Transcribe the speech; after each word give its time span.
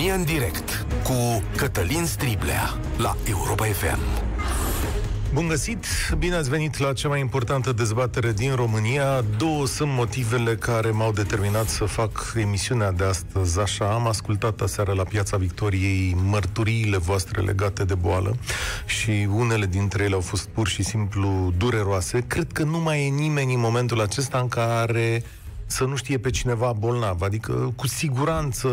România 0.00 0.20
în 0.20 0.34
direct 0.34 0.86
cu 1.02 1.42
Cătălin 1.56 2.06
Striblea 2.06 2.78
la 2.96 3.16
Europa 3.28 3.64
FM. 3.64 3.98
Bun 5.34 5.48
găsit! 5.48 5.84
Bine 6.18 6.34
ați 6.34 6.50
venit 6.50 6.78
la 6.78 6.92
cea 6.92 7.08
mai 7.08 7.20
importantă 7.20 7.72
dezbatere 7.72 8.32
din 8.32 8.54
România. 8.54 9.24
Două 9.36 9.66
sunt 9.66 9.90
motivele 9.92 10.54
care 10.54 10.90
m-au 10.90 11.12
determinat 11.12 11.68
să 11.68 11.84
fac 11.84 12.32
emisiunea 12.36 12.92
de 12.92 13.04
astăzi. 13.04 13.60
Așa, 13.60 13.92
am 13.92 14.06
ascultat 14.06 14.60
aseară 14.60 14.92
la 14.92 15.04
Piața 15.04 15.36
Victoriei 15.36 16.16
mărturiile 16.24 16.96
voastre 16.96 17.40
legate 17.40 17.84
de 17.84 17.94
boală 17.94 18.36
și 18.86 19.28
unele 19.34 19.66
dintre 19.66 20.04
ele 20.04 20.14
au 20.14 20.20
fost 20.20 20.48
pur 20.48 20.68
și 20.68 20.82
simplu 20.82 21.52
dureroase. 21.56 22.24
Cred 22.26 22.52
că 22.52 22.62
nu 22.62 22.78
mai 22.78 23.06
e 23.06 23.08
nimeni 23.08 23.54
în 23.54 23.60
momentul 23.60 24.00
acesta 24.00 24.38
în 24.38 24.48
care 24.48 25.22
să 25.70 25.84
nu 25.84 25.96
știe 25.96 26.18
pe 26.18 26.30
cineva 26.30 26.72
bolnav. 26.78 27.22
Adică, 27.22 27.72
cu 27.76 27.86
siguranță, 27.86 28.68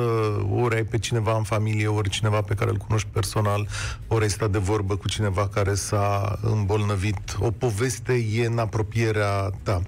ori 0.52 0.76
ai 0.76 0.84
pe 0.84 0.98
cineva 0.98 1.38
în 1.38 1.44
familie, 1.44 1.88
ori 1.88 2.10
cineva 2.10 2.42
pe 2.42 2.54
care 2.54 2.70
îl 2.70 2.78
cunoști 2.78 3.08
personal, 3.12 3.68
ori 4.08 4.24
ai 4.24 4.30
stat 4.30 4.52
de 4.52 4.58
vorbă 4.58 4.96
cu 4.96 5.08
cineva 5.08 5.48
care 5.48 5.74
s-a 5.74 6.40
îmbolnăvit. 6.42 7.38
O 7.40 7.52
poveste 7.52 8.26
e 8.34 8.46
în 8.46 8.58
apropierea 8.58 9.50
ta. 9.64 9.82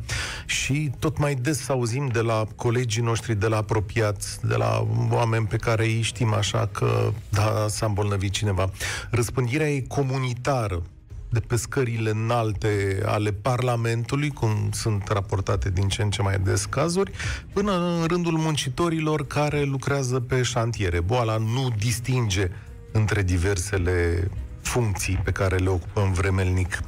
Și 0.45 0.91
tot 0.99 1.17
mai 1.17 1.35
des 1.35 1.69
auzim 1.69 2.07
de 2.07 2.21
la 2.21 2.45
colegii 2.55 3.02
noștri, 3.02 3.35
de 3.35 3.47
la 3.47 3.57
apropiați, 3.57 4.47
de 4.47 4.55
la 4.55 4.87
oameni 5.11 5.45
pe 5.45 5.57
care 5.57 5.83
îi 5.83 6.02
știm 6.02 6.33
așa 6.33 6.69
că, 6.71 7.11
da, 7.30 7.65
s-a 7.67 7.85
îmbolnăvit 7.85 8.31
cineva. 8.31 8.69
Răspândirea 9.09 9.69
e 9.69 9.81
comunitară 9.87 10.83
de 11.30 11.39
pe 11.39 11.55
scările 11.55 12.09
înalte 12.09 13.02
ale 13.05 13.31
Parlamentului, 13.31 14.30
cum 14.30 14.69
sunt 14.72 15.08
raportate 15.08 15.69
din 15.69 15.88
ce 15.88 16.02
în 16.02 16.09
ce 16.09 16.21
mai 16.21 16.39
des 16.39 16.66
cazuri, 16.66 17.11
până 17.53 17.71
în 17.71 18.05
rândul 18.08 18.38
muncitorilor 18.38 19.27
care 19.27 19.63
lucrează 19.63 20.19
pe 20.19 20.41
șantiere. 20.41 20.99
Boala 20.99 21.38
nu 21.38 21.73
distinge 21.77 22.52
între 22.91 23.23
diversele 23.23 24.30
funcții 24.61 25.21
pe 25.23 25.31
care 25.31 25.55
le 25.55 25.69
ocupăm 25.69 26.11
vremelnic. 26.11 26.80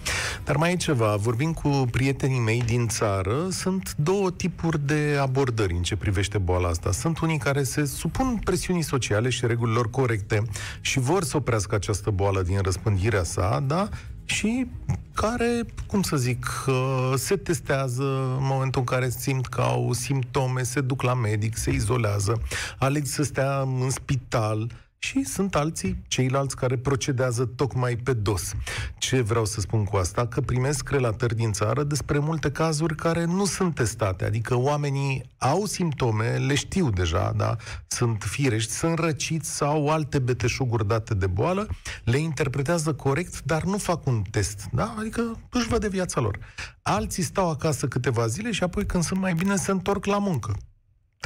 Dar 0.43 0.55
mai 0.55 0.71
e 0.71 0.75
ceva, 0.75 1.15
vorbim 1.15 1.53
cu 1.53 1.87
prietenii 1.91 2.39
mei 2.39 2.63
din 2.65 2.87
țară, 2.87 3.47
sunt 3.49 3.95
două 3.95 4.31
tipuri 4.31 4.85
de 4.85 5.17
abordări 5.21 5.73
în 5.73 5.81
ce 5.81 5.95
privește 5.95 6.37
boala 6.37 6.67
asta. 6.67 6.91
Sunt 6.91 7.19
unii 7.19 7.37
care 7.37 7.63
se 7.63 7.85
supun 7.85 8.39
presiunii 8.43 8.81
sociale 8.81 9.29
și 9.29 9.45
regulilor 9.45 9.89
corecte 9.89 10.41
și 10.81 10.99
vor 10.99 11.23
să 11.23 11.37
oprească 11.37 11.75
această 11.75 12.09
boală 12.09 12.41
din 12.41 12.59
răspândirea 12.61 13.23
sa, 13.23 13.63
da? 13.67 13.89
Și 14.31 14.67
care, 15.13 15.65
cum 15.87 16.01
să 16.01 16.17
zic, 16.17 16.45
uh, 16.67 17.13
se 17.15 17.35
testează 17.35 18.03
în 18.37 18.45
momentul 18.45 18.79
în 18.81 18.85
care 18.87 19.09
simt 19.09 19.47
că 19.47 19.61
au 19.61 19.93
simptome, 19.93 20.63
se 20.63 20.81
duc 20.81 21.01
la 21.01 21.13
medic, 21.13 21.57
se 21.57 21.71
izolează, 21.71 22.41
aleg 22.79 23.05
să 23.05 23.23
stea 23.23 23.59
în 23.59 23.89
spital, 23.89 24.71
și 25.03 25.23
sunt 25.23 25.55
alții, 25.55 26.03
ceilalți 26.07 26.55
care 26.55 26.77
procedează 26.77 27.45
tocmai 27.45 27.95
pe 27.95 28.13
dos. 28.13 28.53
Ce 28.97 29.21
vreau 29.21 29.45
să 29.45 29.59
spun 29.59 29.83
cu 29.83 29.97
asta? 29.97 30.27
Că 30.27 30.41
primesc 30.41 30.89
relatări 30.89 31.35
din 31.35 31.51
țară 31.51 31.83
despre 31.83 32.19
multe 32.19 32.51
cazuri 32.51 32.95
care 32.95 33.25
nu 33.25 33.45
sunt 33.45 33.75
testate, 33.75 34.25
adică 34.25 34.55
oamenii 34.55 35.23
au 35.37 35.65
simptome, 35.65 36.37
le 36.37 36.55
știu 36.55 36.89
deja, 36.89 37.33
da? 37.35 37.55
sunt 37.87 38.23
firești, 38.23 38.71
sunt 38.71 38.99
răciți 38.99 39.55
sau 39.55 39.89
alte 39.89 40.19
beteșuguri 40.19 40.87
date 40.87 41.13
de 41.13 41.27
boală, 41.27 41.67
le 42.03 42.17
interpretează 42.17 42.93
corect, 42.93 43.43
dar 43.43 43.63
nu 43.63 43.77
fac 43.77 44.05
un 44.05 44.21
test, 44.31 44.65
da? 44.71 44.95
adică 44.99 45.39
își 45.49 45.67
văd 45.67 45.81
de 45.81 45.87
viața 45.87 46.21
lor. 46.21 46.39
Alții 46.81 47.23
stau 47.23 47.49
acasă 47.49 47.87
câteva 47.87 48.27
zile 48.27 48.51
și 48.51 48.63
apoi 48.63 48.85
când 48.85 49.03
sunt 49.03 49.19
mai 49.19 49.33
bine 49.33 49.55
se 49.55 49.71
întorc 49.71 50.05
la 50.05 50.17
muncă. 50.17 50.55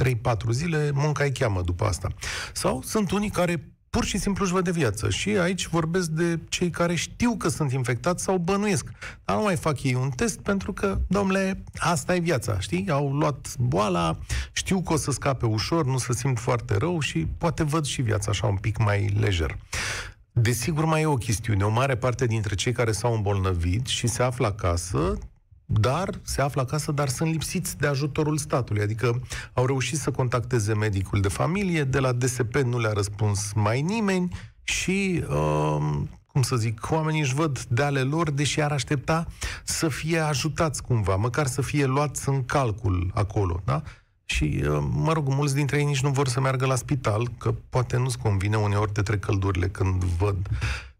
3-4 0.04 0.50
zile, 0.50 0.90
munca 0.94 1.24
îi 1.24 1.32
cheamă 1.32 1.62
după 1.62 1.84
asta. 1.84 2.08
Sau 2.52 2.82
sunt 2.82 3.10
unii 3.10 3.30
care 3.30 3.70
pur 3.90 4.04
și 4.04 4.18
simplu 4.18 4.44
își 4.44 4.52
văd 4.52 4.64
de 4.64 4.70
viață. 4.70 5.10
Și 5.10 5.28
aici 5.28 5.66
vorbesc 5.66 6.08
de 6.08 6.38
cei 6.48 6.70
care 6.70 6.94
știu 6.94 7.36
că 7.36 7.48
sunt 7.48 7.72
infectați 7.72 8.22
sau 8.22 8.38
bănuiesc. 8.38 8.90
Dar 9.24 9.36
nu 9.36 9.42
mai 9.42 9.56
fac 9.56 9.82
ei 9.82 9.94
un 9.94 10.10
test 10.10 10.40
pentru 10.40 10.72
că, 10.72 10.98
domnule, 11.08 11.62
asta 11.76 12.14
e 12.14 12.18
viața, 12.18 12.60
știi? 12.60 12.90
Au 12.90 13.12
luat 13.12 13.56
boala, 13.58 14.18
știu 14.52 14.80
că 14.82 14.92
o 14.92 14.96
să 14.96 15.10
scape 15.10 15.46
ușor, 15.46 15.86
nu 15.86 15.98
se 15.98 16.12
simt 16.12 16.38
foarte 16.38 16.76
rău 16.76 17.00
și 17.00 17.26
poate 17.38 17.62
văd 17.62 17.84
și 17.84 18.02
viața 18.02 18.30
așa 18.30 18.46
un 18.46 18.56
pic 18.56 18.78
mai 18.78 19.14
lejer. 19.18 19.56
Desigur, 20.32 20.84
mai 20.84 21.02
e 21.02 21.06
o 21.06 21.16
chestiune. 21.16 21.64
O 21.64 21.70
mare 21.70 21.96
parte 21.96 22.26
dintre 22.26 22.54
cei 22.54 22.72
care 22.72 22.92
s-au 22.92 23.14
îmbolnăvit 23.14 23.86
și 23.86 24.06
se 24.06 24.22
află 24.22 24.46
acasă 24.46 25.18
dar 25.66 26.20
se 26.22 26.40
află 26.40 26.60
acasă, 26.60 26.92
dar 26.92 27.08
sunt 27.08 27.30
lipsiți 27.30 27.78
de 27.78 27.86
ajutorul 27.86 28.36
statului. 28.36 28.82
Adică 28.82 29.22
au 29.52 29.66
reușit 29.66 29.98
să 29.98 30.10
contacteze 30.10 30.74
medicul 30.74 31.20
de 31.20 31.28
familie, 31.28 31.84
de 31.84 31.98
la 31.98 32.12
DSP 32.12 32.54
nu 32.54 32.78
le-a 32.78 32.92
răspuns 32.92 33.52
mai 33.52 33.82
nimeni 33.82 34.28
și, 34.62 35.24
uh, 35.28 36.02
cum 36.26 36.42
să 36.42 36.56
zic, 36.56 36.86
oamenii 36.90 37.20
își 37.20 37.34
văd 37.34 37.62
de 37.62 37.82
ale 37.82 38.00
lor, 38.00 38.30
deși 38.30 38.60
ar 38.60 38.72
aștepta 38.72 39.26
să 39.64 39.88
fie 39.88 40.18
ajutați 40.18 40.82
cumva, 40.82 41.16
măcar 41.16 41.46
să 41.46 41.62
fie 41.62 41.84
luați 41.84 42.28
în 42.28 42.44
calcul 42.44 43.10
acolo, 43.14 43.60
da? 43.64 43.82
Și, 44.24 44.62
uh, 44.68 44.84
mă 44.90 45.12
rog, 45.12 45.28
mulți 45.28 45.54
dintre 45.54 45.78
ei 45.78 45.84
nici 45.84 46.02
nu 46.02 46.10
vor 46.10 46.28
să 46.28 46.40
meargă 46.40 46.66
la 46.66 46.74
spital, 46.74 47.28
că 47.38 47.54
poate 47.68 47.96
nu-ți 47.96 48.18
convine, 48.18 48.56
uneori 48.56 48.92
te 48.92 49.02
trec 49.02 49.20
căldurile 49.20 49.68
când 49.68 50.04
văd 50.04 50.36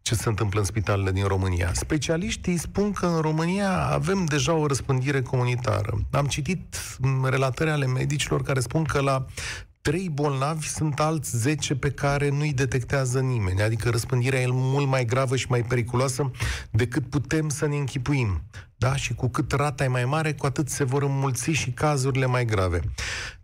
ce 0.07 0.15
se 0.15 0.29
întâmplă 0.29 0.61
în 0.61 0.67
spitalele 0.67 1.13
din 1.13 1.25
România. 1.25 1.71
Specialiștii 1.73 2.57
spun 2.57 2.93
că 2.93 3.07
în 3.07 3.21
România 3.21 3.87
avem 3.87 4.25
deja 4.25 4.53
o 4.53 4.67
răspândire 4.67 5.23
comunitară. 5.23 5.99
Am 6.11 6.27
citit 6.27 6.77
relatări 7.23 7.71
ale 7.71 7.87
medicilor 7.87 8.43
care 8.43 8.61
spun 8.61 8.85
că 8.85 9.01
la 9.01 9.25
trei 9.87 10.09
bolnavi 10.09 10.69
sunt 10.69 11.01
alți 11.01 11.37
10 11.37 11.75
pe 11.75 11.91
care 11.91 12.29
nu-i 12.29 12.53
detectează 12.53 13.21
nimeni, 13.21 13.63
adică 13.63 13.89
răspândirea 13.91 14.41
e 14.41 14.47
mult 14.49 14.87
mai 14.87 15.05
gravă 15.05 15.37
și 15.37 15.47
mai 15.49 15.63
periculoasă 15.63 16.31
decât 16.71 17.11
putem 17.11 17.49
să 17.49 17.67
ne 17.67 17.77
închipuim. 17.77 18.43
Da? 18.77 18.97
Și 18.97 19.15
cu 19.15 19.29
cât 19.29 19.53
rata 19.53 19.85
e 19.85 19.89
mai 19.89 20.05
mare, 20.05 20.33
cu 20.33 20.47
atât 20.47 20.69
se 20.69 20.85
vor 20.85 21.03
înmulți 21.03 21.51
și 21.51 21.71
cazurile 21.71 22.27
mai 22.27 22.45
grave. 22.45 22.81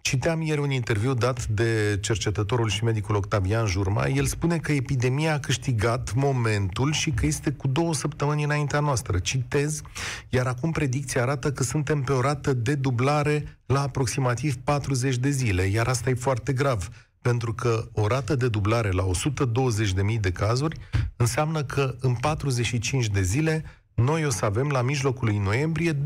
Citeam 0.01 0.41
ieri 0.41 0.61
un 0.61 0.71
interviu 0.71 1.15
dat 1.15 1.47
de 1.47 1.99
cercetătorul 2.01 2.69
și 2.69 2.85
medicul 2.85 3.15
Octavian 3.15 3.67
Jurma. 3.67 4.07
El 4.07 4.25
spune 4.25 4.59
că 4.59 4.73
epidemia 4.73 5.35
a 5.35 5.39
câștigat 5.39 6.13
momentul 6.15 6.93
și 6.93 7.11
că 7.11 7.27
este 7.27 7.51
cu 7.51 7.69
două 7.69 7.95
săptămâni 7.95 8.45
înaintea 8.45 8.81
noastră. 8.81 9.19
Citez, 9.19 9.81
iar 10.29 10.47
acum 10.47 10.71
predicția 10.71 11.23
arată 11.23 11.53
că 11.53 11.63
suntem 11.63 12.03
pe 12.03 12.13
o 12.13 12.21
rată 12.21 12.53
de 12.53 12.75
dublare 12.75 13.59
la 13.73 13.81
aproximativ 13.81 14.57
40 14.57 15.17
de 15.17 15.31
zile, 15.31 15.63
iar 15.63 15.89
asta 15.89 16.11
e 16.11 16.15
foarte 16.15 16.53
grav 16.53 16.89
pentru 17.23 17.55
că 17.55 17.89
o 17.93 18.07
rată 18.07 18.35
de 18.35 18.49
dublare 18.49 18.91
la 18.91 19.05
120.000 20.15 20.21
de 20.21 20.33
cazuri 20.33 20.81
înseamnă 21.17 21.65
că 21.65 21.95
în 22.01 22.15
45 22.15 23.07
de 23.07 23.23
zile 23.23 23.65
noi 23.95 24.25
o 24.25 24.31
să 24.31 24.45
avem 24.45 24.69
la 24.69 24.83
mijlocul 24.83 25.29
lui 25.29 25.39
noiembrie 25.39 25.93
240.000 25.93 25.99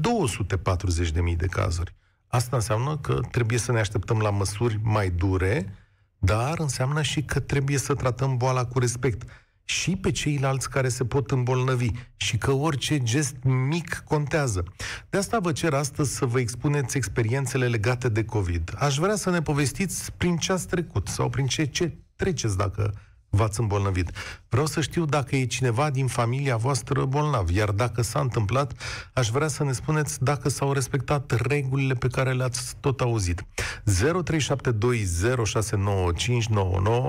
de 1.37 1.47
cazuri. 1.47 1.95
Asta 2.27 2.57
înseamnă 2.57 2.99
că 2.99 3.21
trebuie 3.31 3.59
să 3.59 3.73
ne 3.73 3.79
așteptăm 3.79 4.19
la 4.19 4.31
măsuri 4.31 4.81
mai 4.83 5.11
dure, 5.11 5.75
dar 6.19 6.59
înseamnă 6.59 7.03
și 7.03 7.23
că 7.23 7.41
trebuie 7.41 7.79
să 7.79 7.95
tratăm 7.95 8.37
boala 8.37 8.65
cu 8.65 8.79
respect 8.79 9.29
și 9.69 9.97
pe 9.97 10.11
ceilalți 10.11 10.71
care 10.71 10.89
se 10.89 11.05
pot 11.05 11.31
îmbolnăvi 11.31 11.89
și 12.17 12.39
că 12.39 12.53
orice 12.53 13.03
gest 13.03 13.37
mic 13.43 14.03
contează. 14.05 14.65
De 15.11 15.19
asta 15.19 15.39
vă 15.39 15.53
cer 15.53 15.73
astăzi 15.73 16.17
să 16.17 16.27
vă 16.27 16.41
expuneți 16.41 16.97
experiențele 16.97 17.67
legate 17.67 18.09
de 18.09 18.25
COVID. 18.25 18.75
Aș 18.79 18.97
vrea 18.97 19.17
să 19.17 19.31
ne 19.31 19.43
povestiți 19.43 20.13
prin 20.13 20.37
ce 20.37 20.53
ați 20.53 20.67
trecut 20.67 21.09
sau 21.09 21.29
prin 21.29 21.47
ce, 21.47 21.65
ce 21.65 21.99
treceți 22.17 22.57
dacă 22.57 22.95
v-ați 23.37 23.61
îmbolnăvit. 23.61 24.11
Vreau 24.49 24.67
să 24.67 24.81
știu 24.81 25.05
dacă 25.05 25.37
e 25.37 25.45
cineva 25.45 25.91
din 25.91 26.07
familia 26.07 26.57
voastră 26.57 27.05
bolnav, 27.05 27.51
iar 27.51 27.71
dacă 27.71 28.03
s-a 28.03 28.21
întâmplat, 28.21 28.73
aș 29.13 29.29
vrea 29.29 29.49
să 29.49 29.65
ne 29.65 29.73
spuneți 29.73 30.23
dacă 30.23 30.49
s-au 30.49 30.73
respectat 30.73 31.41
regulile 31.49 31.95
pe 31.95 32.09
care 32.09 32.33
le-ați 32.33 32.77
tot 32.81 33.01
auzit. 33.01 33.43
0372069599, 33.43 33.47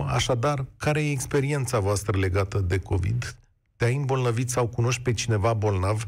așadar, 0.07 0.65
care 0.77 1.03
e 1.03 1.11
experiența 1.11 1.79
voastră 1.79 2.17
legată 2.17 2.59
de 2.59 2.77
COVID? 2.77 3.37
te-ai 3.77 3.95
îmbolnăvit 3.95 4.49
sau 4.49 4.67
cunoști 4.67 5.01
pe 5.01 5.13
cineva 5.13 5.53
bolnav, 5.53 6.03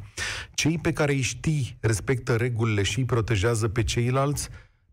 cei 0.53 0.77
pe 0.77 0.93
care 0.93 1.11
îi 1.11 1.21
știi 1.21 1.77
respectă 1.79 2.35
regulile 2.35 2.83
și 2.83 2.97
îi 2.97 3.05
protejează 3.05 3.67
pe 3.67 3.83
ceilalți, 3.83 4.49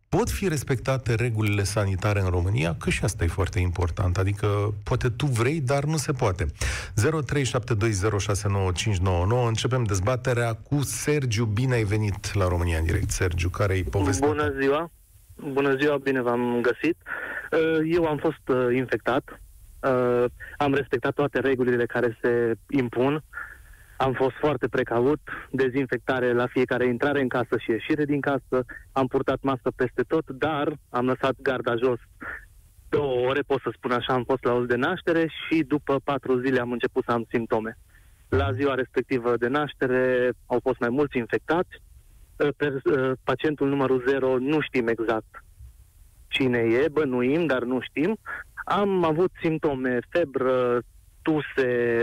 pot 0.08 0.31
fi 0.31 0.49
respectate 0.49 1.14
regulile 1.14 1.62
sanitare 1.62 2.20
în 2.20 2.29
România, 2.29 2.76
că 2.81 2.91
și 2.91 3.05
asta 3.05 3.25
e 3.25 3.26
foarte 3.26 3.58
important. 3.58 4.17
Adică, 4.19 4.75
poate 4.85 5.08
tu 5.08 5.26
vrei, 5.26 5.61
dar 5.61 5.85
nu 5.85 5.97
se 5.97 6.12
poate. 6.12 6.47
0372069599. 6.47 6.50
Începem 9.47 9.85
dezbaterea 9.85 10.53
cu 10.55 10.82
Sergiu. 10.82 11.44
Bine 11.44 11.75
ai 11.75 11.85
venit 11.85 12.35
la 12.35 12.49
România 12.49 12.79
în 12.79 12.85
direct, 12.85 13.11
Sergiu. 13.11 13.49
Care-i 13.49 13.82
povestea? 13.82 14.29
Bună 14.29 14.55
ziua! 14.61 14.91
Bună 15.53 15.76
ziua, 15.76 15.97
bine 15.97 16.20
v-am 16.20 16.61
găsit. 16.61 16.97
Uh, 17.52 17.79
eu 17.85 18.05
am 18.05 18.17
fost 18.17 18.49
uh, 18.49 18.76
infectat. 18.76 19.41
Uh, 19.81 20.25
am 20.56 20.75
respectat 20.75 21.12
toate 21.14 21.41
regulile 21.41 21.87
care 21.87 22.19
se 22.23 22.55
impun 22.70 23.23
am 23.97 24.13
fost 24.13 24.37
foarte 24.37 24.69
precaut, 24.69 25.21
dezinfectare 25.51 26.33
la 26.33 26.47
fiecare 26.47 26.87
intrare 26.87 27.21
în 27.21 27.29
casă 27.29 27.59
și 27.59 27.71
ieșire 27.71 28.05
din 28.05 28.21
casă, 28.21 28.65
am 28.93 29.07
purtat 29.07 29.39
masă 29.41 29.71
peste 29.77 30.03
tot, 30.03 30.31
dar 30.31 30.73
am 30.91 31.07
lăsat 31.07 31.35
garda 31.43 31.77
jos 31.77 31.99
două 32.89 33.29
ore, 33.29 33.41
pot 33.41 33.61
să 33.61 33.71
spun 33.73 33.91
așa, 33.91 34.13
am 34.13 34.25
fost 34.25 34.45
la 34.45 34.53
uz 34.53 34.67
de 34.67 34.77
naștere 34.77 35.27
și 35.27 35.63
după 35.63 36.01
patru 36.05 36.41
zile 36.41 36.61
am 36.61 36.73
început 36.73 37.05
să 37.05 37.13
am 37.13 37.27
simptome. 37.29 37.79
La 38.29 38.53
ziua 38.53 38.75
respectivă 38.75 39.37
de 39.37 39.49
naștere 39.49 40.33
au 40.47 40.61
fost 40.63 40.79
mai 40.81 40.89
mulți 40.89 41.19
infectați. 41.19 41.83
Per, 42.57 42.73
pacientul 43.25 43.69
numărul 43.69 44.05
0 44.07 44.39
nu 44.39 44.61
știm 44.61 44.89
exact 44.89 45.45
cine 46.29 46.59
e, 46.59 46.89
bănuim, 46.93 47.47
dar 47.47 47.63
nu 47.63 47.81
știm. 47.81 48.17
Am 48.65 49.05
avut 49.05 49.31
simptome, 49.41 49.99
febră, 50.09 50.81
tuse, 51.26 52.02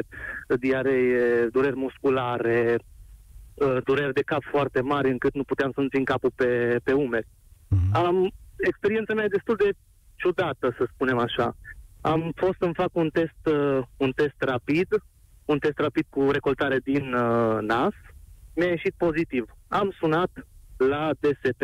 diaree, 0.59 1.47
dureri 1.51 1.75
musculare, 1.75 2.77
dureri 3.83 4.13
de 4.13 4.21
cap 4.21 4.43
foarte 4.51 4.81
mari 4.81 5.09
încât 5.09 5.33
nu 5.33 5.43
puteam 5.43 5.71
să-mi 5.75 5.89
țin 5.89 6.03
capul 6.03 6.31
pe, 6.35 6.79
pe 6.83 6.93
umeri. 6.93 7.27
Mm-hmm. 7.27 7.91
Am, 7.91 8.31
experiența 8.57 9.13
mea 9.13 9.23
e 9.23 9.37
destul 9.37 9.55
de 9.55 9.69
ciudată, 10.15 10.75
să 10.77 10.87
spunem 10.93 11.17
așa. 11.17 11.55
Am 12.01 12.31
fost 12.35 12.57
să-mi 12.59 12.73
fac 12.73 12.89
un 12.93 13.09
test, 13.09 13.41
uh, 13.45 13.79
un 13.97 14.11
test 14.11 14.35
rapid, 14.37 14.87
un 15.45 15.57
test 15.59 15.77
rapid 15.77 16.05
cu 16.09 16.31
recoltare 16.31 16.77
din 16.77 17.13
uh, 17.13 17.57
nas, 17.61 17.93
mi-a 18.55 18.67
ieșit 18.67 18.93
pozitiv. 18.97 19.45
Am 19.67 19.95
sunat 19.99 20.31
la 20.77 21.09
DSP. 21.19 21.61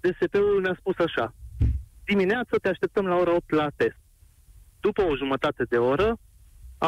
DSP-ul 0.00 0.60
mi-a 0.62 0.76
spus 0.78 0.98
așa, 0.98 1.34
dimineața 2.04 2.56
te 2.62 2.68
așteptăm 2.68 3.06
la 3.06 3.16
ora 3.16 3.34
8 3.34 3.50
la 3.50 3.68
test. 3.76 4.00
După 4.80 5.02
o 5.02 5.16
jumătate 5.16 5.64
de 5.68 5.76
oră 5.76 6.18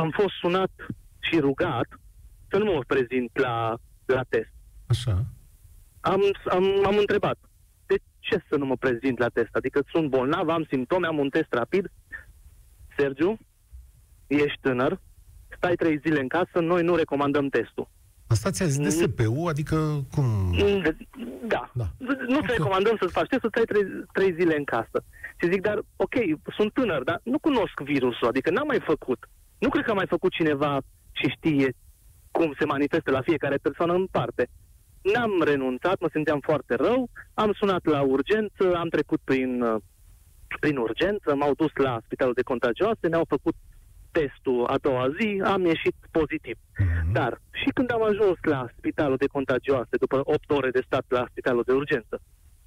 am 0.01 0.11
fost 0.11 0.35
sunat 0.41 0.71
și 1.19 1.39
rugat 1.39 1.89
să 2.51 2.59
nu 2.59 2.73
mă 2.73 2.83
prezint 2.87 3.31
la, 3.39 3.77
la 4.05 4.23
test. 4.29 4.53
Așa. 4.87 5.25
Am, 6.01 6.21
am, 6.51 6.65
am 6.87 6.97
întrebat, 6.97 7.39
de 7.87 7.95
ce 8.19 8.43
să 8.49 8.57
nu 8.57 8.65
mă 8.65 8.77
prezint 8.77 9.19
la 9.19 9.29
test? 9.29 9.49
Adică 9.53 9.83
sunt 9.93 10.09
bolnav, 10.09 10.49
am 10.49 10.67
simptome, 10.71 11.07
am 11.07 11.19
un 11.19 11.29
test 11.29 11.53
rapid. 11.53 11.91
Sergiu, 12.97 13.39
ești 14.27 14.59
tânăr, 14.61 15.01
stai 15.57 15.75
trei 15.75 15.99
zile 16.05 16.21
în 16.21 16.29
casă, 16.29 16.59
noi 16.61 16.83
nu 16.83 16.95
recomandăm 16.95 17.49
testul. 17.49 17.89
Asta 18.27 18.51
ți-a 18.51 18.67
zis 18.67 18.79
DSP-ul? 18.89 19.49
Adică 19.49 20.05
cum? 20.15 20.55
Da. 21.47 21.71
da. 21.73 21.87
Nu 22.29 22.41
te 22.41 22.53
recomandăm 22.53 22.97
să-ți 23.01 23.13
faci 23.13 23.29
test, 23.29 23.41
să 23.41 23.49
stai 23.51 23.65
trei, 23.65 23.85
trei 24.13 24.35
zile 24.39 24.57
în 24.57 24.65
casă. 24.65 25.05
Și 25.41 25.51
zic, 25.51 25.61
dar 25.61 25.83
ok, 25.97 26.15
sunt 26.57 26.73
tânăr, 26.73 27.03
dar 27.03 27.21
nu 27.23 27.39
cunosc 27.39 27.81
virusul, 27.81 28.29
adică 28.29 28.51
n-am 28.51 28.67
mai 28.67 28.81
făcut. 28.81 29.29
Nu 29.65 29.71
cred 29.71 29.85
că 29.85 29.91
a 29.91 30.01
mai 30.01 30.13
făcut 30.15 30.33
cineva 30.33 30.79
și 31.13 31.35
știe 31.37 31.69
cum 32.31 32.55
se 32.59 32.65
manifestă 32.65 33.11
la 33.11 33.21
fiecare 33.21 33.57
persoană 33.57 33.93
în 33.93 34.07
parte. 34.07 34.49
N-am 35.13 35.43
renunțat, 35.43 36.01
mă 36.01 36.09
simțeam 36.13 36.41
foarte 36.41 36.75
rău, 36.75 37.09
am 37.35 37.53
sunat 37.53 37.85
la 37.85 38.01
urgență, 38.03 38.75
am 38.77 38.89
trecut 38.89 39.21
prin, 39.25 39.63
uh, 39.63 39.81
prin 40.61 40.77
urgență, 40.77 41.35
m-au 41.35 41.55
dus 41.55 41.71
la 41.75 42.01
spitalul 42.05 42.35
de 42.35 42.43
contagioase, 42.43 43.09
mi-au 43.09 43.25
făcut 43.29 43.55
testul 44.11 44.67
a 44.67 44.79
doua 44.79 45.07
zi, 45.19 45.43
am 45.45 45.65
ieșit 45.65 45.97
pozitiv. 46.11 46.57
Mm-hmm. 46.57 47.13
Dar 47.13 47.41
și 47.51 47.69
când 47.75 47.93
am 47.93 48.03
ajuns 48.03 48.39
la 48.43 48.67
spitalul 48.77 49.17
de 49.17 49.33
contagioase, 49.37 49.97
după 50.05 50.21
8 50.25 50.51
ore 50.51 50.71
de 50.71 50.83
stat 50.87 51.05
la 51.09 51.27
spitalul 51.31 51.63
de 51.67 51.73
urgență, 51.73 52.21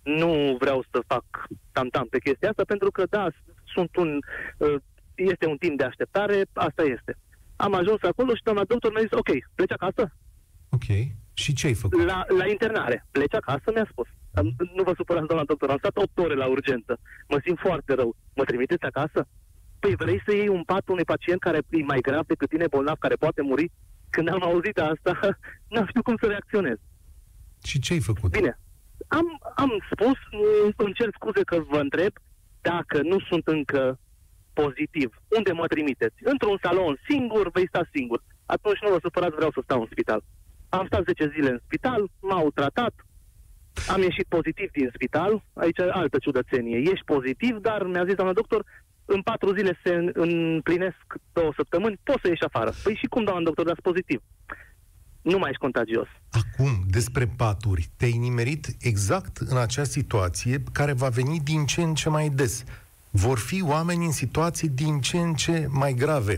nu 0.03 0.55
vreau 0.59 0.83
să 0.91 0.99
fac 1.07 1.25
tam-tam 1.71 2.07
pe 2.09 2.19
chestia 2.19 2.49
asta, 2.49 2.63
pentru 2.67 2.91
că, 2.91 3.03
da, 3.09 3.27
sunt 3.73 3.95
un, 3.95 4.19
uh, 4.57 4.75
este 5.17 5.45
un 5.45 5.57
timp 5.57 5.77
de 5.77 5.83
așteptare, 5.83 6.45
asta 6.53 6.83
este. 6.83 7.17
Am 7.55 7.73
ajuns 7.73 8.01
acolo 8.01 8.35
și 8.35 8.43
doamna 8.43 8.63
doctor 8.63 8.91
mi-a 8.91 9.01
zis, 9.01 9.11
ok, 9.11 9.29
pleci 9.55 9.71
acasă? 9.71 10.13
Ok. 10.69 10.87
Și 11.33 11.53
ce 11.53 11.67
ai 11.67 11.73
făcut? 11.73 12.03
La, 12.03 12.25
la 12.37 12.47
internare. 12.47 13.05
Pleci 13.11 13.33
acasă, 13.33 13.67
mi-a 13.73 13.87
spus. 13.91 14.07
Nu 14.75 14.83
vă 14.83 14.93
supărați, 14.95 15.27
doamna 15.27 15.45
doctor, 15.45 15.69
am 15.69 15.77
stat 15.77 15.97
8 15.97 16.17
ore 16.17 16.33
la 16.33 16.45
urgență. 16.45 16.99
Mă 17.27 17.39
simt 17.43 17.59
foarte 17.59 17.93
rău. 17.93 18.15
Mă 18.35 18.43
trimiteți 18.43 18.83
acasă? 18.83 19.27
Păi 19.79 19.95
vrei 19.95 20.21
să 20.25 20.35
iei 20.35 20.47
un 20.47 20.63
pat 20.63 20.87
unui 20.89 21.03
pacient 21.03 21.39
care 21.39 21.57
e 21.69 21.83
mai 21.83 21.99
grav 21.99 22.25
decât 22.25 22.49
tine, 22.49 22.67
bolnav, 22.69 22.97
care 22.97 23.15
poate 23.15 23.41
muri? 23.41 23.71
Când 24.09 24.29
am 24.29 24.43
auzit 24.43 24.77
asta, 24.77 25.19
n-am 25.71 25.85
știut 25.87 26.03
cum 26.03 26.17
să 26.21 26.27
reacționez. 26.27 26.77
Și 27.63 27.79
ce 27.79 27.93
ai 27.93 27.99
făcut? 27.99 28.31
Bine, 28.31 28.59
am, 29.07 29.39
am 29.55 29.71
spus, 29.91 30.17
îmi 30.75 30.93
cer 30.93 31.09
scuze 31.13 31.43
că 31.43 31.63
vă 31.69 31.79
întreb, 31.79 32.11
dacă 32.61 33.01
nu 33.01 33.19
sunt 33.19 33.47
încă 33.47 33.99
pozitiv, 34.61 35.09
unde 35.37 35.51
mă 35.51 35.67
trimiteți? 35.67 36.17
Într-un 36.33 36.57
salon 36.61 36.93
singur, 37.09 37.45
vei 37.51 37.67
sta 37.67 37.83
singur. 37.95 38.19
Atunci 38.45 38.81
nu 38.83 38.89
vă 38.93 38.99
supărați, 39.01 39.35
vreau 39.39 39.51
să 39.55 39.61
stau 39.63 39.79
în 39.81 39.89
spital. 39.91 40.21
Am 40.69 40.85
stat 40.85 41.03
10 41.05 41.31
zile 41.35 41.49
în 41.49 41.59
spital, 41.65 42.01
m-au 42.29 42.47
tratat, 42.59 42.93
am 43.93 44.01
ieșit 44.01 44.27
pozitiv 44.35 44.69
din 44.71 44.89
spital, 44.93 45.43
aici 45.53 45.79
altă 45.79 46.17
ciudățenie. 46.17 46.77
Ești 46.77 47.09
pozitiv, 47.13 47.55
dar 47.67 47.83
mi-a 47.83 48.05
zis 48.05 48.15
doamna 48.19 48.33
doctor, 48.33 48.61
în 49.05 49.21
patru 49.21 49.55
zile 49.57 49.79
se 49.83 49.93
împlinesc 50.13 51.05
două 51.33 51.51
săptămâni, 51.55 51.99
poți 52.03 52.21
să 52.21 52.27
ieși 52.27 52.43
afară. 52.43 52.71
Păi 52.83 52.95
și 52.95 53.05
cum, 53.05 53.23
doamna 53.23 53.43
doctor, 53.43 53.65
dați 53.65 53.81
pozitiv? 53.81 54.21
Nu 55.21 55.37
mai 55.37 55.49
ești 55.49 55.61
contagios. 55.61 56.07
Acum, 56.41 56.71
despre 56.89 57.25
paturi, 57.37 57.87
te-ai 57.97 58.17
nimerit 58.17 58.65
exact 58.79 59.37
în 59.37 59.57
acea 59.57 59.83
situație 59.83 60.63
care 60.73 60.93
va 60.93 61.09
veni 61.09 61.39
din 61.39 61.65
ce 61.65 61.81
în 61.81 61.93
ce 61.93 62.09
mai 62.09 62.29
des 62.29 62.63
vor 63.17 63.39
fi 63.39 63.63
oameni 63.63 64.05
în 64.05 64.11
situații 64.11 64.69
din 64.69 64.99
ce 64.99 65.17
în 65.17 65.33
ce 65.33 65.67
mai 65.69 65.93
grave. 65.93 66.37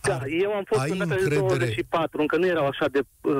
Da, 0.00 0.14
Ar, 0.14 0.26
eu 0.40 0.52
am 0.52 0.64
fost 0.66 0.88
în 0.88 1.00
încredere... 1.00 1.38
24, 1.38 2.20
încă 2.20 2.36
nu 2.36 2.46
erau 2.46 2.66
așa 2.66 2.86
de 2.88 3.00
uh, 3.20 3.38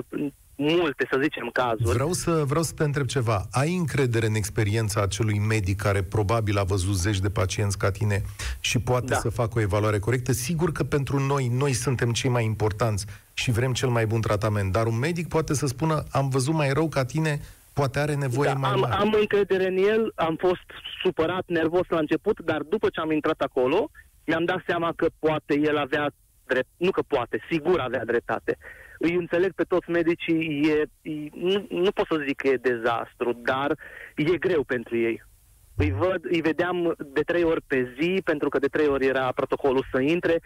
multe, 0.57 1.07
să 1.11 1.19
zicem, 1.23 1.51
cazuri. 1.53 1.93
Vreau 1.93 2.13
să, 2.13 2.45
vreau 2.47 2.63
să 2.63 2.73
te 2.73 2.85
întreb 2.85 3.07
ceva. 3.07 3.47
Ai 3.51 3.77
încredere 3.77 4.27
în 4.27 4.35
experiența 4.35 5.03
acelui 5.03 5.39
medic 5.39 5.77
care 5.81 6.03
probabil 6.03 6.59
a 6.59 6.63
văzut 6.63 6.95
zeci 6.95 7.19
de 7.19 7.31
pacienți 7.31 7.79
ca 7.79 7.91
tine 7.91 8.23
și 8.61 8.79
poate 8.79 9.07
da. 9.07 9.17
să 9.17 9.29
facă 9.29 9.59
o 9.59 9.61
evaluare 9.61 9.99
corectă? 9.99 10.33
Sigur 10.33 10.73
că 10.73 10.85
pentru 10.85 11.19
noi, 11.19 11.49
noi 11.49 11.73
suntem 11.73 12.13
cei 12.13 12.31
mai 12.31 12.45
importanți 12.45 13.07
și 13.33 13.51
vrem 13.51 13.73
cel 13.73 13.89
mai 13.89 14.07
bun 14.07 14.21
tratament, 14.21 14.73
dar 14.73 14.87
un 14.87 14.99
medic 14.99 15.29
poate 15.29 15.55
să 15.55 15.67
spună, 15.67 16.05
am 16.11 16.29
văzut 16.29 16.55
mai 16.55 16.73
rău 16.73 16.89
ca 16.89 17.05
tine, 17.05 17.41
poate 17.79 17.99
are 17.99 18.15
nevoie 18.15 18.49
da, 18.49 18.55
mai 18.55 18.71
am, 18.71 18.81
mare. 18.81 18.95
Am 18.95 19.13
încredere 19.21 19.67
în 19.67 19.77
el, 19.77 20.13
am 20.15 20.37
fost 20.37 20.69
supărat, 21.03 21.45
nervos 21.47 21.87
la 21.89 21.99
început, 21.99 22.41
dar 22.41 22.61
după 22.63 22.89
ce 22.89 23.01
am 23.01 23.11
intrat 23.11 23.41
acolo, 23.41 23.91
mi-am 24.27 24.45
dat 24.45 24.63
seama 24.67 24.93
că 24.97 25.07
poate 25.19 25.55
el 25.59 25.77
avea 25.77 26.11
drept, 26.47 26.69
nu 26.77 26.91
că 26.91 27.03
poate, 27.03 27.41
sigur 27.51 27.81
avea 27.81 28.05
dreptate. 28.05 28.57
Îi 28.99 29.15
înțeleg 29.15 29.53
pe 29.53 29.63
toți 29.63 29.91
medicii, 29.91 30.71
e, 30.71 31.11
e, 31.11 31.29
nu, 31.33 31.67
nu 31.71 31.91
pot 31.91 32.07
să 32.11 32.25
zic 32.27 32.37
că 32.37 32.49
e 32.49 32.69
dezastru, 32.71 33.33
dar 33.33 33.79
e 34.15 34.37
greu 34.47 34.63
pentru 34.63 34.97
ei. 34.97 35.23
Îi, 35.77 35.91
văd, 35.91 36.21
îi 36.31 36.41
vedeam 36.41 36.95
de 37.13 37.21
trei 37.21 37.43
ori 37.43 37.63
pe 37.67 37.97
zi, 38.01 38.21
pentru 38.25 38.49
că 38.49 38.59
de 38.59 38.67
trei 38.67 38.87
ori 38.87 39.07
era 39.07 39.33
protocolul 39.33 39.87
să 39.93 40.01
intre, 40.01 40.41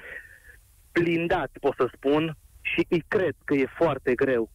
blindat, 0.93 1.51
pot 1.61 1.75
să 1.77 1.91
spun, 1.95 2.37
și 2.61 2.87
îi 2.89 3.05
cred 3.09 3.35
că 3.45 3.55
e 3.55 3.67
foarte 3.77 4.15
greu. 4.15 4.51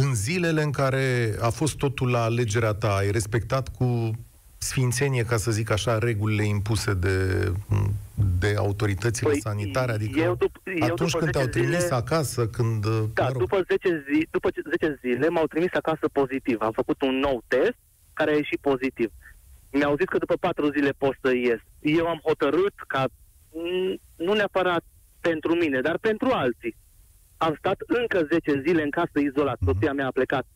În 0.00 0.14
zilele 0.14 0.62
în 0.62 0.70
care 0.70 1.34
a 1.40 1.48
fost 1.48 1.76
totul 1.76 2.10
la 2.10 2.22
alegerea 2.22 2.72
ta, 2.72 2.94
ai 2.94 3.10
respectat 3.10 3.68
cu 3.68 4.10
sfințenie, 4.58 5.24
ca 5.24 5.36
să 5.36 5.50
zic 5.50 5.70
așa, 5.70 5.98
regulile 5.98 6.44
impuse 6.44 6.94
de, 6.94 7.48
de 8.38 8.54
autoritățile 8.56 9.30
păi, 9.30 9.40
sanitare? 9.40 9.92
Adică 9.92 10.20
eu 10.20 10.36
dup- 10.36 10.78
eu 10.80 10.86
atunci 10.86 11.12
când 11.12 11.30
te-au 11.30 11.46
trimis 11.46 11.78
zile, 11.78 11.94
acasă, 11.94 12.46
când... 12.48 12.82
Da, 13.14 13.22
mă 13.22 13.28
rog. 13.28 13.38
după, 13.38 13.62
10 13.68 14.04
zi, 14.12 14.26
după 14.30 14.48
10 14.70 14.98
zile 15.00 15.28
m-au 15.28 15.46
trimis 15.46 15.72
acasă 15.72 16.08
pozitiv. 16.12 16.60
Am 16.60 16.72
făcut 16.72 17.02
un 17.02 17.14
nou 17.18 17.42
test 17.46 17.76
care 18.12 18.30
a 18.30 18.36
ieșit 18.36 18.60
pozitiv. 18.60 19.10
Mi-au 19.70 19.96
zis 19.96 20.04
că 20.04 20.18
după 20.18 20.36
4 20.40 20.70
zile 20.70 20.90
pot 20.90 21.16
să 21.22 21.34
ies. 21.34 21.60
Eu 21.80 22.06
am 22.06 22.20
hotărât 22.24 22.74
ca, 22.86 23.04
nu 24.16 24.32
neapărat 24.32 24.84
pentru 25.20 25.54
mine, 25.54 25.80
dar 25.80 25.98
pentru 25.98 26.28
alții, 26.32 26.76
am 27.38 27.54
stat 27.58 27.78
încă 27.86 28.26
10 28.32 28.62
zile 28.66 28.82
în 28.82 28.90
casă 28.90 29.18
izolat. 29.18 29.56
Mhm. 29.60 29.70
Soția 29.72 29.92
mea 29.92 30.06
a 30.06 30.10
plecat 30.18 30.46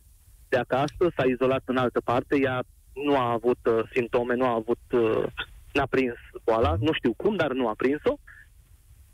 de 0.49 0.57
acasă, 0.57 1.03
s-a 1.15 1.23
izolat 1.25 1.61
în 1.65 1.77
altă 1.77 2.01
parte, 2.01 2.39
ea 2.39 2.63
nu 2.93 3.17
a 3.17 3.31
avut 3.31 3.59
uh, 3.65 3.79
simptome, 3.93 4.33
nu 4.35 4.45
a 4.45 4.53
avut, 4.53 4.79
uh, 4.91 5.23
n-a 5.73 5.85
prins 5.89 6.15
boala, 6.43 6.75
nu 6.79 6.93
știu 6.93 7.13
cum, 7.13 7.35
dar 7.35 7.51
nu 7.51 7.67
a 7.67 7.73
prins-o. 7.77 8.15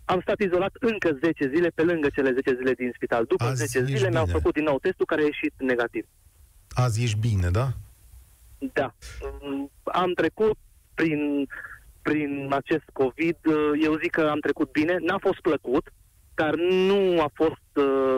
Am 0.06 0.20
stat 0.22 0.40
izolat 0.40 0.72
încă 0.80 1.18
10 1.24 1.52
zile 1.56 1.70
pe 1.76 1.84
lângă 1.84 2.08
cele 2.16 2.32
10 2.34 2.56
zile 2.56 2.74
din 2.74 2.92
spital. 2.96 3.26
După 3.26 3.44
Azi 3.44 3.66
10 3.66 3.84
zile 3.86 3.98
bine. 3.98 4.10
mi-au 4.10 4.26
făcut 4.26 4.54
din 4.54 4.64
nou 4.64 4.80
testul 4.80 5.06
care 5.06 5.22
a 5.22 5.26
ieșit 5.26 5.54
negativ. 5.58 6.06
Azi 6.70 7.04
ești 7.04 7.20
bine, 7.20 7.50
da? 7.50 7.68
Da. 8.74 8.94
Am 9.84 10.14
trecut 10.14 10.58
prin, 10.94 11.48
prin 12.02 12.48
acest 12.50 12.84
COVID, 12.94 13.38
uh, 13.46 13.72
eu 13.84 13.98
zic 14.02 14.12
că 14.12 14.22
am 14.22 14.40
trecut 14.40 14.72
bine, 14.72 14.98
n-a 15.00 15.18
fost 15.18 15.40
plăcut, 15.40 15.94
dar 16.42 16.56
nu 16.56 17.22
a 17.22 17.30
fost 17.34 17.70
uh, 17.74 18.18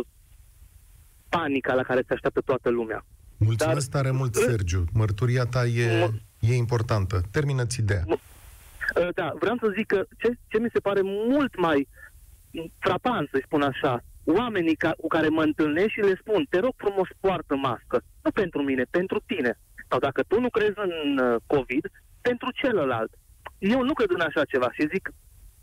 panica 1.29 1.73
la 1.73 1.83
care 1.83 2.03
se 2.07 2.13
așteaptă 2.13 2.41
toată 2.41 2.69
lumea. 2.69 3.05
Mulțumesc 3.37 3.89
dar, 3.89 4.01
tare 4.01 4.15
mult, 4.15 4.35
Sergiu. 4.35 4.83
Mărturia 4.93 5.45
ta 5.45 5.65
e, 5.65 6.09
e 6.39 6.53
importantă. 6.53 7.21
Termină-ți 7.31 7.79
ideea. 7.79 8.03
Uh, 8.07 9.07
da, 9.13 9.33
vreau 9.39 9.57
să 9.61 9.73
zic 9.77 9.87
că 9.87 10.05
ce, 10.17 10.29
ce 10.47 10.59
mi 10.59 10.73
se 10.73 10.79
pare 10.79 11.01
mult 11.03 11.59
mai 11.59 11.87
frapant, 12.79 13.29
să 13.31 13.41
spun 13.43 13.61
așa, 13.61 14.03
oamenii 14.23 14.75
ca, 14.75 14.91
cu 14.97 15.07
care 15.07 15.27
mă 15.27 15.43
întâlnesc 15.43 15.89
și 15.89 15.99
le 15.99 16.15
spun, 16.19 16.45
te 16.49 16.59
rog 16.59 16.73
frumos, 16.77 17.07
poartă 17.19 17.55
mască. 17.55 18.01
Nu 18.23 18.31
pentru 18.31 18.61
mine, 18.61 18.83
pentru 18.89 19.23
tine. 19.25 19.59
Sau 19.89 19.99
dacă 19.99 20.21
tu 20.27 20.39
nu 20.39 20.49
crezi 20.49 20.79
în 20.89 21.17
uh, 21.17 21.35
COVID, 21.47 21.85
pentru 22.21 22.49
celălalt. 22.61 23.11
eu 23.57 23.83
nu 23.83 23.93
cred 23.93 24.09
în 24.09 24.21
așa 24.21 24.43
ceva 24.45 24.69
și 24.71 24.91
zic, 24.93 25.09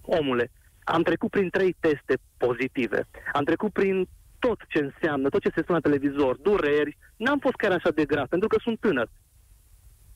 omule, 0.03 0.51
am 0.95 1.03
trecut 1.03 1.31
prin 1.31 1.49
trei 1.51 1.77
teste 1.81 2.15
pozitive. 2.37 3.01
Am 3.33 3.45
trecut 3.45 3.73
prin 3.73 4.09
tot 4.39 4.59
ce 4.69 4.79
înseamnă, 4.79 5.29
tot 5.29 5.41
ce 5.41 5.51
se 5.55 5.63
spune 5.63 5.79
la 5.83 5.89
televizor, 5.89 6.37
dureri, 6.37 6.97
n-am 7.17 7.39
fost 7.39 7.55
chiar 7.55 7.73
așa 7.73 7.91
de 7.91 8.05
grav, 8.05 8.27
pentru 8.29 8.49
că 8.49 8.57
sunt 8.61 8.81
tânăr. 8.81 9.09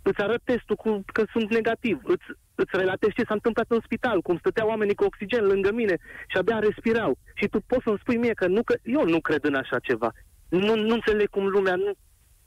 Îți 0.02 0.21
arăt 0.21 0.43
testul 0.45 0.76
cu, 0.76 1.05
că 1.12 1.25
sunt 1.33 1.50
negativ, 1.50 2.00
îți, 2.02 2.25
îți 2.55 2.76
relatezi 2.76 3.14
ce 3.14 3.25
s-a 3.25 3.35
întâmplat 3.35 3.67
în 3.69 3.81
spital, 3.85 4.21
cum 4.21 4.38
stăteau 4.38 4.69
oamenii 4.69 4.95
cu 4.95 5.05
oxigen 5.05 5.45
lângă 5.45 5.73
mine 5.73 5.97
și 6.29 6.37
abia 6.37 6.59
respirau. 6.59 7.19
Și 7.35 7.47
tu 7.49 7.61
poți 7.67 7.83
să-mi 7.85 7.99
spui 8.00 8.17
mie 8.17 8.33
că, 8.33 8.47
nu, 8.47 8.62
că 8.62 8.75
eu 8.83 9.05
nu 9.05 9.21
cred 9.21 9.45
în 9.45 9.55
așa 9.55 9.79
ceva. 9.79 10.11
Nu, 10.49 10.75
nu 10.76 10.95
înțeleg 10.95 11.29
cum 11.29 11.47
lumea 11.47 11.75
nu, 11.75 11.93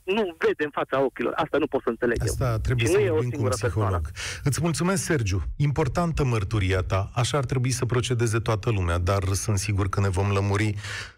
nu 0.06 0.34
vede 0.38 0.64
în 0.64 0.70
fața 0.72 1.02
ochilor. 1.04 1.32
Asta 1.36 1.58
nu 1.58 1.66
pot 1.66 1.82
să 1.82 1.88
înțeleg 1.88 2.16
Asta 2.22 2.50
eu. 2.50 2.58
trebuie 2.58 2.86
și 2.86 2.92
să 2.92 2.98
nu 2.98 3.04
e 3.04 3.10
o 3.10 3.14
vorbim 3.14 3.30
cu 3.30 3.36
un 3.44 3.50
singură 3.50 3.68
psiholog. 3.68 4.00
persoană. 4.02 4.40
Îți 4.44 4.58
mulțumesc, 4.62 5.02
Sergiu. 5.04 5.42
Importantă 5.56 6.24
mărturia 6.24 6.80
ta. 6.82 7.10
Așa 7.14 7.38
ar 7.38 7.44
trebui 7.44 7.70
să 7.70 7.84
procedeze 7.84 8.38
toată 8.38 8.70
lumea, 8.70 8.98
dar 8.98 9.22
sunt 9.32 9.58
sigur 9.58 9.88
că 9.88 10.00
ne 10.00 10.08
vom 10.08 10.30
lămuri 10.30 10.74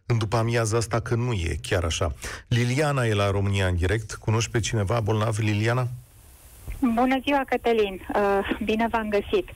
în 0.07 0.19
după 0.19 0.37
amiaza 0.37 0.77
asta 0.77 1.01
că 1.01 1.15
nu 1.15 1.33
e 1.33 1.57
chiar 1.63 1.85
așa. 1.85 2.13
Liliana 2.49 3.05
e 3.07 3.15
la 3.15 3.31
România 3.31 3.67
în 3.67 3.77
direct. 3.77 4.15
Cunoști 4.15 4.51
pe 4.51 4.61
cineva 4.61 5.01
bolnav, 5.01 5.37
Liliana? 5.39 5.89
Bună 6.81 7.19
ziua, 7.23 7.43
Cătălin! 7.47 8.01
Uh, 8.15 8.59
bine 8.65 8.87
v-am 8.91 9.09
găsit! 9.09 9.49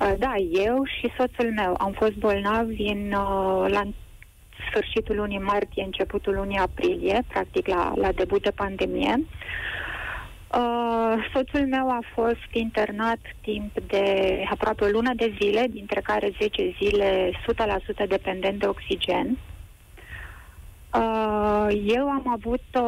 Uh, 0.00 0.12
da, 0.18 0.32
eu 0.66 0.82
și 0.84 1.12
soțul 1.18 1.52
meu 1.56 1.74
am 1.78 1.92
fost 1.98 2.12
bolnavi 2.12 2.82
în, 2.82 3.12
uh, 3.12 3.70
la 3.70 3.82
sfârșitul 4.68 5.16
lunii 5.16 5.38
martie, 5.38 5.82
începutul 5.84 6.34
lunii 6.34 6.58
aprilie, 6.58 7.22
practic 7.28 7.66
la, 7.66 7.92
la 7.96 8.12
debut 8.12 8.42
de 8.42 8.50
pandemie. 8.50 9.26
Uh, 10.58 11.30
soțul 11.34 11.66
meu 11.66 11.88
a 11.88 12.00
fost 12.14 12.48
internat 12.50 13.18
timp 13.40 13.80
de 13.86 14.04
aproape 14.50 14.84
o 14.84 14.88
lună 14.88 15.10
de 15.16 15.34
zile, 15.40 15.66
dintre 15.70 16.00
care 16.00 16.32
10 16.40 16.74
zile 16.82 17.30
100% 18.04 18.08
dependent 18.08 18.58
de 18.60 18.66
oxigen. 18.66 19.38
Uh, 20.94 21.82
eu 21.86 22.08
am 22.08 22.24
avut 22.26 22.62
o, 22.72 22.80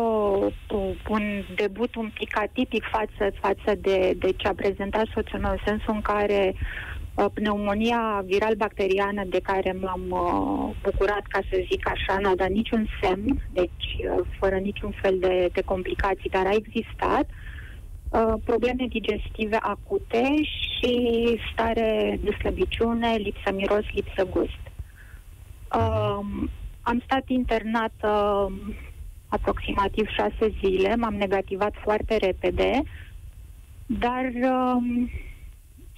o, 0.68 0.78
un 1.08 1.44
debut 1.54 1.94
un 1.94 2.10
pic 2.14 2.38
atipic 2.38 2.84
față, 2.84 3.34
față 3.40 3.78
de, 3.80 4.14
de 4.18 4.32
ce 4.36 4.48
a 4.48 4.54
prezentat 4.54 5.06
soțul 5.14 5.38
meu, 5.38 5.50
în 5.50 5.58
sensul 5.64 5.94
în 5.94 6.00
care 6.00 6.54
uh, 6.54 6.93
pneumonia 7.34 8.22
viral-bacteriană 8.26 9.24
de 9.24 9.40
care 9.40 9.76
m-am 9.80 10.04
uh, 10.08 10.76
bucurat, 10.82 11.26
ca 11.28 11.40
să 11.50 11.64
zic 11.70 11.88
așa, 11.88 12.18
n-a 12.18 12.34
dat 12.34 12.48
niciun 12.48 12.86
semn, 13.02 13.42
deci 13.52 13.88
uh, 13.98 14.26
fără 14.38 14.56
niciun 14.56 14.94
fel 15.02 15.18
de, 15.18 15.48
de 15.52 15.60
complicații, 15.60 16.30
dar 16.30 16.46
a 16.46 16.54
existat. 16.54 17.26
Uh, 18.08 18.34
probleme 18.44 18.86
digestive 18.88 19.56
acute 19.60 20.34
și 20.42 20.92
stare 21.52 22.18
de 22.22 22.36
slăbiciune, 22.38 23.14
lipsă 23.14 23.52
miros, 23.52 23.84
lipsă 23.92 24.26
gust. 24.30 24.62
Uh, 25.76 26.48
am 26.82 27.02
stat 27.04 27.22
internată 27.26 28.08
aproximativ 29.28 30.06
șase 30.08 30.54
zile, 30.64 30.96
m-am 30.96 31.14
negativat 31.14 31.74
foarte 31.82 32.16
repede, 32.16 32.82
dar 33.86 34.30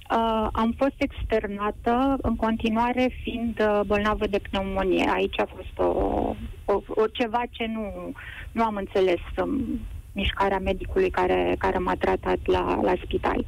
uh, 0.09 0.17
uh, 0.17 0.47
am 0.51 0.73
fost 0.77 0.95
externată 0.97 2.17
în 2.21 2.35
continuare 2.35 3.09
fiind 3.21 3.59
uh, 3.59 3.81
bolnavă 3.85 4.27
de 4.27 4.39
pneumonie. 4.49 5.09
Aici 5.09 5.39
a 5.39 5.47
fost 5.55 5.77
o, 5.77 6.35
o, 6.65 6.81
o 6.87 7.07
ceva 7.11 7.41
ce 7.49 7.65
nu, 7.65 8.11
nu 8.51 8.63
am 8.63 8.75
înțeles 8.75 9.21
um, 9.41 9.79
mișcarea 10.11 10.59
medicului 10.59 11.09
care, 11.09 11.55
care 11.57 11.77
m-a 11.77 11.95
tratat 11.95 12.37
la, 12.45 12.79
la 12.81 12.93
spital. 13.03 13.45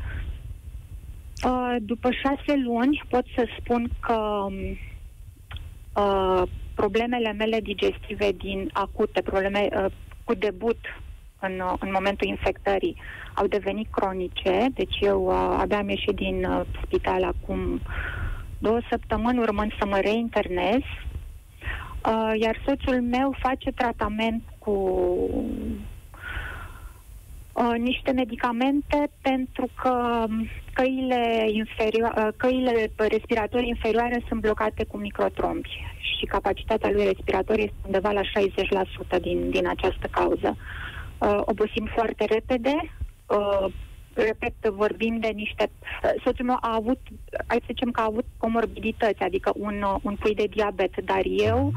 Uh, 1.46 1.76
după 1.82 2.10
șase 2.12 2.62
luni 2.64 3.04
pot 3.10 3.26
să 3.36 3.48
spun 3.60 3.90
că 4.00 4.48
uh, 5.96 6.42
problemele 6.74 7.32
mele 7.32 7.60
digestive 7.60 8.32
din 8.32 8.70
acute, 8.74 9.22
probleme 9.22 9.68
uh, 9.72 9.86
cu 10.24 10.34
debut 10.34 10.78
în, 11.40 11.60
uh, 11.60 11.74
în 11.80 11.92
momentul 11.92 12.28
infectării, 12.28 12.96
au 13.34 13.48
devenit 13.48 13.88
cronice. 13.92 14.66
Deci 14.74 14.98
eu 15.00 15.26
uh, 15.26 15.58
abia 15.60 15.78
am 15.78 15.90
ieșit 15.90 16.16
din 16.16 16.46
uh, 16.46 16.62
spital 16.84 17.24
acum 17.24 17.82
două 18.58 18.80
săptămâni, 18.90 19.40
urmând 19.40 19.72
să 19.80 19.86
mă 19.86 20.00
reinternez. 20.00 20.82
Uh, 22.06 22.34
iar 22.40 22.62
soțul 22.66 23.02
meu 23.02 23.36
face 23.40 23.72
tratament 23.72 24.44
cu 24.58 24.72
uh, 27.54 27.76
niște 27.78 28.12
medicamente 28.12 29.10
pentru 29.22 29.70
că 29.82 30.26
căile, 30.74 31.46
inferio- 31.52 32.14
uh, 32.18 32.28
căile 32.38 32.92
respiratorii 32.96 33.68
inferioare 33.68 34.24
sunt 34.28 34.42
blocate 34.42 34.84
cu 34.84 34.98
microtrombi 34.98 35.70
și 36.00 36.26
capacitatea 36.26 36.90
lui 36.90 37.06
respiratorie 37.06 37.64
este 37.64 37.76
undeva 37.86 38.12
la 38.12 38.22
60% 39.18 39.22
din, 39.22 39.50
din 39.50 39.68
această 39.68 40.08
cauză. 40.12 40.56
Uh, 40.58 40.89
obosim 41.20 41.90
foarte 41.94 42.26
repede, 42.26 42.76
uh, 43.28 43.66
repet, 44.14 44.54
vorbim 44.72 45.20
de 45.20 45.28
niște... 45.28 45.70
Uh, 46.04 46.22
soțul 46.24 46.46
meu 46.46 46.58
a 46.62 46.76
avut, 46.76 47.00
hai 47.48 47.58
să 47.60 47.66
zicem 47.68 47.92
că 47.92 48.02
a 48.02 48.10
avut 48.10 48.26
comorbidități, 48.38 49.24
adică 49.24 49.52
un, 49.56 49.82
uh, 49.82 49.96
un 50.02 50.16
pui 50.16 50.36
de 50.36 50.48
diabet, 50.50 51.02
dar 51.02 51.22
eu 51.26 51.72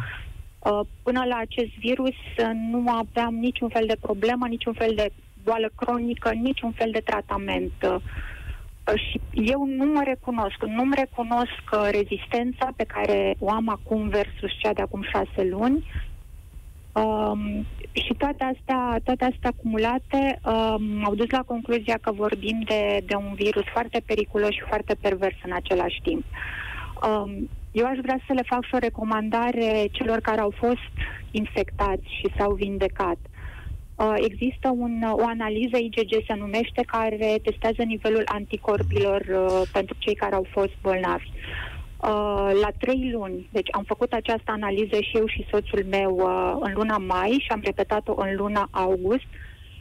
uh, 0.59 0.81
până 1.03 1.25
la 1.25 1.37
acest 1.37 1.73
virus 1.79 2.17
uh, 2.39 2.51
nu 2.71 2.85
aveam 2.89 3.35
niciun 3.35 3.69
fel 3.69 3.87
de 3.87 3.97
problemă, 4.01 4.47
niciun 4.47 4.73
fel 4.73 4.93
de 4.95 5.13
boală 5.45 5.71
cronică, 5.75 6.31
niciun 6.31 6.73
fel 6.73 6.91
de 6.93 7.03
tratament. 7.05 7.73
Uh, 7.83 7.97
și 8.95 9.21
eu 9.33 9.65
nu 9.65 9.85
mă 9.85 10.03
recunosc, 10.05 10.65
nu-mi 10.67 10.95
recunosc 10.95 11.63
uh, 11.73 11.89
rezistența 11.91 12.69
pe 12.77 12.85
care 12.85 13.35
o 13.39 13.51
am 13.51 13.69
acum 13.69 14.09
versus 14.09 14.51
cea 14.59 14.73
de 14.73 14.83
acum 14.83 15.03
șase 15.03 15.49
luni. 15.49 15.85
Um, 16.93 17.67
și 17.93 18.15
toate 18.19 18.45
astea, 18.45 19.01
toate 19.05 19.25
astea 19.25 19.51
acumulate 19.57 20.41
um, 20.45 21.05
au 21.05 21.15
dus 21.15 21.31
la 21.31 21.43
concluzia 21.43 21.99
că 22.01 22.13
vorbim 22.13 22.61
de, 22.65 23.01
de 23.07 23.15
un 23.15 23.33
virus 23.35 23.65
foarte 23.73 24.03
periculos 24.07 24.51
și 24.51 24.65
foarte 24.69 24.97
pervers 25.01 25.37
în 25.45 25.53
același 25.53 26.01
timp. 26.03 26.25
Um, 27.09 27.49
eu 27.73 27.87
aș 27.87 27.99
vrea 28.03 28.21
să 28.27 28.33
le 28.33 28.43
fac 28.47 28.65
și 28.65 28.75
o 28.75 28.79
recomandare 28.79 29.87
celor 29.91 30.19
care 30.21 30.41
au 30.41 30.53
fost 30.57 30.93
infectați 31.31 32.05
și 32.19 32.33
s-au 32.37 32.53
vindecat. 32.53 33.17
Uh, 33.95 34.15
există 34.17 34.69
un, 34.77 35.03
o 35.11 35.27
analiză 35.27 35.77
IgG 35.77 36.25
se 36.27 36.35
numește 36.35 36.83
care 36.87 37.39
testează 37.43 37.83
nivelul 37.83 38.23
anticorpilor 38.25 39.21
uh, 39.21 39.63
pentru 39.73 39.97
cei 39.99 40.15
care 40.15 40.35
au 40.35 40.47
fost 40.51 40.73
bolnavi. 40.83 41.31
Uh, 42.03 42.51
la 42.63 42.69
trei 42.79 43.11
luni, 43.13 43.49
deci 43.53 43.69
am 43.73 43.83
făcut 43.87 44.13
această 44.13 44.51
analiză 44.51 44.97
și 45.01 45.17
eu 45.17 45.27
și 45.27 45.47
soțul 45.51 45.85
meu 45.91 46.17
uh, 46.17 46.57
în 46.61 46.73
luna 46.75 46.97
mai 46.99 47.31
și 47.45 47.49
am 47.51 47.61
repetat-o 47.65 48.15
în 48.21 48.37
luna 48.37 48.69
august 48.71 49.25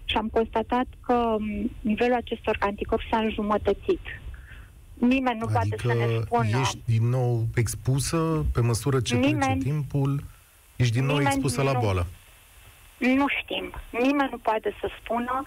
și 0.05 0.17
am 0.17 0.27
constatat 0.27 0.85
că 1.05 1.13
um, 1.13 1.71
nivelul 1.81 2.15
acestor 2.15 2.57
anticorpi 2.59 3.07
s-a 3.11 3.17
înjumătățit. 3.17 3.99
Nimeni 4.93 5.39
nu 5.39 5.45
adică 5.45 5.51
poate 5.51 5.75
să 5.81 5.93
ne 5.93 6.19
spună. 6.25 6.59
ești 6.61 6.77
din 6.85 7.09
nou 7.09 7.45
expusă 7.55 8.45
pe 8.53 8.61
măsură 8.61 8.99
ce 8.99 9.15
Nimeni- 9.15 9.39
trece 9.39 9.57
timpul? 9.57 10.23
Ești 10.75 10.93
din 10.93 11.05
nou 11.05 11.17
Nimeni 11.17 11.33
expusă 11.35 11.61
la 11.63 11.71
nu- 11.71 11.79
boală. 11.79 12.05
Nu 12.97 13.25
știm. 13.41 13.73
Nimeni 13.91 14.29
nu 14.31 14.37
poate 14.37 14.75
să 14.81 14.89
spună 15.03 15.43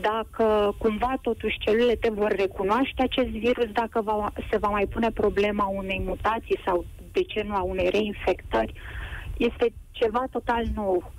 dacă 0.00 0.74
cumva 0.78 1.14
totuși 1.22 1.58
celulele 1.58 1.94
te 1.94 2.10
vor 2.10 2.30
recunoaște 2.36 3.02
acest 3.02 3.28
virus, 3.28 3.66
dacă 3.72 4.00
va, 4.00 4.32
se 4.50 4.56
va 4.56 4.68
mai 4.68 4.86
pune 4.86 5.10
problema 5.10 5.66
unei 5.66 6.02
mutații 6.04 6.60
sau, 6.64 6.84
de 7.12 7.22
ce 7.22 7.42
nu, 7.42 7.54
a 7.54 7.62
unei 7.62 7.88
reinfectări. 7.88 8.72
Este 9.36 9.72
ceva 9.90 10.24
total 10.30 10.64
nou. 10.74 11.12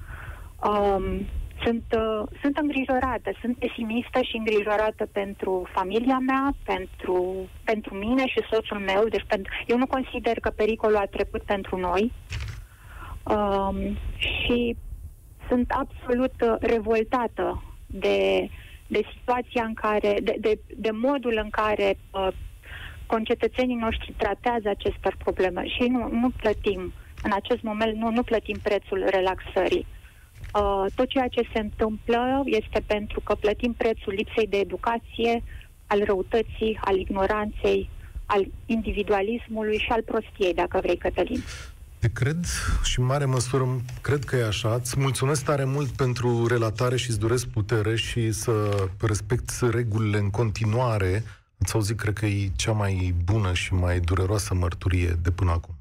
Um, 0.63 1.25
sunt, 1.63 1.83
uh, 1.95 2.27
sunt 2.41 2.57
îngrijorată, 2.57 3.31
sunt 3.41 3.57
pesimistă 3.57 4.19
și 4.21 4.37
îngrijorată 4.37 5.07
pentru 5.11 5.67
familia 5.73 6.17
mea, 6.17 6.53
pentru, 6.63 7.47
pentru 7.63 7.95
mine 7.95 8.27
și 8.27 8.47
soțul 8.51 8.79
meu. 8.79 9.03
Deci 9.09 9.25
pentru, 9.27 9.53
eu 9.67 9.77
nu 9.77 9.87
consider 9.87 10.39
că 10.39 10.49
pericolul 10.49 10.97
a 10.97 11.05
trecut 11.05 11.41
pentru 11.41 11.77
noi. 11.77 12.11
Um, 13.23 13.97
și 14.17 14.75
sunt 15.47 15.71
absolut 15.71 16.33
uh, 16.41 16.55
revoltată 16.59 17.63
de, 17.85 18.49
de 18.87 19.01
situația 19.17 19.63
în 19.63 19.73
care, 19.73 20.19
de, 20.23 20.35
de, 20.39 20.59
de 20.75 20.91
modul 20.91 21.39
în 21.43 21.49
care 21.49 21.97
uh, 22.11 22.27
concetățenii 23.05 23.75
noștri 23.75 24.13
tratează 24.17 24.69
aceste 24.69 25.11
probleme 25.17 25.67
și 25.67 25.81
nu, 25.87 26.09
nu 26.11 26.29
plătim, 26.29 26.93
în 27.23 27.31
acest 27.33 27.61
moment 27.61 27.95
nu, 27.95 28.09
nu 28.09 28.23
plătim 28.23 28.57
prețul 28.63 29.05
relaxării. 29.09 29.85
Uh, 30.53 30.85
tot 30.95 31.07
ceea 31.07 31.27
ce 31.27 31.49
se 31.53 31.59
întâmplă 31.59 32.43
este 32.45 32.83
pentru 32.85 33.19
că 33.19 33.35
plătim 33.35 33.73
prețul 33.73 34.13
lipsei 34.13 34.47
de 34.47 34.57
educație, 34.57 35.43
al 35.87 36.03
răutății, 36.03 36.77
al 36.81 36.97
ignoranței, 36.97 37.89
al 38.25 38.45
individualismului 38.65 39.77
și 39.77 39.89
al 39.89 40.01
prostiei, 40.01 40.53
dacă 40.53 40.79
vrei, 40.81 40.97
Cătălin. 40.97 41.39
Te 41.99 42.09
cred 42.09 42.45
și 42.83 42.99
în 42.99 43.05
mare 43.05 43.25
măsură 43.25 43.81
cred 44.01 44.23
că 44.23 44.35
e 44.35 44.47
așa. 44.47 44.73
Îți 44.73 44.99
mulțumesc 44.99 45.43
tare 45.43 45.63
mult 45.63 45.89
pentru 45.89 46.47
relatare 46.47 46.95
și 46.95 47.09
îți 47.09 47.19
doresc 47.19 47.45
putere 47.45 47.95
și 47.95 48.31
să 48.31 48.87
respecti 48.99 49.53
regulile 49.69 50.17
în 50.17 50.29
continuare 50.29 51.23
Ați 51.57 51.73
auzit, 51.73 51.99
cred 51.99 52.13
că 52.13 52.25
e 52.25 52.51
cea 52.55 52.71
mai 52.71 53.15
bună 53.23 53.53
și 53.53 53.73
mai 53.73 53.99
dureroasă 53.99 54.53
mărturie 54.53 55.19
de 55.21 55.31
până 55.31 55.51
acum. 55.51 55.75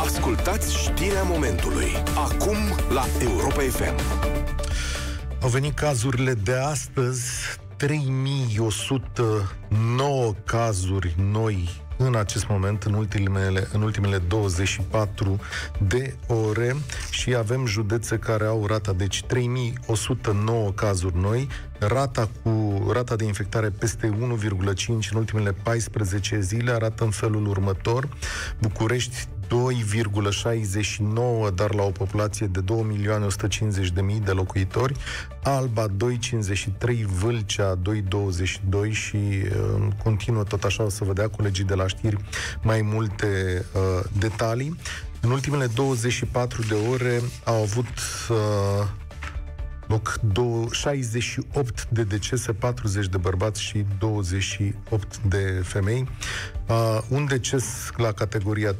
Ascultați 0.00 0.76
știrea 0.76 1.22
momentului. 1.22 1.88
Acum 2.16 2.56
la 2.88 3.04
Europa 3.20 3.60
FM. 3.60 4.00
Au 5.42 5.48
venit 5.48 5.74
cazurile 5.74 6.34
de 6.34 6.54
astăzi, 6.54 7.22
3109 7.76 10.34
cazuri 10.44 11.14
noi 11.18 11.68
în 12.04 12.14
acest 12.14 12.48
moment, 12.48 12.82
în 12.82 12.92
ultimele, 12.92 13.68
în 13.72 13.82
ultimele 13.82 14.18
24 14.18 15.40
de 15.78 16.14
ore 16.26 16.76
și 17.10 17.34
avem 17.34 17.66
județe 17.66 18.16
care 18.18 18.44
au 18.44 18.66
rata, 18.66 18.92
deci 18.92 19.24
3109 19.24 20.70
cazuri 20.70 21.16
noi, 21.16 21.48
rata 21.78 22.28
cu 22.42 22.82
rata 22.92 23.16
de 23.16 23.24
infectare 23.24 23.68
peste 23.68 24.08
1,5 24.08 24.86
în 24.86 25.16
ultimele 25.16 25.52
14 25.62 26.40
zile 26.40 26.70
arată 26.70 27.04
în 27.04 27.10
felul 27.10 27.46
următor. 27.46 28.08
București 28.58 29.28
2,69, 29.50 31.54
dar 31.54 31.74
la 31.74 31.82
o 31.82 31.90
populație 31.90 32.46
de 32.46 32.60
2.150.000 32.60 32.64
de 34.24 34.30
locuitori, 34.30 34.94
Alba 35.42 35.86
2,53, 35.88 35.94
Vâlcea 37.20 37.76
2,22 37.76 37.80
și 38.90 39.16
uh, 39.16 39.42
continuă 40.02 40.42
tot 40.42 40.64
așa, 40.64 40.82
o 40.82 40.88
să 40.88 41.04
vedea 41.04 41.28
colegii 41.28 41.64
de 41.64 41.74
la 41.74 41.86
știri 41.86 42.16
mai 42.62 42.82
multe 42.82 43.64
uh, 43.74 44.04
detalii. 44.18 44.76
În 45.20 45.30
ultimele 45.30 45.66
24 45.66 46.62
de 46.62 46.74
ore 46.90 47.20
au 47.44 47.62
avut 47.62 47.86
uh, 48.28 48.36
loc 49.90 50.20
68 50.72 51.88
de 51.88 52.02
decese, 52.02 52.52
40 52.52 53.06
de 53.06 53.16
bărbați 53.16 53.62
și 53.62 53.84
28 53.98 55.18
de 55.18 55.62
femei. 55.64 56.08
Uh, 56.68 56.98
un 57.08 57.26
deces 57.26 57.90
la 57.96 58.12
categoria 58.12 58.72
30-39 58.72 58.76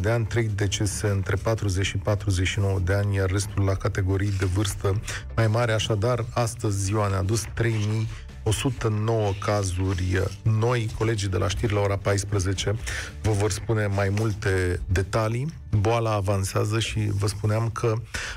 de 0.00 0.10
ani, 0.10 0.24
3 0.24 0.50
decese 0.54 1.06
între 1.06 1.36
40 1.36 1.86
și 1.86 1.96
49 1.96 2.78
de 2.84 2.92
ani, 2.92 3.14
iar 3.14 3.30
restul 3.30 3.64
la 3.64 3.74
categorii 3.74 4.32
de 4.38 4.44
vârstă 4.44 5.00
mai 5.36 5.46
mare. 5.46 5.72
Așadar, 5.72 6.24
astăzi 6.34 6.84
ziua 6.84 7.08
ne-a 7.08 7.22
dus 7.22 7.42
3000 7.54 8.08
109 8.48 9.32
cazuri 9.40 10.22
noi. 10.42 10.90
Colegii 10.98 11.28
de 11.28 11.36
la 11.36 11.48
știri 11.48 11.72
la 11.72 11.80
ora 11.80 11.96
14 11.96 12.76
vă 13.22 13.30
vor 13.30 13.50
spune 13.50 13.86
mai 13.86 14.08
multe 14.08 14.80
detalii. 14.86 15.52
Boala 15.70 16.12
avansează 16.12 16.78
și 16.78 17.10
vă 17.18 17.26
spuneam 17.26 17.70
că 17.70 17.94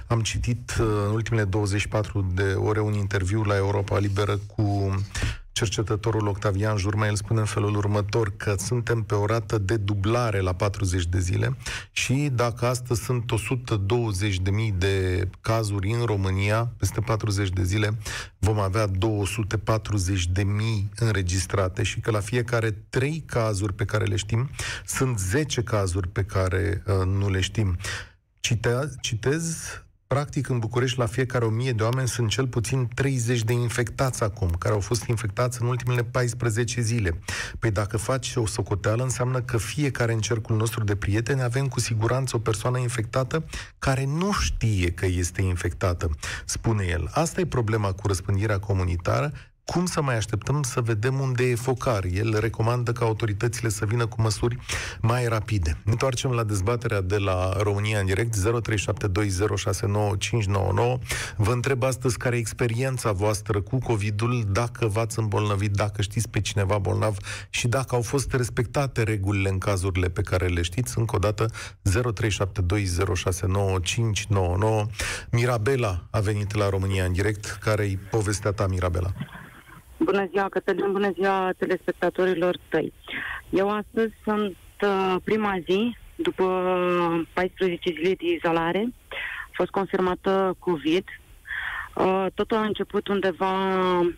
am 0.08 0.22
citit 0.22 0.76
uh, 0.80 0.88
în 1.06 1.14
ultimele 1.14 1.44
24 1.44 2.32
de 2.34 2.54
ore 2.54 2.80
un 2.82 2.94
interviu 2.94 3.42
la 3.42 3.56
Europa 3.56 3.98
Liberă 3.98 4.40
cu 4.56 4.96
cercetătorul 5.52 6.28
Octavian 6.28 6.78
Jurma, 6.78 7.08
el 7.08 7.16
spune 7.16 7.40
în 7.40 7.46
felul 7.46 7.76
următor 7.76 8.34
că 8.38 8.56
suntem 8.58 9.04
pe 9.04 9.16
o 9.16 9.26
rată 9.26 9.58
de 9.58 9.78
dublare 9.78 10.40
la 10.40 10.54
40 10.54 11.06
de 11.06 11.20
zile 11.20 11.58
și 11.92 12.30
dacă 12.34 12.66
astăzi 12.66 13.04
sunt 13.04 13.32
120.000 14.72 14.78
de 14.78 15.28
cazuri 15.42 15.92
în 15.92 16.06
România, 16.06 16.74
peste 16.78 17.00
40 17.00 17.50
de 17.50 17.64
zile 17.64 17.98
vom 18.40 18.60
avea 18.60 18.88
240.000 18.88 18.92
înregistrate 20.96 21.84
și 21.84 22.00
că 22.00 22.12
la 22.12 22.20
fiecare 22.20 22.72
3 22.72 23.24
cazuri 23.26 23.74
pe 23.74 23.86
care 23.86 24.04
le 24.04 24.16
știm 24.16 24.50
sunt 24.86 25.20
10 25.20 25.62
cazuri 25.62 26.08
pe 26.08 26.24
care 26.24 26.84
uh, 26.86 27.06
nu 27.06 27.30
le 27.30 27.40
știm. 27.40 27.78
Cite- 28.40 28.90
citez 29.02 29.68
Practic, 30.12 30.50
în 30.50 30.60
București, 30.60 31.00
la 31.00 31.06
fiecare 31.06 31.46
1000 31.46 31.72
de 31.72 31.84
oameni 31.84 32.08
sunt 32.08 32.30
cel 32.30 32.48
puțin 32.48 32.88
30 32.96 33.44
de 33.44 33.54
infectați 33.54 34.24
acum, 34.24 34.50
care 34.60 34.74
au 34.74 34.80
fost 34.80 35.08
infectați 35.08 35.62
în 35.62 35.68
ultimele 35.68 36.04
14 36.04 36.82
zile. 36.82 37.20
Păi 37.60 37.72
dacă 37.72 37.98
faci 37.98 38.34
o 38.36 38.46
socoteală, 38.46 39.04
înseamnă 39.04 39.42
că 39.42 39.58
fiecare 39.58 40.14
în 40.14 40.20
cercul 40.20 40.56
nostru 40.56 40.84
de 40.84 40.96
prieteni 40.96 41.42
avem 41.42 41.68
cu 41.68 41.80
siguranță 41.80 42.36
o 42.36 42.40
persoană 42.40 42.78
infectată 42.78 43.46
care 43.80 44.06
nu 44.06 44.32
știe 44.32 44.92
că 44.92 45.06
este 45.06 45.42
infectată, 45.42 46.10
spune 46.46 46.86
el. 46.90 47.10
Asta 47.12 47.40
e 47.40 47.46
problema 47.46 47.92
cu 47.92 48.08
răspândirea 48.08 48.60
comunitară, 48.60 49.32
cum 49.66 49.86
să 49.86 50.02
mai 50.02 50.16
așteptăm 50.16 50.64
să 50.64 50.82
vedem 50.82 51.20
unde 51.20 51.44
e 51.44 51.56
focar? 51.56 52.04
El 52.04 52.40
recomandă 52.40 52.92
ca 52.92 53.06
autoritățile 53.06 53.70
să 53.70 53.86
vină 53.86 54.06
cu 54.06 54.22
măsuri 54.22 54.58
mai 55.02 55.28
rapide. 55.28 55.78
Întoarcem 55.86 56.32
la 56.32 56.44
dezbaterea 56.44 57.02
de 57.02 57.18
la 57.18 57.54
România 57.62 58.00
în 58.00 58.06
direct, 58.06 58.36
0372069599. 58.36 58.40
Vă 61.38 61.52
întreb 61.52 61.84
astăzi 61.84 62.18
care 62.18 62.36
e 62.36 62.40
experiența 62.40 63.12
voastră 63.12 63.62
cu 63.62 63.78
COVID-ul, 63.78 64.44
dacă 64.52 64.88
v-ați 64.88 65.20
îmbolnăvit, 65.20 65.72
dacă 65.72 66.02
știți 66.02 66.30
pe 66.30 66.42
cineva 66.42 66.78
bolnav 66.78 67.18
și 67.50 67.68
dacă 67.68 67.96
au 67.96 68.02
fost 68.02 68.34
respectate 68.34 69.04
regulile 69.04 69.50
în 69.50 69.58
cazurile 69.58 70.10
pe 70.10 70.22
care 70.22 70.48
le 70.48 70.62
știți. 70.62 70.98
Încă 70.98 71.16
o 71.16 71.20
dată, 71.20 71.46
0372069599. 71.90 74.86
Mirabela 75.32 76.08
a 76.10 76.20
venit 76.20 76.56
la 76.56 76.70
România 76.70 77.06
în 77.06 77.14
direct. 77.14 77.46
Care-i 77.46 77.98
povestea 77.98 78.52
ta, 78.52 78.68
Mirabela? 78.68 79.14
Bună 80.04 80.28
ziua, 80.32 80.50
Cătălin, 80.50 80.92
bună 80.92 81.12
ziua 81.14 81.52
telespectatorilor 81.58 82.58
tăi. 82.70 82.94
Eu 83.50 83.70
astăzi 83.70 84.14
sunt 84.24 84.56
uh, 84.82 85.16
prima 85.24 85.58
zi, 85.70 85.98
după 86.16 86.46
14 87.34 87.92
zile 87.92 88.14
de 88.14 88.26
izolare, 88.26 88.88
a 89.10 89.50
fost 89.54 89.70
confirmată 89.70 90.56
COVID. 90.60 91.04
Uh, 91.96 92.26
totul 92.34 92.58
a 92.58 92.64
început 92.64 93.08
undeva 93.08 93.70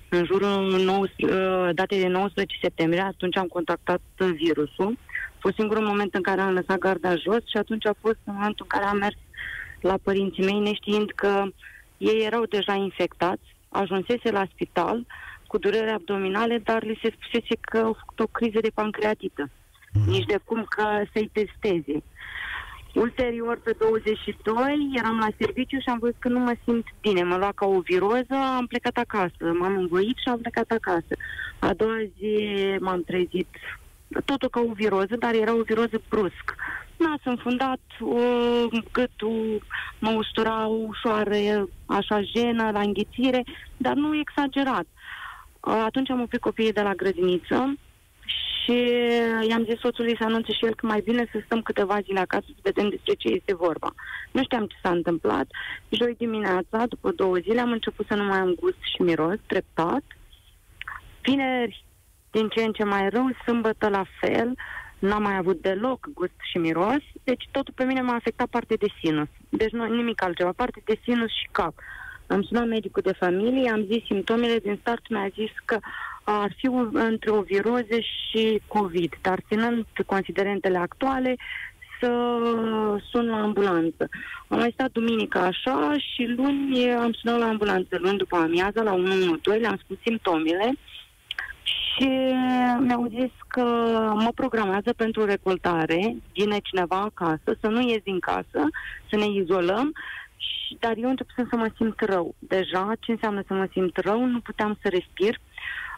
în 0.09 0.25
jurul 0.25 0.81
19, 0.83 1.37
uh, 1.37 1.69
datei 1.73 2.01
de 2.01 2.07
19 2.07 2.57
septembrie, 2.61 3.01
atunci 3.01 3.37
am 3.37 3.47
contactat 3.47 4.01
virusul. 4.17 4.97
A 5.35 5.37
fost 5.39 5.55
singurul 5.55 5.85
moment 5.85 6.13
în 6.13 6.21
care 6.21 6.41
am 6.41 6.53
lăsat 6.53 6.77
garda 6.77 7.15
jos 7.15 7.43
și 7.49 7.57
atunci 7.57 7.85
a 7.85 7.95
fost 8.01 8.17
în 8.23 8.33
momentul 8.33 8.65
în 8.69 8.79
care 8.79 8.89
am 8.89 8.97
mers 8.97 9.15
la 9.81 9.97
părinții 10.03 10.43
mei, 10.43 10.59
neștiind 10.59 11.11
că 11.15 11.43
ei 11.97 12.25
erau 12.25 12.45
deja 12.45 12.73
infectați, 12.73 13.55
ajunsese 13.69 14.31
la 14.31 14.45
spital, 14.53 14.97
uh, 14.97 15.05
cu 15.53 15.59
durere 15.59 15.91
abdominale, 15.91 16.57
dar 16.57 16.83
li 16.83 16.99
se 17.01 17.13
spusese 17.15 17.55
că 17.61 17.77
au 17.77 17.93
făcut 17.99 18.19
o 18.19 18.27
criză 18.37 18.59
de 18.61 18.71
pancreatită. 18.73 19.49
Mm. 19.93 20.11
Nici 20.13 20.25
de 20.25 20.39
cum 20.45 20.65
că 20.69 20.85
să-i 21.13 21.29
testeze. 21.33 22.03
Ulterior, 22.93 23.59
pe 23.63 23.75
22, 23.79 24.91
eram 24.95 25.17
la 25.17 25.27
serviciu 25.39 25.79
și 25.79 25.89
am 25.89 25.99
văzut 25.99 26.15
că 26.19 26.27
nu 26.27 26.39
mă 26.39 26.55
simt 26.63 26.85
bine. 27.01 27.23
Mă 27.23 27.37
lua 27.37 27.51
ca 27.55 27.65
o 27.65 27.79
viroză, 27.79 28.35
am 28.57 28.65
plecat 28.67 28.97
acasă. 28.97 29.43
M-am 29.59 29.77
învoit 29.77 30.17
și 30.17 30.29
am 30.29 30.39
plecat 30.39 30.69
acasă. 30.71 31.13
A 31.59 31.73
doua 31.73 32.01
zi 32.17 32.35
m-am 32.79 33.03
trezit 33.03 33.49
totul 34.25 34.49
ca 34.49 34.59
o 34.59 34.73
viroză, 34.73 35.15
dar 35.19 35.33
era 35.33 35.53
o 35.53 35.61
viroză 35.61 36.01
brusc. 36.09 36.45
N-a 36.97 37.15
înfundat, 37.23 37.81
o, 37.99 38.17
gâtul 38.91 39.61
mă 39.99 40.09
ustura 40.09 40.55
ușoară, 40.65 41.35
așa 41.85 42.21
jenă, 42.21 42.71
la 42.71 42.79
înghițire, 42.79 43.43
dar 43.77 43.93
nu 43.93 44.15
exagerat. 44.15 44.87
Atunci 45.65 46.09
am 46.09 46.21
oprit 46.21 46.41
copiii 46.41 46.73
de 46.73 46.81
la 46.81 46.93
grădiniță 46.93 47.75
și 48.25 48.77
i-am 49.49 49.63
zis 49.63 49.79
soțului 49.79 50.17
să 50.17 50.23
anunțe 50.23 50.51
și 50.51 50.65
el 50.65 50.75
că 50.75 50.85
mai 50.85 51.01
bine 51.01 51.29
să 51.31 51.41
stăm 51.45 51.61
câteva 51.61 51.99
zile 52.01 52.19
acasă 52.19 52.45
să 52.47 52.59
vedem 52.61 52.89
despre 52.89 53.13
ce 53.13 53.27
este 53.27 53.55
vorba. 53.55 53.93
Nu 54.31 54.43
știam 54.43 54.65
ce 54.65 54.75
s-a 54.81 54.89
întâmplat. 54.89 55.47
Joi 55.89 56.15
dimineața, 56.17 56.85
după 56.87 57.11
două 57.11 57.37
zile, 57.37 57.61
am 57.61 57.71
început 57.71 58.05
să 58.07 58.15
nu 58.15 58.23
mai 58.23 58.37
am 58.37 58.55
gust 58.59 58.77
și 58.95 59.01
miros, 59.01 59.37
treptat. 59.45 60.03
Vineri, 61.21 61.85
din 62.31 62.47
ce 62.47 62.63
în 62.63 62.71
ce 62.71 62.83
mai 62.83 63.09
rău, 63.09 63.29
sâmbătă 63.45 63.89
la 63.89 64.03
fel, 64.19 64.53
n-am 64.99 65.21
mai 65.21 65.35
avut 65.37 65.61
deloc 65.61 66.09
gust 66.13 66.39
și 66.51 66.57
miros, 66.57 67.03
deci 67.23 67.47
totul 67.51 67.73
pe 67.77 67.83
mine 67.83 68.01
m-a 68.01 68.15
afectat 68.15 68.47
parte 68.47 68.75
de 68.75 68.87
sinus. 69.03 69.27
Deci 69.49 69.71
nu, 69.71 69.93
nimic 69.93 70.23
altceva, 70.23 70.51
parte 70.55 70.81
de 70.85 70.99
sinus 71.03 71.29
și 71.29 71.47
cap. 71.51 71.73
Am 72.27 72.41
sunat 72.41 72.67
medicul 72.67 73.01
de 73.05 73.13
familie, 73.19 73.69
am 73.69 73.85
zis 73.91 74.05
simptomele 74.05 74.57
din 74.57 74.77
start, 74.81 75.09
mi-a 75.09 75.27
zis 75.33 75.51
că 75.65 75.79
ar 76.23 76.53
fi 76.57 76.69
între 76.91 77.29
o 77.29 77.41
viroză 77.41 77.99
și 77.99 78.61
COVID, 78.67 79.13
dar 79.21 79.39
ținând 79.47 79.85
considerentele 80.05 80.77
actuale, 80.77 81.35
să 81.99 82.37
sun 83.09 83.25
la 83.25 83.41
ambulanță. 83.41 84.09
Am 84.47 84.57
mai 84.57 84.71
stat 84.73 84.91
duminică 84.91 85.37
așa 85.37 85.93
și 85.97 86.33
luni 86.37 86.91
am 86.91 87.11
sunat 87.11 87.39
la 87.39 87.45
ambulanță. 87.45 87.97
Luni 88.01 88.17
după 88.17 88.35
amiază, 88.35 88.81
la 88.81 88.93
112, 88.93 89.65
le-am 89.65 89.79
spus 89.83 89.97
simptomele 90.05 90.73
și 91.63 92.09
mi-au 92.79 93.07
zis 93.09 93.31
că 93.47 93.63
mă 94.15 94.31
programează 94.35 94.93
pentru 94.93 95.25
recoltare, 95.25 96.15
vine 96.33 96.57
cineva 96.63 96.99
acasă, 96.99 97.57
să 97.59 97.67
nu 97.67 97.81
ies 97.81 98.01
din 98.03 98.19
casă, 98.19 98.67
să 99.09 99.15
ne 99.15 99.25
izolăm 99.25 99.93
dar 100.79 100.93
eu 100.97 101.09
începusem 101.09 101.47
să 101.49 101.55
mă 101.55 101.69
simt 101.75 101.99
rău. 101.99 102.35
Deja, 102.39 102.93
ce 102.99 103.11
înseamnă 103.11 103.43
să 103.47 103.53
mă 103.53 103.67
simt 103.71 103.97
rău? 103.97 104.25
Nu 104.25 104.39
puteam 104.39 104.77
să 104.81 104.89
respir. 104.89 105.39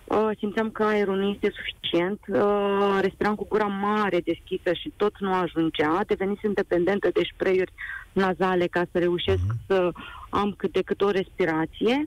Uh, 0.03 0.29
simțeam 0.37 0.71
că 0.71 0.83
aerul 0.83 1.17
nu 1.17 1.29
este 1.29 1.51
suficient, 1.55 2.19
uh, 2.27 2.97
respiram 3.01 3.35
cu 3.35 3.47
gura 3.47 3.65
mare 3.65 4.19
deschisă 4.19 4.73
și 4.73 4.93
tot 4.95 5.19
nu 5.19 5.33
ajungea, 5.33 6.01
devenisem 6.07 6.53
dependentă 6.53 7.09
de 7.13 7.21
spray 7.33 7.63
nazale 8.11 8.67
ca 8.67 8.83
să 8.91 8.99
reușesc 8.99 9.43
uh-huh. 9.43 9.65
să 9.67 9.91
am 10.29 10.53
cât 10.57 10.71
de 10.71 10.81
cât 10.81 11.01
o 11.01 11.09
respirație 11.09 12.05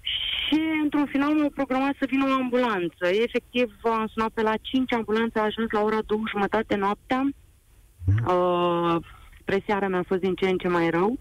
Și 0.00 0.60
într-un 0.82 1.06
final 1.06 1.34
m-au 1.34 1.50
programat 1.50 1.94
să 1.98 2.06
vină 2.08 2.24
o 2.28 2.32
ambulanță. 2.32 3.06
Efectiv, 3.06 3.74
am 3.82 4.10
sunat 4.12 4.30
pe 4.34 4.42
la 4.42 4.54
5, 4.60 4.92
ambulanța 4.92 5.40
a 5.40 5.44
ajuns 5.44 5.70
la 5.70 5.80
ora 5.80 5.98
2 6.06 6.22
jumătate 6.30 6.76
noaptea. 6.76 7.28
Uh, 8.26 8.96
spre 9.48 9.62
seara 9.66 9.88
mi-a 9.88 10.04
fost 10.06 10.20
din 10.20 10.34
ce 10.34 10.48
în 10.48 10.56
ce 10.56 10.68
mai 10.68 10.90
rău, 10.90 11.18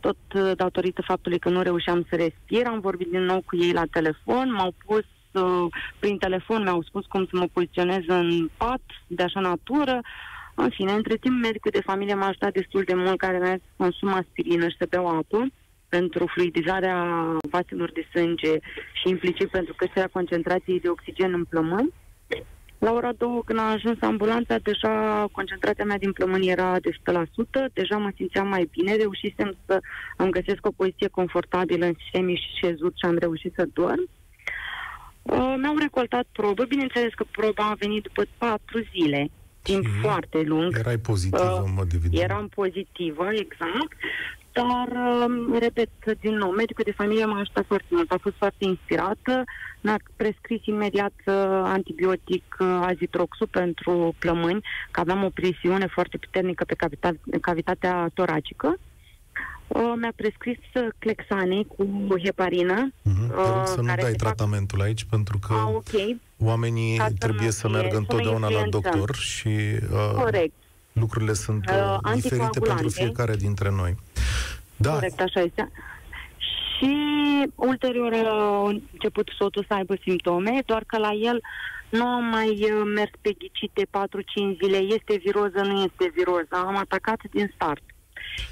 tot 0.00 0.16
uh, 0.34 0.52
datorită 0.56 1.02
faptului 1.02 1.38
că 1.38 1.48
nu 1.48 1.62
reușeam 1.62 2.06
să 2.08 2.16
respir. 2.16 2.66
Am 2.66 2.80
vorbit 2.80 3.10
din 3.10 3.22
nou 3.22 3.42
cu 3.44 3.56
ei 3.56 3.72
la 3.72 3.82
telefon, 3.90 4.52
m-au 4.52 4.74
pus 4.86 5.04
uh, 5.32 5.66
prin 5.98 6.18
telefon, 6.18 6.62
mi-au 6.62 6.82
spus 6.82 7.06
cum 7.06 7.24
să 7.24 7.36
mă 7.36 7.46
poziționez 7.52 8.02
în 8.06 8.48
pat, 8.56 8.80
de 9.06 9.22
așa 9.22 9.40
natură. 9.40 10.00
În 10.54 10.70
fine, 10.70 10.92
între 10.92 11.16
timp, 11.16 11.42
medicul 11.42 11.70
de 11.70 11.80
familie 11.80 12.14
m-a 12.14 12.26
ajutat 12.26 12.52
destul 12.52 12.82
de 12.86 12.94
mult, 12.94 13.18
care 13.18 13.38
mi-a 13.38 13.54
zis 13.54 13.62
să 13.62 13.74
consum 13.76 14.12
aspirină 14.12 14.68
și 14.68 14.76
să 14.78 14.86
beau 14.90 15.06
apă 15.06 15.46
pentru 15.88 16.26
fluidizarea 16.26 16.96
vaselor 17.50 17.92
de 17.92 18.06
sânge 18.12 18.58
și 18.92 19.08
implicit 19.08 19.48
pentru 19.48 19.74
creșterea 19.74 20.08
concentrației 20.12 20.80
de 20.80 20.88
oxigen 20.88 21.32
în 21.32 21.44
plămâni. 21.44 21.92
La 22.86 22.92
ora 22.92 23.12
2, 23.12 23.42
când 23.44 23.58
a 23.58 23.70
ajuns 23.70 23.98
ambulanța, 24.00 24.56
deja 24.58 25.26
concentrația 25.32 25.84
mea 25.84 25.98
din 25.98 26.12
plămâni 26.12 26.48
era 26.48 26.78
de 26.80 26.90
100%, 26.90 27.72
deja 27.72 27.96
mă 27.96 28.10
simțeam 28.16 28.48
mai 28.48 28.68
bine, 28.70 28.96
reușisem 28.96 29.56
să 29.66 29.80
îmi 30.16 30.30
găsesc 30.30 30.66
o 30.66 30.70
poziție 30.70 31.08
confortabilă 31.08 31.86
în 31.86 31.94
semi 32.12 32.34
și 32.34 32.66
șezut 32.66 32.92
și 32.96 33.04
am 33.04 33.16
reușit 33.18 33.52
să 33.56 33.68
dorm. 33.72 34.08
Uh, 35.22 35.54
mi-au 35.58 35.76
recoltat 35.76 36.26
probă, 36.32 36.64
bineînțeles 36.64 37.12
că 37.14 37.24
proba 37.30 37.64
a 37.70 37.74
venit 37.78 38.02
după 38.02 38.22
patru 38.38 38.78
zile, 38.92 39.30
timp 39.62 39.84
și 39.84 39.90
foarte 40.00 40.42
lung. 40.42 40.76
Erai 40.78 40.98
pozitivă, 40.98 41.60
uh, 41.60 41.66
în 41.68 41.74
mod 41.76 41.88
evident. 41.94 42.22
Eram 42.22 42.48
pozitivă, 42.48 43.28
exact. 43.32 43.96
Dar, 44.56 44.88
um, 45.26 45.58
repet, 45.58 45.90
din 46.20 46.34
nou, 46.34 46.50
medicul 46.50 46.84
de 46.84 46.92
familie 46.92 47.24
m-a 47.24 47.38
ajutat 47.38 47.64
foarte 47.66 47.86
mult, 47.90 48.10
a 48.10 48.18
fost 48.20 48.36
foarte 48.36 48.64
inspirată, 48.64 49.44
mi-a 49.80 49.96
prescris 50.16 50.60
imediat 50.64 51.12
uh, 51.26 51.34
antibiotic 51.64 52.56
uh, 52.58 52.66
azitroxul 52.82 53.46
pentru 53.46 54.14
plămâni, 54.18 54.60
că 54.90 55.00
aveam 55.00 55.24
o 55.24 55.28
presiune 55.28 55.86
foarte 55.86 56.16
puternică 56.16 56.64
pe 56.64 56.74
cavita- 56.74 57.40
cavitatea 57.40 58.10
toracică. 58.14 58.76
Uh, 59.66 59.92
mi-a 59.96 60.12
prescris 60.16 60.58
uh, 60.74 60.86
clexane 60.98 61.62
cu 61.76 62.06
heparină. 62.24 62.88
Uh-huh. 62.88 63.36
Uh, 63.36 63.62
să 63.64 63.80
nu 63.80 63.94
dai 64.00 64.12
tratamentul 64.12 64.78
fac... 64.78 64.86
aici, 64.86 65.04
pentru 65.04 65.38
că 65.46 65.54
ah, 65.54 65.74
okay. 65.74 66.20
oamenii 66.38 66.96
Ca 66.96 67.08
trebuie 67.18 67.50
să 67.50 67.68
meargă 67.68 67.96
întotdeauna 67.96 68.48
la 68.48 68.62
doctor 68.70 69.14
și 69.14 69.48
uh, 69.48 70.12
Corect. 70.14 70.54
Lucrurile 71.00 71.32
sunt 71.32 71.70
uh, 71.70 71.96
uh 72.04 72.12
diferite 72.14 72.60
pentru 72.60 72.88
fiecare 72.88 73.36
dintre 73.36 73.70
noi. 73.70 73.96
Da. 74.76 74.92
Corect, 74.92 75.20
așa 75.20 75.40
este. 75.40 75.70
Și 76.38 76.92
ulterior 77.54 78.12
a 78.12 78.68
început 78.68 79.28
sotul 79.38 79.64
să 79.68 79.74
aibă 79.74 79.94
simptome, 80.02 80.62
doar 80.66 80.84
că 80.86 80.98
la 80.98 81.10
el 81.12 81.40
nu 81.90 82.06
am 82.06 82.24
mai 82.24 82.48
uh, 82.48 82.92
mers 82.94 83.10
pe 83.20 83.32
ghicite 83.38 83.86
4-5 83.86 83.88
zile, 84.62 84.76
este 84.76 85.20
viroză, 85.24 85.60
nu 85.62 85.80
este 85.80 86.12
viroză. 86.14 86.54
Am 86.66 86.76
atacat 86.76 87.20
din 87.32 87.52
start 87.54 87.82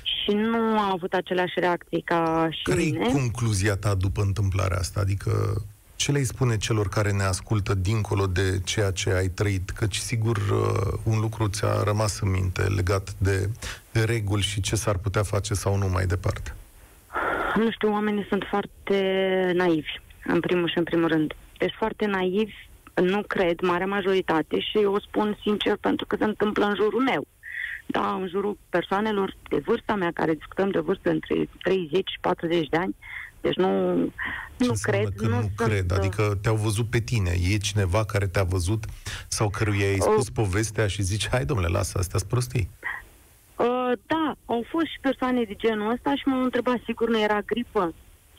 și 0.02 0.30
nu 0.34 0.78
a 0.78 0.90
avut 0.92 1.12
aceleași 1.12 1.60
reacții 1.60 2.02
ca 2.02 2.48
și 2.50 2.62
Care 2.62 2.80
mine. 2.80 3.06
e 3.08 3.12
concluzia 3.12 3.76
ta 3.76 3.94
după 3.94 4.22
întâmplarea 4.22 4.78
asta? 4.78 5.00
Adică 5.00 5.62
ce 5.96 6.12
le 6.12 6.22
spune 6.22 6.56
celor 6.56 6.88
care 6.88 7.12
ne 7.12 7.22
ascultă 7.22 7.74
dincolo 7.74 8.26
de 8.26 8.60
ceea 8.64 8.90
ce 8.90 9.10
ai 9.10 9.28
trăit? 9.28 9.70
Căci 9.70 9.96
sigur 9.96 10.36
uh, 10.36 10.98
un 11.02 11.20
lucru 11.20 11.48
ți-a 11.48 11.82
rămas 11.82 12.20
în 12.20 12.30
minte 12.30 12.62
legat 12.62 13.14
de, 13.18 13.50
de 13.92 14.04
reguli 14.04 14.42
și 14.42 14.60
ce 14.60 14.76
s-ar 14.76 14.96
putea 14.96 15.22
face 15.22 15.54
sau 15.54 15.76
nu 15.76 15.88
mai 15.88 16.06
departe. 16.06 16.54
Nu 17.54 17.70
știu, 17.70 17.92
oamenii 17.92 18.26
sunt 18.28 18.44
foarte 18.50 18.96
naivi, 19.54 20.00
în 20.24 20.40
primul 20.40 20.68
și 20.68 20.78
în 20.78 20.84
primul 20.84 21.08
rând. 21.08 21.32
Deci 21.58 21.74
foarte 21.78 22.06
naivi, 22.06 22.54
nu 22.94 23.22
cred, 23.22 23.60
marea 23.60 23.86
majoritate 23.86 24.60
și 24.60 24.78
eu 24.78 24.92
o 24.92 25.00
spun 25.00 25.38
sincer 25.42 25.76
pentru 25.80 26.06
că 26.06 26.16
se 26.18 26.24
întâmplă 26.24 26.64
în 26.64 26.74
jurul 26.74 27.00
meu. 27.02 27.26
Da, 27.86 28.14
în 28.14 28.28
jurul 28.28 28.58
persoanelor 28.68 29.36
de 29.48 29.62
vârsta 29.66 29.94
mea, 29.94 30.10
care 30.14 30.34
discutăm 30.34 30.70
de 30.70 30.78
vârstă 30.78 31.10
între 31.10 31.48
30 31.62 32.10
și 32.10 32.18
40 32.20 32.68
de 32.68 32.76
ani, 32.76 32.94
deci 33.40 33.56
nu, 33.56 33.94
Ce 34.58 34.66
nu 34.66 34.72
cred. 34.82 35.08
că 35.16 35.26
nu, 35.26 35.34
nu 35.34 35.40
sunt, 35.40 35.70
cred? 35.70 35.92
Adică 35.92 36.38
te-au 36.42 36.56
văzut 36.56 36.86
pe 36.86 36.98
tine. 36.98 37.30
E 37.50 37.56
cineva 37.56 38.04
care 38.04 38.26
te-a 38.26 38.42
văzut 38.42 38.84
sau 39.28 39.50
căruia 39.50 39.86
ai 39.86 39.98
spus 39.98 40.28
o... 40.28 40.32
povestea 40.34 40.86
și 40.86 41.02
zici, 41.02 41.28
hai 41.28 41.44
domnule, 41.44 41.68
lasă, 41.68 41.98
astea 41.98 42.18
sunt 42.18 42.30
prostii. 42.30 42.68
Uh, 43.56 43.92
da, 44.06 44.34
au 44.46 44.64
fost 44.68 44.86
și 44.86 44.98
persoane 45.00 45.42
de 45.42 45.54
genul 45.54 45.92
ăsta 45.92 46.14
și 46.14 46.28
m-au 46.28 46.42
întrebat, 46.42 46.80
sigur 46.84 47.08
nu 47.08 47.20
era 47.20 47.40
gripă? 47.40 47.94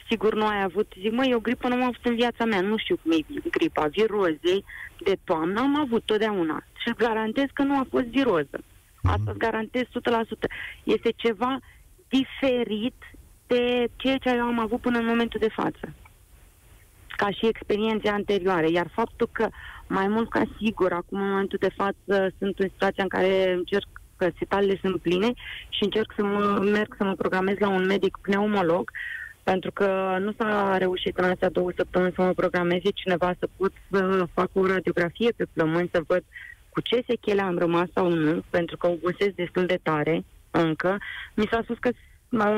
Sigur 0.10 0.36
nu 0.36 0.46
ai 0.46 0.62
avut? 0.64 0.94
Zic, 1.00 1.12
măi, 1.12 1.30
eu 1.32 1.40
gripă 1.40 1.68
nu 1.68 1.74
am 1.74 1.84
avut 1.84 2.06
în 2.06 2.16
viața 2.16 2.46
mea, 2.46 2.62
nu 2.62 2.78
știu 2.78 3.00
cum 3.02 3.12
e 3.12 3.50
gripa, 3.52 3.88
virozei 3.88 4.66
de 5.04 5.18
toamnă 5.24 5.60
am 5.60 5.80
avut 5.80 6.04
totdeauna. 6.06 6.64
Și 6.78 6.94
garantez 6.98 7.46
că 7.54 7.64
nu 7.64 7.78
a 7.78 7.88
fost 7.90 8.06
viroză. 8.06 8.60
Mhm. 9.06 9.14
Asta 9.14 9.32
îți 9.32 9.40
garantez 9.40 9.84
100%. 9.92 10.48
Este 10.84 11.12
ceva 11.16 11.60
diferit 12.08 12.96
de 13.48 13.88
ceea 13.96 14.18
ce 14.18 14.30
eu 14.30 14.46
am 14.46 14.60
avut 14.60 14.82
până 14.82 14.98
în 14.98 15.06
momentul 15.06 15.40
de 15.40 15.50
față. 15.56 15.94
Ca 17.08 17.30
și 17.32 17.48
experiențe 17.48 18.10
anterioare. 18.10 18.70
Iar 18.70 18.88
faptul 18.94 19.30
că 19.32 19.50
mai 19.88 20.08
mult 20.08 20.30
ca 20.30 20.44
sigur, 20.58 20.92
acum 20.92 21.20
în 21.22 21.30
momentul 21.30 21.58
de 21.62 21.74
față, 21.76 22.34
sunt 22.40 22.60
în 22.60 22.68
situația 22.70 23.04
în 23.04 23.10
care 23.10 23.52
încerc 23.52 23.88
că 24.16 24.30
spitalele 24.36 24.78
sunt 24.82 25.02
pline 25.02 25.34
și 25.70 25.84
încerc 25.84 26.14
să 26.16 26.24
mă 26.24 26.60
merg 26.72 26.96
să 26.98 27.04
mă 27.04 27.14
programez 27.14 27.58
la 27.58 27.70
un 27.70 27.86
medic 27.86 28.18
pneumolog, 28.22 28.92
pentru 29.44 29.72
că 29.72 30.18
nu 30.20 30.34
s-a 30.38 30.78
reușit 30.78 31.18
în 31.18 31.24
astea 31.24 31.50
două 31.50 31.72
săptămâni 31.76 32.14
să 32.16 32.22
mă 32.22 32.34
programeze 32.34 32.90
cineva 32.94 33.34
să 33.40 33.48
pot 33.58 33.72
să 33.92 34.28
fac 34.34 34.50
o 34.54 34.68
radiografie 34.68 35.32
pe 35.36 35.46
plămâni, 35.54 35.90
să 35.92 36.02
văd 36.08 36.24
cu 36.76 36.82
ce 36.82 37.04
sechele 37.08 37.42
am 37.42 37.58
rămas 37.58 37.88
sau 37.94 38.10
nu, 38.10 38.44
pentru 38.50 38.78
că 38.78 38.88
obosesc 38.88 39.34
destul 39.36 39.66
de 39.66 39.80
tare 39.84 40.24
încă. 40.52 40.98
Mi 41.34 41.48
s-a 41.52 41.62
spus 41.64 41.78
că 41.80 41.90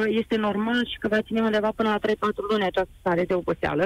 este 0.05 0.35
normal 0.35 0.85
și 0.85 0.97
că 0.99 1.07
va 1.07 1.21
ține 1.21 1.41
undeva 1.41 1.71
până 1.75 1.89
la 1.89 1.99
3-4 2.09 2.15
luni 2.49 2.63
această 2.63 2.93
stare 2.99 3.23
de 3.25 3.33
oboseală. 3.33 3.85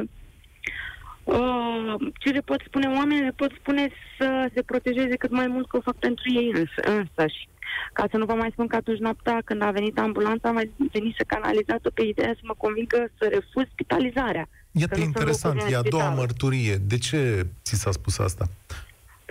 Uh, 1.24 1.96
ce 2.20 2.30
le 2.30 2.40
pot 2.40 2.62
spune 2.66 2.88
oamenii? 2.88 3.24
Le 3.24 3.34
pot 3.36 3.52
spune 3.60 3.90
să 4.18 4.50
se 4.54 4.62
protejeze 4.62 5.16
cât 5.16 5.32
mai 5.32 5.48
mult 5.48 5.68
că 5.68 5.78
o 5.78 5.82
fac 5.82 5.96
pentru 5.96 6.24
ei 6.34 6.52
îns- 6.54 6.84
însăși. 6.98 7.50
Ca 7.94 8.06
să 8.12 8.18
nu 8.18 8.26
vă 8.26 8.34
mai 8.34 8.50
spun 8.52 8.68
că 8.68 8.76
atunci 8.76 9.00
noaptea 9.00 9.42
când 9.46 9.62
a 9.62 9.72
venit 9.72 10.00
ambulanța, 10.00 10.48
am 10.48 10.54
mai 10.54 10.72
venit 10.92 11.16
să 11.18 11.24
canalizat-o 11.28 11.90
pe 11.94 12.04
ideea 12.04 12.34
să 12.34 12.42
mă 12.44 12.54
convingă 12.58 13.10
să 13.18 13.28
refuz 13.32 13.66
spitalizarea. 13.72 14.50
Iată 14.72 15.00
interesant, 15.00 15.62
e 15.70 15.76
a 15.76 15.82
doua 15.82 16.10
mărturie. 16.10 16.76
De 16.76 16.98
ce 16.98 17.46
ți 17.64 17.76
s-a 17.76 17.92
spus 17.92 18.20
asta? 18.20 18.46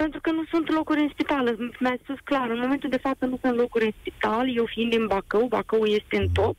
Pentru 0.02 0.20
că 0.20 0.30
nu 0.30 0.44
sunt 0.44 0.70
locuri 0.70 1.00
în 1.00 1.08
spital. 1.12 1.56
Mi-a 1.78 1.96
spus 2.02 2.18
clar, 2.24 2.50
în 2.50 2.58
momentul 2.58 2.90
de 2.90 2.96
față 2.96 3.24
nu 3.26 3.38
sunt 3.42 3.56
locuri 3.56 3.84
în 3.84 3.92
spital, 4.00 4.56
eu 4.56 4.64
fiind 4.64 4.90
din 4.90 5.06
Bacău, 5.06 5.46
Bacău 5.46 5.84
este 5.84 6.16
în 6.16 6.28
top 6.32 6.56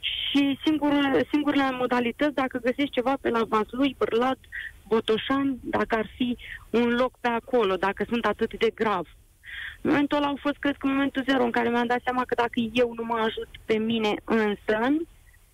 și 0.00 0.58
singur, 0.64 0.92
singurele 1.30 1.70
modalități, 1.70 2.34
dacă 2.34 2.58
găsești 2.58 2.94
ceva 2.94 3.14
pe 3.20 3.28
la 3.28 3.42
Vaslui, 3.48 3.96
Bârlat, 3.98 4.38
Botoșani, 4.88 5.58
dacă 5.62 5.96
ar 5.96 6.08
fi 6.16 6.36
un 6.70 6.88
loc 6.94 7.12
pe 7.20 7.28
acolo, 7.28 7.74
dacă 7.76 8.04
sunt 8.08 8.24
atât 8.24 8.58
de 8.58 8.70
grav. 8.74 9.06
În 9.80 9.90
momentul 9.90 10.16
ăla 10.16 10.26
au 10.26 10.38
fost, 10.40 10.56
cred 10.56 10.76
că, 10.76 10.86
momentul 10.86 11.24
zero 11.26 11.44
în 11.44 11.50
care 11.50 11.68
mi-am 11.68 11.86
dat 11.86 12.00
seama 12.04 12.24
că 12.26 12.34
dacă 12.34 12.60
eu 12.72 12.92
nu 12.96 13.04
mă 13.04 13.18
ajut 13.18 13.48
pe 13.64 13.76
mine 13.76 14.14
însă, 14.24 14.78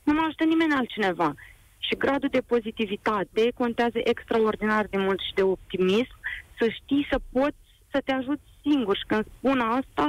nu 0.02 0.12
mă 0.12 0.22
ajută 0.24 0.44
nimeni 0.44 0.72
altcineva. 0.72 1.34
Și 1.78 1.94
gradul 1.94 2.28
de 2.32 2.42
pozitivitate 2.46 3.52
contează 3.54 3.98
extraordinar 4.02 4.86
de 4.90 4.96
mult 4.96 5.20
și 5.20 5.34
de 5.34 5.42
optimism, 5.42 6.16
să 6.58 6.68
știi 6.68 7.06
să 7.10 7.18
poți 7.32 7.56
să 7.90 8.00
te 8.04 8.12
ajuți 8.12 8.42
singur. 8.62 8.96
Și 8.96 9.04
când 9.06 9.24
spun 9.36 9.60
asta, 9.60 10.08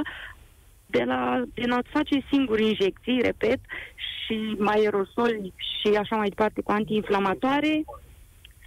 de 0.86 1.02
la 1.04 1.42
din 1.54 1.70
a-ți 1.70 1.90
face 1.90 2.24
singur 2.30 2.60
injecții, 2.60 3.20
repet, 3.22 3.60
și 3.94 4.54
mai 4.58 4.78
aerosoli 4.78 5.52
și 5.56 5.96
așa 5.96 6.16
mai 6.16 6.28
departe 6.28 6.60
cu 6.60 6.70
antiinflamatoare, 6.70 7.84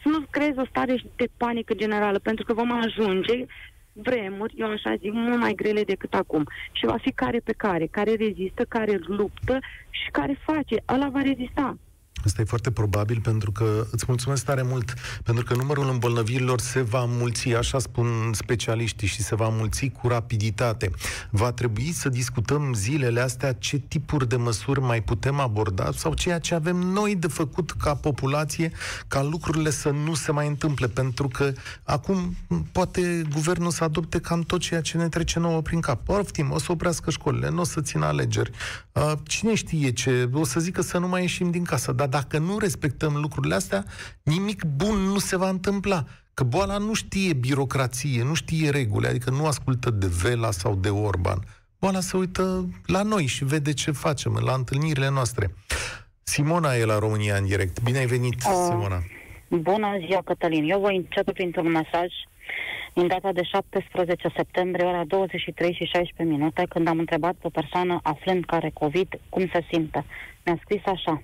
să 0.02 0.10
nu 0.10 0.26
creezi 0.30 0.60
o 0.60 0.66
stare 0.66 1.04
de 1.16 1.26
panică 1.38 1.74
generală, 1.74 2.20
pentru 2.20 2.46
că 2.46 2.54
vom 2.54 2.72
ajunge 2.72 3.46
vremuri, 3.94 4.54
eu 4.58 4.70
așa 4.70 4.96
zic, 4.96 5.12
mult 5.14 5.40
mai 5.40 5.54
grele 5.54 5.84
decât 5.84 6.14
acum. 6.14 6.48
Și 6.72 6.86
va 6.86 6.98
fi 6.98 7.12
care 7.12 7.40
pe 7.40 7.54
care, 7.58 7.88
care 7.88 8.14
rezistă, 8.14 8.64
care 8.68 9.00
luptă 9.06 9.60
și 9.90 10.12
care 10.12 10.40
face. 10.46 10.84
Ăla 10.90 11.10
va 11.10 11.22
rezista. 11.22 11.78
Asta 12.26 12.42
e 12.42 12.46
foarte 12.46 12.72
probabil 12.72 13.20
pentru 13.20 13.52
că 13.52 13.88
îți 13.92 14.06
mulțumesc 14.08 14.46
tare 14.46 14.62
mult, 14.62 14.94
pentru 15.24 15.44
că 15.44 15.56
numărul 15.56 15.90
îmbolnăvirilor 15.90 16.60
se 16.60 16.82
va 16.82 17.06
mulți, 17.08 17.54
așa 17.54 17.80
spun 17.80 18.32
specialiștii, 18.34 19.08
și 19.08 19.22
se 19.22 19.36
va 19.36 19.50
mulți 19.50 19.88
cu 19.88 20.08
rapiditate. 20.08 20.92
Va 21.30 21.52
trebui 21.52 21.92
să 21.92 22.10
discutăm 22.10 22.74
zilele 22.74 23.20
astea 23.20 23.54
ce 23.54 23.78
tipuri 23.78 24.28
de 24.30 24.36
măsuri 24.36 24.82
mai 24.82 25.02
putem 25.02 25.40
aborda 25.40 25.90
sau 25.96 26.14
ceea 26.14 26.40
ce 26.40 26.56
avem 26.56 26.76
noi 26.76 27.16
de 27.16 27.28
făcut 27.28 27.72
ca 27.72 27.96
populație 27.96 28.72
ca 29.08 29.24
lucrurile 29.24 29.70
să 29.70 29.90
nu 29.90 30.14
se 30.14 30.32
mai 30.32 30.48
întâmple, 30.48 30.88
pentru 30.88 31.28
că 31.28 31.54
acum 31.84 32.36
poate 32.72 33.22
guvernul 33.34 33.72
să 33.72 33.84
adopte 33.84 34.20
cam 34.20 34.42
tot 34.42 34.60
ceea 34.60 34.82
ce 34.82 34.98
ne 34.98 35.10
trece 35.10 35.40
nouă 35.40 35.62
prin 35.62 35.80
cap. 35.80 36.10
Oftim, 36.10 36.52
o 36.52 36.60
să 36.60 36.72
oprească 36.72 37.10
școlile, 37.10 37.50
nu 37.50 37.62
o 37.62 37.64
să 37.64 37.82
țină 37.82 38.06
alegeri. 38.06 38.52
Cine 39.24 39.56
știe 39.56 39.92
ce, 39.92 40.30
o 40.34 40.46
să 40.46 40.60
zică 40.60 40.82
să 40.82 40.98
nu 40.98 41.08
mai 41.08 41.22
ieșim 41.22 41.52
din 41.52 41.64
casă, 41.64 41.92
dar 41.92 42.08
dacă 42.18 42.38
nu 42.38 42.58
respectăm 42.58 43.14
lucrurile 43.16 43.56
astea, 43.56 43.84
nimic 44.24 44.64
bun 44.64 44.98
nu 44.98 45.20
se 45.20 45.38
va 45.38 45.50
întâmpla. 45.50 46.04
Că 46.34 46.44
boala 46.44 46.78
nu 46.78 46.94
știe 46.94 47.34
birocrație, 47.34 48.24
nu 48.24 48.34
știe 48.34 48.70
reguli, 48.70 49.08
adică 49.08 49.30
nu 49.30 49.46
ascultă 49.46 49.90
de 49.90 50.08
Vela 50.22 50.52
sau 50.52 50.76
de 50.76 50.90
Orban. 50.90 51.40
Boala 51.80 52.00
se 52.00 52.18
uită 52.18 52.70
la 52.86 53.02
noi 53.02 53.26
și 53.26 53.44
vede 53.46 53.74
ce 53.74 53.92
facem 53.92 54.34
la 54.46 54.54
întâlnirile 54.54 55.10
noastre. 55.10 55.54
Simona 56.24 56.76
e 56.76 56.86
la 56.86 57.00
România 57.00 57.36
în 57.36 57.46
direct. 57.46 57.84
Bine 57.84 57.98
ai 57.98 58.06
venit, 58.06 58.34
uh, 58.34 58.68
Simona. 58.68 59.00
Bună 59.48 59.88
ziua, 60.08 60.22
Cătălin. 60.26 60.70
Eu 60.70 60.80
voi 60.80 60.96
începe 60.96 61.32
printr-un 61.32 61.72
mesaj 61.72 62.10
din 62.94 63.08
data 63.08 63.32
de 63.32 63.44
17 63.44 64.34
septembrie, 64.36 64.86
ora 64.86 65.04
23 65.04 65.74
și 65.74 65.84
16 65.84 66.36
minute, 66.36 66.66
când 66.70 66.88
am 66.88 67.00
întrebat 67.00 67.34
pe 67.34 67.48
o 67.48 67.50
persoană 67.50 68.00
aflând 68.04 68.46
care 68.46 68.70
COVID 68.74 69.20
cum 69.30 69.50
se 69.54 69.66
simte. 69.72 70.06
Mi-a 70.46 70.60
scris 70.64 70.82
așa 70.86 71.24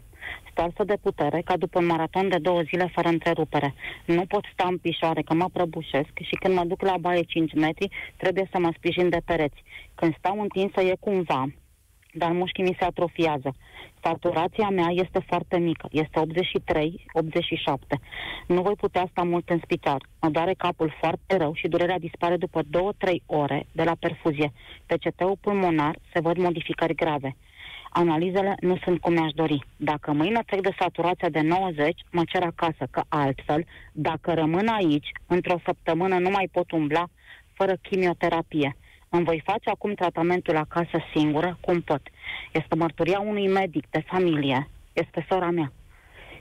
stoarsă 0.60 0.84
de 0.84 0.98
putere 1.02 1.41
ca 1.41 1.58
după 1.58 1.80
un 1.80 1.86
maraton 1.86 2.30
de 2.30 2.38
două 2.38 2.62
zile 2.62 2.91
fără 2.93 3.08
întrerupere. 3.08 3.74
Nu 4.06 4.26
pot 4.26 4.43
sta 4.54 4.67
în 4.67 4.78
pișoare 4.78 5.22
că 5.22 5.34
mă 5.34 5.50
prăbușesc 5.54 6.13
și 6.22 6.36
când 6.39 6.54
mă 6.56 6.63
duc 6.65 6.82
la 6.82 6.98
baie 7.00 7.22
5 7.22 7.54
metri 7.54 7.89
trebuie 8.17 8.50
să 8.52 8.60
mă 8.60 8.72
sprijin 8.76 9.10
de 9.10 9.22
pereți. 9.26 9.63
Când 9.95 10.15
stau 10.17 10.41
întinsă 10.41 10.82
e 10.82 10.95
cumva, 11.00 11.45
dar 12.13 12.32
mușchii 12.32 12.63
mi 12.63 12.76
se 12.80 12.86
atrofiază. 12.86 13.56
Saturația 14.04 14.69
mea 14.69 14.89
este 14.89 15.19
foarte 15.28 15.58
mică, 15.58 15.88
este 15.91 16.19
83-87. 16.19 16.24
Nu 18.48 18.62
voi 18.62 18.76
putea 18.76 19.08
sta 19.12 19.24
mult 19.24 19.50
în 19.50 19.60
spital. 19.63 20.04
Mă 20.22 20.30
doare 20.30 20.54
capul 20.54 20.93
foarte 21.00 21.38
rău 21.38 21.54
și 21.54 21.67
durerea 21.67 22.00
dispare 22.00 22.38
după 22.38 22.62
2-3 22.63 22.65
ore 23.26 23.67
de 23.72 23.84
la 23.84 23.95
perfuzie. 24.00 24.52
Pe 24.86 24.98
CT-ul 24.98 25.38
pulmonar 25.41 25.95
se 26.13 26.19
văd 26.19 26.38
modificări 26.38 26.95
grave. 26.95 27.36
Analizele 27.89 28.56
nu 28.60 28.78
sunt 28.84 28.99
cum 28.99 29.13
mi-aș 29.13 29.32
dori. 29.32 29.65
Dacă 29.75 30.12
mâine 30.12 30.41
trec 30.45 30.62
de 30.62 30.75
saturația 30.80 31.30
de 31.30 31.41
90, 31.41 31.99
mă 32.12 32.23
cer 32.28 32.43
acasă, 32.43 32.88
că 32.91 33.02
altfel, 33.08 33.65
dacă 33.91 34.34
rămân 34.34 34.67
aici, 34.67 35.12
într-o 35.28 35.60
săptămână 35.65 36.17
nu 36.17 36.30
mai 36.30 36.49
pot 36.52 36.71
umbla 36.71 37.08
fără 37.54 37.75
chimioterapie. 37.82 38.75
Îmi 39.10 39.23
voi 39.23 39.41
face 39.45 39.69
acum 39.69 39.93
tratamentul 39.93 40.56
acasă 40.56 41.04
singură, 41.15 41.58
cum 41.62 41.82
pot. 41.82 42.02
Este 42.52 42.75
mărturia 42.75 43.19
unui 43.19 43.47
medic 43.47 43.86
de 43.89 44.04
familie, 44.06 44.69
este 44.93 45.25
sora 45.30 45.49
mea, 45.49 45.71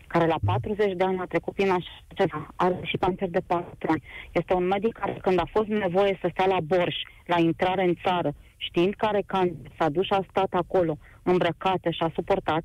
care 0.07 0.27
la 0.27 0.37
40 0.45 0.93
de 0.93 1.05
ani 1.05 1.19
a 1.19 1.25
trecut 1.25 1.55
prin 1.55 1.71
așa 1.71 1.91
ceva, 2.15 2.49
are 2.57 2.79
și 2.83 2.97
cancer 2.97 3.29
de 3.29 3.41
4 3.47 3.91
ani. 3.91 4.03
Este 4.33 4.55
un 4.55 4.67
medic 4.67 4.93
care 4.93 5.19
când 5.23 5.39
a 5.39 5.49
fost 5.51 5.69
nevoie 5.69 6.19
să 6.21 6.29
stea 6.31 6.47
la 6.47 6.61
borș, 6.61 6.97
la 7.27 7.39
intrare 7.39 7.85
în 7.85 7.95
țară, 8.05 8.35
știind 8.59 8.95
care 8.95 9.23
cancer, 9.27 9.71
s-a 9.79 9.89
dus 9.89 10.05
și 10.05 10.13
a 10.13 10.27
stat 10.31 10.53
acolo, 10.53 10.97
îmbrăcată 11.23 11.91
și 11.91 12.03
a 12.03 12.11
suportat, 12.15 12.65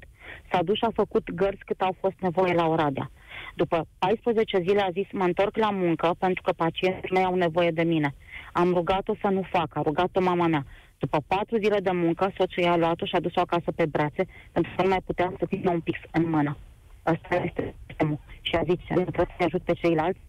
s-a 0.51 0.63
dus 0.63 0.77
și 0.77 0.84
a 0.84 0.91
făcut 0.93 1.32
gărzi 1.32 1.63
cât 1.65 1.82
au 1.82 1.95
fost 1.99 2.15
nevoie 2.19 2.53
la 2.53 2.67
Oradea. 2.67 3.12
După 3.56 3.88
14 3.99 4.60
zile 4.67 4.82
a 4.82 4.89
zis, 4.91 5.08
mă 5.12 5.23
întorc 5.23 5.58
la 5.58 5.69
muncă 5.69 6.15
pentru 6.19 6.41
că 6.41 6.51
pacienții 6.51 7.13
mei 7.13 7.23
au 7.23 7.36
nevoie 7.36 7.71
de 7.71 7.84
mine. 7.84 8.15
Am 8.53 8.73
rugat-o 8.73 9.15
să 9.21 9.27
nu 9.27 9.41
facă, 9.51 9.79
a 9.79 9.82
rugat-o 9.82 10.21
mama 10.21 10.47
mea. 10.47 10.65
După 10.97 11.17
patru 11.27 11.58
zile 11.58 11.79
de 11.79 11.91
muncă, 11.91 12.32
soțul 12.38 12.63
i-a 12.63 12.75
luat-o 12.75 13.06
și 13.06 13.15
a 13.15 13.19
dus-o 13.19 13.39
acasă 13.39 13.71
pe 13.75 13.86
brațe 13.86 14.25
pentru 14.51 14.71
că 14.75 14.82
nu 14.82 14.89
mai 14.89 15.01
putea 15.06 15.34
să 15.39 15.45
țină 15.45 15.69
un 15.71 15.79
pix 15.79 15.99
în 16.12 16.29
mână. 16.29 16.58
Asta 17.03 17.36
este 17.36 17.75
sistemul. 17.88 18.19
Și 18.41 18.56
a 18.56 18.63
zis, 18.63 18.79
nu 18.89 19.03
trebuie 19.03 19.36
să 19.38 19.43
ajut 19.43 19.62
pe 19.62 19.73
ceilalți, 19.73 20.19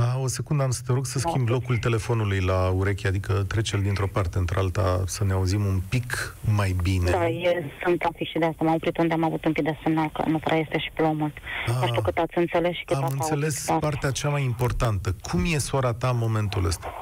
a, 0.00 0.18
o 0.18 0.26
secundă, 0.26 0.62
am 0.62 0.70
să 0.70 0.82
te 0.86 0.92
rog 0.92 1.06
să 1.06 1.18
schimb 1.18 1.48
locul 1.48 1.76
telefonului 1.76 2.40
la 2.40 2.68
ureche, 2.68 3.08
adică 3.08 3.32
trece-l 3.32 3.82
dintr-o 3.82 4.06
parte 4.06 4.38
într-alta, 4.38 5.02
să 5.06 5.24
ne 5.24 5.32
auzim 5.32 5.64
un 5.64 5.80
pic 5.88 6.36
mai 6.56 6.76
bine. 6.82 7.10
Da, 7.10 7.28
e, 7.28 7.64
sunt 7.84 7.98
trafic 7.98 8.28
și 8.28 8.38
de 8.38 8.44
asta 8.44 8.64
m-am 8.64 8.74
oprit 8.74 8.98
unde 8.98 9.14
am 9.14 9.24
avut 9.24 9.44
un 9.44 9.52
pic 9.52 9.64
de 9.64 9.78
semnal, 9.82 10.10
că 10.12 10.22
nu 10.26 10.38
prea 10.38 10.58
este 10.58 10.78
și 10.78 10.90
plouă 10.94 11.12
mult. 11.12 11.36
Nu 11.80 11.86
știu 11.86 12.00
cât 12.02 12.16
ați 12.16 12.38
înțeles 12.38 12.74
și 12.74 12.84
cât 12.84 12.96
Am 12.96 13.08
înțeles 13.10 13.68
auzit, 13.68 13.82
partea 13.82 14.10
cea 14.10 14.28
mai 14.28 14.42
importantă. 14.42 15.16
Cum 15.30 15.44
e 15.52 15.58
soara 15.58 15.92
ta 15.92 16.08
în 16.08 16.18
momentul 16.18 16.64
ăsta? 16.64 16.94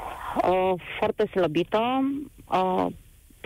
Uh, 0.48 0.72
foarte 0.98 1.26
slăbită, 1.26 1.80
uh, 2.44 2.86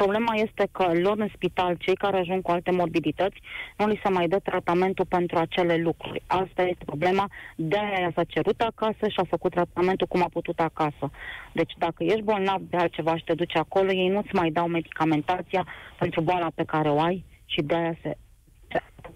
Problema 0.02 0.34
este 0.34 0.68
că 0.72 0.92
lor 0.94 1.18
în 1.18 1.28
spital, 1.34 1.74
cei 1.74 1.94
care 1.94 2.16
ajung 2.18 2.42
cu 2.42 2.50
alte 2.50 2.70
morbidități, 2.70 3.40
nu 3.76 3.86
li 3.86 4.00
se 4.02 4.08
mai 4.08 4.28
dă 4.28 4.38
tratamentul 4.38 5.04
pentru 5.04 5.38
acele 5.38 5.76
lucruri. 5.76 6.22
Asta 6.26 6.62
este 6.62 6.84
problema. 6.84 7.30
De-aia 7.56 8.10
s-a 8.14 8.24
cerut 8.24 8.60
acasă 8.60 9.08
și 9.08 9.20
a 9.20 9.24
făcut 9.28 9.50
tratamentul 9.50 10.06
cum 10.06 10.22
a 10.22 10.28
putut 10.32 10.58
acasă. 10.60 11.10
Deci 11.52 11.72
dacă 11.78 12.04
ești 12.04 12.22
bolnav 12.22 12.60
de 12.70 12.76
altceva 12.76 13.16
și 13.16 13.24
te 13.24 13.34
duci 13.34 13.56
acolo, 13.56 13.90
ei 13.92 14.08
nu-ți 14.08 14.34
mai 14.34 14.50
dau 14.50 14.66
medicamentația 14.66 15.66
pentru 15.98 16.20
boala 16.20 16.50
pe 16.54 16.64
care 16.64 16.88
o 16.88 17.00
ai 17.00 17.24
și 17.44 17.60
de-aia 17.62 17.96
se 18.02 18.16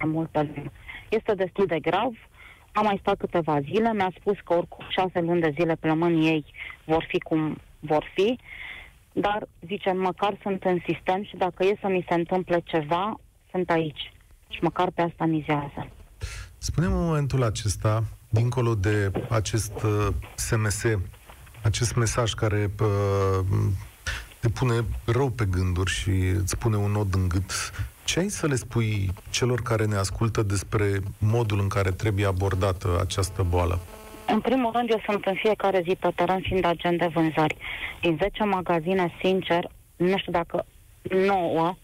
multă 0.07 0.43
lume. 0.55 0.73
Este 1.09 1.35
destul 1.35 1.67
de 1.67 1.79
grav. 1.81 2.13
Am 2.73 2.85
mai 2.85 2.99
stat 3.01 3.17
câteva 3.17 3.61
zile, 3.61 3.93
mi-a 3.93 4.13
spus 4.19 4.37
că 4.45 4.55
oricum 4.55 4.85
șase 4.89 5.21
luni 5.21 5.41
de 5.41 5.55
zile 5.59 5.77
plămânii 5.81 6.29
ei 6.29 6.45
vor 6.85 7.05
fi 7.09 7.19
cum 7.19 7.57
vor 7.81 8.11
fi 8.15 8.39
dar, 9.13 9.49
zicem, 9.67 9.99
măcar 10.01 10.39
sunt 10.43 10.65
în 10.65 10.79
sistem 10.87 11.25
și 11.25 11.37
dacă 11.37 11.65
e 11.65 11.79
să 11.81 11.89
mi 11.89 12.05
se 12.09 12.15
întâmple 12.15 12.61
ceva, 12.65 13.21
sunt 13.51 13.71
aici. 13.71 14.13
Și 14.49 14.59
măcar 14.63 14.91
pe 14.91 15.03
asta 15.03 15.25
mizează. 15.25 15.89
Spunem 16.59 16.93
în 16.93 17.05
momentul 17.05 17.43
acesta, 17.43 18.05
dincolo 18.29 18.75
de 18.75 19.13
acest 19.29 19.83
uh, 19.83 20.09
SMS, 20.35 20.85
acest 21.63 21.95
mesaj 21.95 22.33
care 22.33 22.71
uh, 22.81 23.47
te 24.41 24.49
pune 24.49 24.85
rău 25.05 25.31
pe 25.31 25.45
gânduri 25.45 25.91
și 25.91 26.11
îți 26.11 26.57
pune 26.57 26.77
un 26.77 26.91
nod 26.91 27.15
în 27.15 27.29
gât, 27.29 27.73
ce 28.05 28.19
ai 28.19 28.29
să 28.29 28.47
le 28.47 28.55
spui 28.55 29.13
celor 29.31 29.63
care 29.63 29.85
ne 29.85 29.97
ascultă 29.97 30.43
despre 30.43 31.01
modul 31.19 31.61
în 31.61 31.69
care 31.69 31.91
trebuie 31.91 32.27
abordată 32.27 32.99
această 33.01 33.43
boală? 33.49 33.81
În 34.33 34.41
primul 34.41 34.73
rând, 34.73 34.91
eu 34.91 35.03
sunt 35.07 35.25
în 35.25 35.35
fiecare 35.35 35.83
zi 35.89 35.97
pe 36.01 36.09
teren 36.15 36.41
fiind 36.41 36.65
agent 36.65 36.99
de 36.99 37.07
vânzări. 37.07 37.57
Din 38.01 38.19
10 38.21 38.45
magazine, 38.45 39.15
sincer, 39.23 39.71
nu 39.97 40.17
știu 40.19 40.33
dacă 40.33 40.65
9 41.03 41.75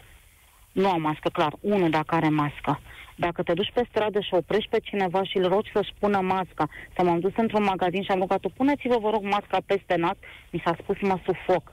nu 0.73 0.89
am 0.89 1.01
mască, 1.01 1.29
clar, 1.29 1.53
unul 1.61 1.91
dacă 1.91 2.15
are 2.15 2.29
mască. 2.29 2.81
Dacă 3.17 3.43
te 3.43 3.53
duci 3.53 3.71
pe 3.75 3.87
stradă 3.89 4.21
și 4.21 4.35
oprești 4.35 4.71
pe 4.71 4.79
cineva 4.79 5.23
și 5.23 5.37
îl 5.37 5.49
rogi 5.49 5.71
să-și 5.75 5.95
pună 5.99 6.21
masca, 6.21 6.69
să 6.97 7.03
m-am 7.03 7.21
dus 7.21 7.33
într-un 7.37 7.63
magazin 7.63 8.03
și 8.03 8.11
am 8.11 8.19
rugat-o, 8.19 8.49
puneți-vă, 8.49 8.99
vă 8.99 9.11
rog, 9.11 9.23
masca 9.23 9.59
peste 9.67 9.97
nas, 9.97 10.17
mi 10.51 10.63
s-a 10.65 10.77
spus, 10.81 10.97
mă 11.01 11.19
sufoc. 11.25 11.73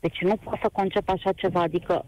Deci 0.00 0.20
nu 0.20 0.36
pot 0.36 0.58
să 0.62 0.68
concep 0.72 1.08
așa 1.08 1.32
ceva, 1.32 1.60
adică 1.60 2.04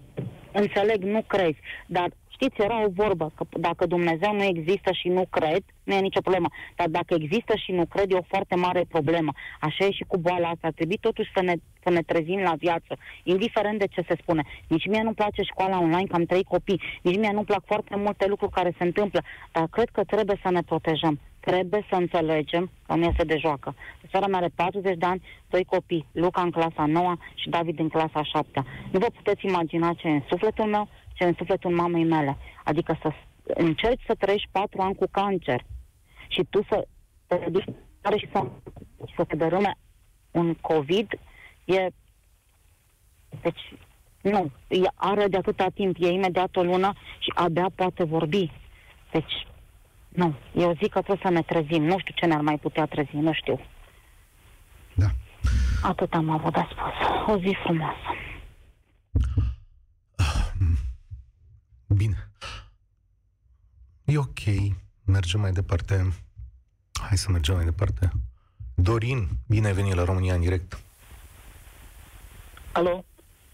înțeleg, 0.53 1.03
nu 1.03 1.23
crezi, 1.27 1.59
dar 1.87 2.09
știți, 2.43 2.63
era 2.63 2.85
o 2.85 2.89
vorbă 2.95 3.33
că 3.35 3.45
dacă 3.51 3.87
Dumnezeu 3.87 4.33
nu 4.35 4.43
există 4.43 4.93
și 4.93 5.09
nu 5.09 5.25
cred, 5.31 5.63
nu 5.83 5.95
e 5.95 6.01
nicio 6.01 6.21
problemă. 6.21 6.49
Dar 6.77 6.89
dacă 6.89 7.15
există 7.15 7.57
și 7.57 7.73
nu 7.73 7.85
cred, 7.87 8.13
e 8.13 8.17
o 8.17 8.29
foarte 8.29 8.55
mare 8.55 8.85
problemă. 8.89 9.33
Așa 9.61 9.85
e 9.85 9.91
și 9.91 10.05
cu 10.07 10.19
boala 10.19 10.49
asta. 10.49 10.69
Trebuie 10.75 10.99
totuși 11.01 11.31
să 11.35 11.43
ne, 11.43 11.55
să 11.83 11.91
ne 11.91 12.03
trezim 12.03 12.41
la 12.41 12.55
viață, 12.59 12.93
indiferent 13.23 13.79
de 13.79 13.87
ce 13.87 14.05
se 14.09 14.17
spune. 14.21 14.43
Nici 14.67 14.87
mie 14.87 15.03
nu 15.03 15.13
place 15.13 15.43
școala 15.43 15.79
online, 15.79 16.07
că 16.07 16.15
am 16.17 16.25
trei 16.25 16.45
copii. 16.45 16.83
Nici 17.03 17.19
mie 17.19 17.31
nu 17.33 17.45
plac 17.45 17.63
foarte 17.67 17.97
multe 17.97 18.27
lucruri 18.27 18.53
care 18.53 18.75
se 18.79 18.85
întâmplă. 18.85 19.21
Dar 19.53 19.67
cred 19.67 19.89
că 19.89 20.05
trebuie 20.05 20.39
să 20.43 20.51
ne 20.51 20.63
protejăm. 20.63 21.21
Trebuie 21.41 21.87
să 21.91 21.95
înțelegem 21.95 22.71
că 22.87 22.95
nu 22.95 23.05
este 23.05 23.25
de 23.25 23.37
joacă. 23.37 23.75
Sora 24.13 24.27
mea 24.27 24.39
are 24.39 24.51
40 24.55 24.97
de 24.99 25.07
ani, 25.07 25.23
doi 25.51 25.65
copii, 25.65 26.07
Luca 26.13 26.41
în 26.43 26.51
clasa 26.51 26.87
9 26.87 27.17
și 27.35 27.49
David 27.49 27.79
în 27.79 27.89
clasa 27.89 28.23
7. 28.23 28.65
Nu 28.91 28.99
vă 28.99 29.07
puteți 29.15 29.47
imagina 29.47 29.93
ce 29.93 30.09
e 30.09 30.11
în 30.11 30.23
sufletul 30.29 30.65
meu, 30.65 30.89
ce 31.23 31.29
e 31.29 31.31
în 31.31 31.35
sufletul 31.39 31.71
mamei 31.71 32.05
mele. 32.05 32.37
Adică 32.65 32.99
să 33.03 33.13
încerci 33.45 34.03
să 34.07 34.15
trăiești 34.15 34.49
patru 34.53 34.81
ani 34.83 34.95
cu 34.95 35.07
cancer 35.11 35.65
și 36.29 36.45
tu 36.51 36.63
să 36.69 36.87
te 37.27 37.51
duci 37.51 37.65
și 38.17 38.29
să, 38.33 38.47
să 39.17 39.25
te 39.25 39.37
dărâme 39.37 39.75
un 40.31 40.55
COVID, 40.55 41.09
e... 41.65 41.87
Deci, 43.43 43.75
nu, 44.21 44.51
are 44.95 45.29
de 45.29 45.37
atâta 45.37 45.67
timp, 45.75 45.97
e 45.99 46.09
imediat 46.09 46.57
o 46.57 46.63
lună 46.63 46.93
și 47.19 47.33
abia 47.35 47.71
poate 47.75 48.05
vorbi. 48.05 48.51
Deci, 49.13 49.47
nu, 50.09 50.35
eu 50.55 50.73
zic 50.73 50.91
că 50.91 51.01
trebuie 51.01 51.21
să 51.23 51.31
ne 51.31 51.43
trezim. 51.43 51.83
Nu 51.83 51.99
știu 51.99 52.15
ce 52.17 52.27
ne-ar 52.27 52.41
mai 52.41 52.59
putea 52.59 52.87
trezi, 52.87 53.17
nu 53.17 53.33
știu. 53.33 53.61
Da. 54.95 55.07
Atât 55.83 56.15
am 56.15 56.31
avut 56.31 56.53
de 56.53 56.67
spus. 56.71 57.35
O 57.35 57.39
zi 57.39 57.57
frumoasă. 57.63 58.17
Bine. 61.93 62.29
E 64.05 64.19
ok. 64.19 64.41
Mergem 65.05 65.41
mai 65.41 65.53
departe. 65.53 66.13
Hai 67.09 67.17
să 67.17 67.31
mergem 67.31 67.55
mai 67.55 67.65
departe. 67.65 68.11
Dorin, 68.75 69.29
bine 69.47 69.67
ai 69.67 69.73
venit 69.73 69.95
la 69.95 70.05
România 70.05 70.35
în 70.35 70.41
direct. 70.41 70.79
Alo. 72.73 73.05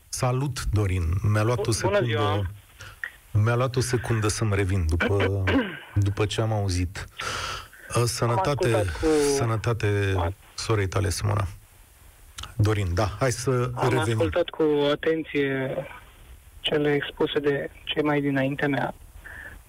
Salut, 0.09 0.65
Dorin. 0.65 1.05
Mi-a 1.23 1.43
luat 1.43 1.67
o 1.67 1.71
secundă. 1.71 1.99
Bună 1.99 2.11
ziua. 2.11 2.51
Mi-a 3.31 3.55
luat 3.55 3.77
o 3.77 3.81
secundă 3.81 4.29
să-mi 4.29 4.55
revin 4.55 4.87
după, 4.87 5.45
după 5.95 6.27
ce 6.27 6.41
am 6.41 6.53
auzit. 6.53 7.09
Uh, 7.97 8.03
sănătate, 8.05 8.71
cu... 8.73 9.07
sănătate 9.37 10.15
sorei 10.55 10.89
tale, 10.89 11.11
Simona. 11.11 11.47
Dorin, 12.57 12.95
da, 12.95 13.17
hai 13.19 13.33
să 13.33 13.71
am 13.75 13.89
revenim. 13.89 14.21
Am 14.21 14.27
ascultat 14.27 14.49
cu 14.49 14.63
atenție 14.93 15.77
cele 16.61 16.95
expuse 16.95 17.39
de 17.39 17.71
cei 17.85 18.03
mai 18.03 18.21
dinainte 18.21 18.67
mea. 18.67 18.95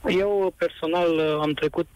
Eu 0.08 0.54
personal 0.58 1.39
am 1.41 1.54
trecut 1.54 1.88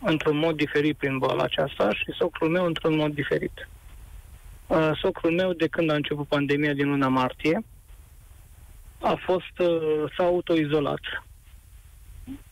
într-un 0.00 0.36
mod 0.36 0.56
diferit 0.56 0.96
prin 0.96 1.18
boala 1.18 1.42
aceasta 1.42 1.94
și 1.94 2.14
socrul 2.18 2.48
meu 2.48 2.64
într-un 2.64 2.96
mod 2.96 3.14
diferit. 3.14 3.68
Uh, 4.66 4.90
socrul 5.02 5.32
meu, 5.32 5.52
de 5.52 5.66
când 5.66 5.90
a 5.90 5.94
început 5.94 6.26
pandemia 6.26 6.72
din 6.72 6.88
luna 6.88 7.08
martie, 7.08 7.64
a 9.00 9.14
fost, 9.24 9.58
uh, 9.58 10.12
s-a 10.16 10.24
autoizolat 10.24 11.00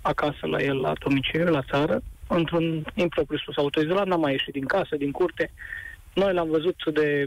acasă 0.00 0.46
la 0.46 0.62
el, 0.62 0.80
la 0.80 0.92
domiciliu, 0.92 1.50
la 1.50 1.62
țară, 1.62 2.02
într-un 2.28 2.84
impropriu 2.94 3.38
s-a 3.38 3.60
autoizolat, 3.60 4.06
n-a 4.06 4.16
mai 4.16 4.32
ieșit 4.32 4.52
din 4.52 4.64
casă, 4.64 4.96
din 4.96 5.10
curte. 5.10 5.50
Noi 6.14 6.32
l-am 6.32 6.48
văzut 6.48 6.76
de 6.92 7.26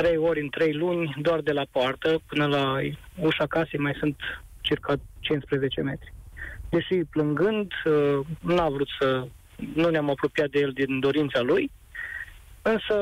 trei 0.00 0.16
ori 0.16 0.40
în 0.40 0.48
trei 0.48 0.72
luni, 0.72 1.14
doar 1.22 1.40
de 1.40 1.52
la 1.52 1.66
poartă 1.70 2.20
până 2.26 2.46
la 2.46 2.78
ușa 3.16 3.46
casei 3.46 3.78
mai 3.78 3.94
sunt 3.98 4.16
circa 4.60 4.94
15 5.20 5.80
metri. 5.80 6.12
Deși 6.68 7.04
plângând, 7.10 7.72
uh, 7.84 8.26
n-a 8.40 8.68
vrut 8.68 8.88
să... 9.00 9.26
nu 9.74 9.88
ne-am 9.88 10.10
apropiat 10.10 10.48
de 10.50 10.58
el 10.58 10.72
din 10.72 11.00
dorința 11.00 11.40
lui, 11.40 11.70
însă 12.62 12.94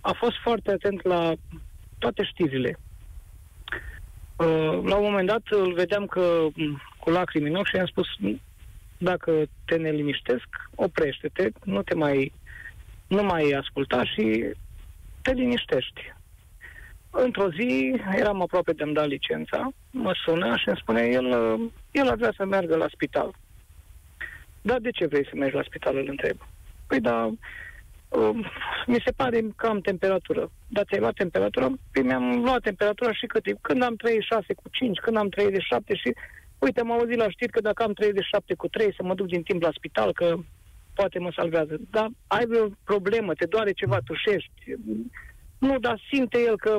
a 0.00 0.12
fost 0.12 0.36
foarte 0.42 0.70
atent 0.70 1.02
la 1.02 1.32
toate 1.98 2.24
știrile. 2.24 2.78
Uh, 4.36 4.80
la 4.84 4.96
un 4.96 5.04
moment 5.04 5.26
dat 5.26 5.42
îl 5.50 5.72
vedeam 5.72 6.06
că 6.06 6.46
cu 6.98 7.10
lacrimi 7.10 7.48
în 7.48 7.54
ochi 7.54 7.66
și 7.66 7.76
i-am 7.76 7.86
spus 7.86 8.06
dacă 8.98 9.32
te 9.64 9.76
neliniștesc, 9.76 10.48
oprește-te, 10.74 11.48
nu 11.64 11.82
te 11.82 11.94
mai 11.94 12.32
nu 13.06 13.22
mai 13.22 13.50
asculta 13.50 14.04
și 14.04 14.54
te 15.26 15.32
liniștești. 15.32 16.00
Într-o 17.10 17.50
zi 17.50 18.00
eram 18.16 18.42
aproape 18.42 18.72
de 18.72 18.82
a-mi 18.82 18.94
da 18.94 19.04
licența, 19.04 19.68
mă 19.90 20.12
sună 20.24 20.56
și 20.56 20.68
îmi 20.68 20.80
spune, 20.80 21.02
el, 21.18 21.26
el 21.90 22.08
ar 22.08 22.16
vrea 22.16 22.32
să 22.36 22.44
meargă 22.44 22.76
la 22.76 22.86
spital. 22.94 23.30
Dar 24.62 24.78
de 24.78 24.90
ce 24.90 25.06
vrei 25.06 25.26
să 25.26 25.34
mergi 25.34 25.54
la 25.54 25.62
spital, 25.62 25.96
îl 25.96 26.06
întreb. 26.08 26.36
Păi 26.86 27.00
da, 27.00 27.30
uh, 28.08 28.36
mi 28.86 29.02
se 29.04 29.12
pare 29.16 29.40
că 29.56 29.66
am 29.66 29.80
temperatură. 29.80 30.50
Dar 30.68 30.84
ți-ai 30.84 31.00
luat 31.00 31.14
temperatura? 31.14 31.68
Păi 31.92 32.02
mi-am 32.02 32.42
luat 32.44 32.60
temperatura 32.60 33.12
și 33.12 33.26
cât 33.26 33.44
Când 33.60 33.82
am 33.82 33.96
36 33.96 34.54
cu 34.54 34.68
5, 34.70 34.98
când 34.98 35.16
am 35.16 35.28
37 35.28 35.94
și... 35.94 36.14
Uite, 36.58 36.80
am 36.80 36.92
auzit 36.92 37.16
la 37.16 37.30
știri 37.30 37.52
că 37.52 37.60
dacă 37.60 37.82
am 37.82 37.92
37 37.92 38.54
cu 38.54 38.68
3 38.68 38.94
să 38.96 39.02
mă 39.02 39.14
duc 39.14 39.26
din 39.26 39.42
timp 39.42 39.62
la 39.62 39.70
spital, 39.72 40.12
că 40.12 40.36
poate 40.98 41.18
mă 41.18 41.30
salvează. 41.36 41.74
Dar 41.90 42.08
ai 42.26 42.44
o 42.64 42.66
problemă, 42.84 43.34
te 43.34 43.46
doare 43.46 43.72
ceva, 43.72 43.98
tușești. 44.04 44.62
Nu, 45.58 45.78
dar 45.78 46.00
simte 46.10 46.38
el 46.48 46.56
că 46.56 46.76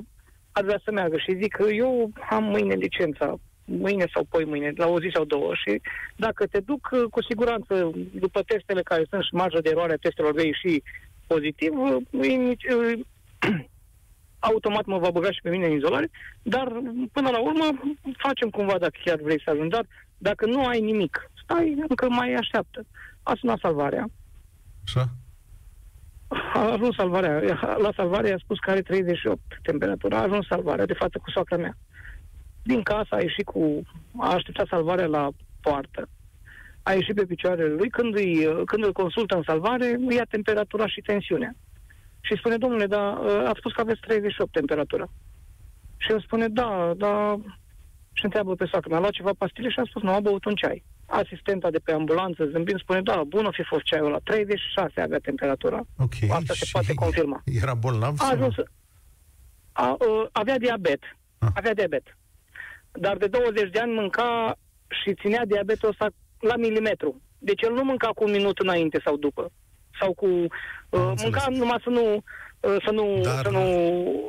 ar 0.51 0.63
vrea 0.63 0.81
să 0.83 0.91
meargă 0.91 1.17
și 1.17 1.39
zic 1.41 1.55
că 1.55 1.69
eu 1.69 2.11
am 2.29 2.43
mâine 2.43 2.73
licența, 2.73 3.35
mâine 3.65 4.05
sau 4.13 4.23
poi 4.23 4.45
mâine, 4.45 4.73
la 4.75 4.87
o 4.87 4.99
zi 4.99 5.09
sau 5.13 5.25
două 5.25 5.53
și 5.53 5.81
dacă 6.15 6.45
te 6.45 6.59
duc, 6.59 6.89
cu 7.09 7.23
siguranță, 7.23 7.91
după 8.13 8.41
testele 8.41 8.81
care 8.81 9.05
sunt 9.09 9.23
și 9.23 9.33
marja 9.33 9.59
de 9.59 9.69
eroare 9.69 9.93
a 9.93 10.03
testelor 10.05 10.33
vei 10.33 10.57
și 10.61 10.83
pozitiv, 11.27 11.71
automat 14.49 14.85
mă 14.85 14.97
va 14.97 15.09
băga 15.09 15.31
și 15.31 15.41
pe 15.41 15.49
mine 15.49 15.65
în 15.65 15.77
izolare, 15.77 16.09
dar 16.41 16.67
până 17.11 17.29
la 17.29 17.39
urmă 17.39 17.67
facem 18.17 18.49
cumva 18.49 18.77
dacă 18.77 18.97
chiar 19.03 19.19
vrei 19.21 19.41
să 19.43 19.49
ajungi, 19.49 19.75
dar 19.75 19.85
dacă 20.17 20.45
nu 20.45 20.65
ai 20.65 20.81
nimic, 20.81 21.31
stai, 21.43 21.75
încă 21.87 22.09
mai 22.09 22.33
așteaptă. 22.33 22.85
A 23.27 23.33
sunat 23.39 23.59
salvarea. 23.59 24.09
Așa? 24.85 25.09
A 26.53 26.71
ajuns 26.71 26.95
salvarea. 26.95 27.39
La 27.77 27.91
salvare 27.95 28.33
a 28.33 28.37
spus 28.37 28.59
că 28.59 28.69
are 28.69 28.81
38 28.81 29.41
temperatura. 29.61 30.17
A 30.17 30.21
ajuns 30.21 30.45
salvarea 30.45 30.85
de 30.85 30.93
față 30.93 31.17
cu 31.17 31.29
soacra 31.29 31.57
mea. 31.57 31.77
Din 32.63 32.81
casă 32.81 33.15
a 33.15 33.21
ieșit 33.21 33.45
cu... 33.45 33.81
A 34.17 34.33
așteptat 34.33 34.67
salvarea 34.67 35.05
la 35.05 35.29
poartă. 35.61 36.09
A 36.83 36.93
ieșit 36.93 37.15
pe 37.15 37.25
picioarele 37.25 37.73
lui. 37.73 37.89
Când, 37.89 38.15
îi, 38.15 38.47
când 38.65 38.83
îl 38.83 38.91
consultă 38.91 39.35
în 39.35 39.43
salvare, 39.45 39.85
îi 40.07 40.15
ia 40.15 40.25
temperatura 40.29 40.87
și 40.87 41.01
tensiunea. 41.01 41.55
Și 42.21 42.37
spune, 42.37 42.57
domnule, 42.57 42.85
da, 42.85 43.11
a 43.51 43.51
spus 43.57 43.71
că 43.73 43.81
aveți 43.81 43.99
38 43.99 44.51
temperatura. 44.51 45.07
Și 45.97 46.11
el 46.11 46.21
spune, 46.21 46.47
da, 46.47 46.93
da, 46.97 47.39
și 48.17 48.23
întreabă 48.23 48.55
pe 48.55 48.65
soacră, 48.65 48.89
mi-a 48.89 48.99
luat 48.99 49.11
ceva 49.11 49.31
pastile 49.37 49.69
și 49.69 49.79
a 49.79 49.83
spus, 49.89 50.01
nu, 50.01 50.11
a 50.11 50.19
băut 50.19 50.45
un 50.45 50.55
ceai. 50.55 50.83
Asistenta 51.05 51.69
de 51.69 51.79
pe 51.79 51.91
ambulanță 51.91 52.45
zâmbind 52.51 52.79
spune, 52.79 53.01
da, 53.01 53.23
bun 53.27 53.45
o 53.45 53.51
fi 53.51 53.63
fost 53.63 53.83
ceaiul 53.83 54.07
ăla, 54.07 54.17
36 54.23 55.01
avea 55.01 55.17
temperatura. 55.17 55.79
Ok. 55.97 56.15
Asta 56.29 56.53
se 56.53 56.67
poate 56.71 56.93
confirma. 56.93 57.41
Era 57.45 57.73
bolnav? 57.73 58.15
A 58.17 58.29
ajuns, 58.29 58.55
a, 58.57 59.85
a, 59.85 59.97
avea 60.31 60.57
diabet. 60.57 60.99
Ah. 61.37 61.49
Avea 61.53 61.73
diabet. 61.73 62.17
Dar 62.91 63.17
de 63.17 63.27
20 63.27 63.69
de 63.69 63.79
ani 63.79 63.93
mânca 63.93 64.57
și 64.87 65.13
ținea 65.13 65.45
diabetul 65.45 65.89
ăsta 65.89 66.07
la 66.39 66.55
milimetru. 66.55 67.21
Deci 67.37 67.61
el 67.61 67.73
nu 67.73 67.83
mânca 67.83 68.07
cu 68.07 68.23
un 68.23 68.31
minut 68.31 68.59
înainte 68.59 69.01
sau 69.05 69.17
după. 69.17 69.51
Sau 69.99 70.13
cu... 70.13 70.25
Uh, 70.25 71.11
mânca 71.21 71.45
numai 71.49 71.81
să 71.83 71.89
nu 71.89 72.03
Uh, 72.11 72.23
să 72.59 72.91
nu, 72.91 73.19
Dar, 73.23 73.43
să 73.43 73.49
nu 73.49 73.63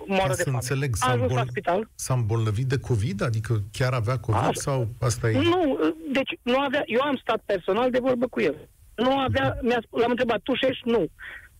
moară 0.07 0.35
de 0.35 0.43
să 0.43 0.51
înțeleg, 0.51 0.95
s-a, 0.95 1.12
îmbol... 1.12 1.37
la 1.37 1.45
spital. 1.49 1.88
s-a 1.95 2.14
îmbolnăvit 2.14 2.67
de 2.67 2.79
COVID? 2.79 3.23
Adică 3.23 3.62
chiar 3.73 3.93
avea 3.93 4.19
COVID 4.19 4.43
a, 4.43 4.51
sau 4.53 4.88
asta 5.01 5.31
e? 5.31 5.38
Nu, 5.38 5.79
deci 6.12 6.38
nu 6.43 6.59
avea, 6.59 6.83
eu 6.87 7.01
am 7.01 7.17
stat 7.17 7.43
personal 7.47 7.91
de 7.91 7.99
vorbă 7.99 8.27
cu 8.27 8.41
el. 8.41 8.69
Nu 8.95 9.19
avea, 9.19 9.59
mi-a, 9.62 9.83
l-am 9.91 10.11
întrebat, 10.11 10.41
tu 10.41 10.55
șești? 10.55 10.88
Nu. 10.88 11.07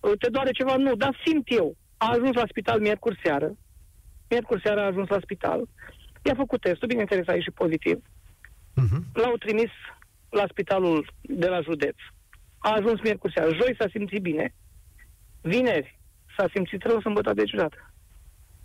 Uh, 0.01 0.13
te 0.19 0.31
doare 0.31 0.51
ceva? 0.51 0.77
Nu, 0.77 0.95
dar 0.95 1.23
simt 1.25 1.47
eu. 1.51 1.77
A 1.97 2.09
ajuns 2.11 2.35
la 2.35 2.45
spital 2.49 2.81
miercuri 2.81 3.21
seară. 3.23 3.57
Miercuri 4.29 4.63
seară 4.63 4.81
a 4.81 4.87
ajuns 4.87 5.09
la 5.09 5.19
spital. 5.23 5.69
I-a 6.23 6.35
făcut 6.35 6.61
testul, 6.61 6.89
bineînțeles 6.89 7.29
a 7.29 7.35
ieșit 7.35 7.55
pozitiv. 7.55 7.99
Uh-huh. 7.99 9.01
L-au 9.13 9.37
trimis 9.37 9.71
la 10.29 10.45
spitalul 10.51 11.13
de 11.21 11.47
la 11.47 11.61
județ. 11.61 11.97
A 12.59 12.73
ajuns 12.73 13.01
miercuri 13.01 13.33
seară. 13.33 13.55
Joi 13.55 13.77
s-a 13.79 13.87
simțit 13.91 14.23
bine. 14.23 14.55
Vineri 15.41 15.98
s-a 16.39 16.49
simțit 16.55 16.83
rău 16.83 17.01
sâmbătă 17.01 17.33
de 17.35 17.45
ciudată. 17.45 17.93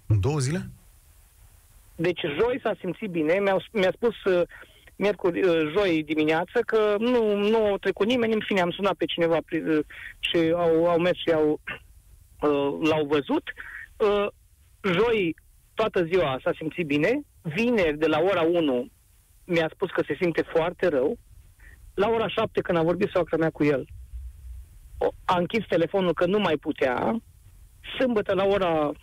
În 0.07 0.19
două 0.19 0.39
zile? 0.39 0.69
Deci 1.95 2.21
joi 2.39 2.59
s-a 2.63 2.75
simțit 2.79 3.09
bine, 3.09 3.39
mi-a, 3.39 3.57
mi-a 3.71 3.91
spus 3.95 4.23
uh, 4.23 4.41
miercuri, 4.95 5.43
uh, 5.43 5.71
joi 5.77 6.03
dimineață 6.03 6.59
că 6.65 6.95
nu, 6.99 7.37
nu 7.37 7.73
a 7.73 7.77
trecut 7.77 8.07
nimeni, 8.07 8.33
în 8.33 8.43
fine 8.45 8.61
am 8.61 8.71
sunat 8.71 8.93
pe 8.93 9.05
cineva 9.05 9.37
uh, 9.51 9.79
și 10.19 10.37
au, 10.55 10.87
au 10.87 10.99
mers 10.99 11.17
și 11.17 11.31
au, 11.33 11.59
uh, 12.41 12.89
l-au 12.89 13.05
văzut. 13.05 13.43
Uh, 13.97 14.27
joi 14.81 15.35
toată 15.73 16.03
ziua 16.03 16.39
s-a 16.43 16.51
simțit 16.57 16.85
bine, 16.85 17.21
vineri 17.41 17.97
de 17.97 18.07
la 18.07 18.19
ora 18.19 18.41
1 18.41 18.87
mi-a 19.45 19.69
spus 19.73 19.89
că 19.89 20.03
se 20.07 20.17
simte 20.21 20.41
foarte 20.41 20.87
rău, 20.87 21.17
la 21.93 22.09
ora 22.09 22.27
7 22.27 22.61
când 22.61 22.77
a 22.77 22.83
vorbit 22.83 23.09
soacra 23.09 23.37
mea 23.37 23.49
cu 23.49 23.63
el, 23.63 23.85
a 25.25 25.37
închis 25.37 25.65
telefonul 25.67 26.13
că 26.13 26.25
nu 26.25 26.39
mai 26.39 26.57
putea, 26.57 27.21
Sâmbătă 27.99 28.33
la 28.33 28.43
ora 28.43 28.91
12.55 28.91 28.95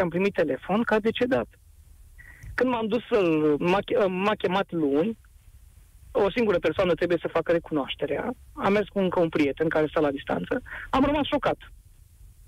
am 0.00 0.08
primit 0.08 0.32
telefon 0.32 0.82
că 0.82 0.94
a 0.94 0.98
decedat. 0.98 1.48
Când 2.54 2.70
m-am 2.70 2.86
dus 2.86 3.02
să-l... 3.10 3.56
M-a, 3.58 3.78
m-a 4.06 4.34
chemat 4.34 4.70
luni, 4.70 5.18
o 6.12 6.30
singură 6.30 6.58
persoană 6.58 6.94
trebuie 6.94 7.18
să 7.20 7.28
facă 7.28 7.52
recunoașterea. 7.52 8.32
Am 8.52 8.72
mers 8.72 8.88
cu 8.88 8.98
încă 8.98 9.20
un 9.20 9.28
prieten 9.28 9.68
care 9.68 9.86
stă 9.86 10.00
la 10.00 10.10
distanță. 10.10 10.62
Am 10.90 11.04
rămas 11.04 11.26
șocat. 11.26 11.58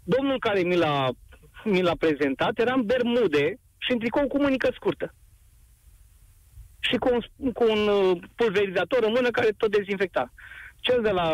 Domnul 0.04 0.38
care 0.38 0.60
mi 0.60 0.76
l-a, 0.76 1.08
mi 1.64 1.82
l-a 1.82 1.94
prezentat 1.98 2.58
era 2.58 2.74
în 2.74 2.84
bermude 2.84 3.58
și 3.78 3.92
în 3.92 3.98
tricou 3.98 4.26
cu 4.26 4.40
mânică 4.40 4.70
scurtă. 4.74 5.14
Și 6.80 6.96
cu 6.96 7.08
un, 7.12 7.52
cu 7.52 7.64
un 7.70 7.88
uh, 7.88 8.18
pulverizator 8.34 9.02
în 9.04 9.12
mână 9.12 9.30
care 9.30 9.48
tot 9.56 9.70
dezinfecta. 9.70 10.32
Cel 10.80 11.02
de 11.02 11.10
la 11.10 11.26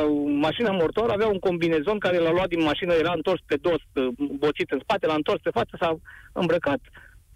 mașina 0.46 0.70
mortor 0.70 1.10
avea 1.10 1.26
un 1.26 1.38
combinezon 1.38 1.98
care 1.98 2.18
l-a 2.18 2.30
luat 2.30 2.48
din 2.48 2.62
mașină, 2.62 2.92
era 2.92 3.12
întors 3.14 3.40
pe 3.46 3.56
dos, 3.60 3.80
uh, 3.94 4.08
bocit 4.18 4.70
în 4.70 4.80
spate, 4.82 5.06
l-a 5.06 5.14
întors 5.14 5.40
pe 5.42 5.50
față, 5.50 5.76
s-a 5.80 5.98
îmbrăcat. 6.32 6.80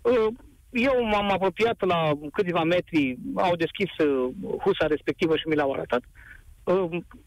Uh, 0.03 0.27
eu 0.71 1.05
m-am 1.05 1.31
apropiat 1.31 1.87
la 1.87 2.11
câțiva 2.33 2.63
metri, 2.63 3.19
au 3.35 3.57
deschis 3.57 3.91
uh, 3.99 4.31
husa 4.65 4.87
respectivă 4.87 5.37
și 5.37 5.49
mi 5.49 5.55
l-au 5.55 5.73
arătat. 5.73 6.03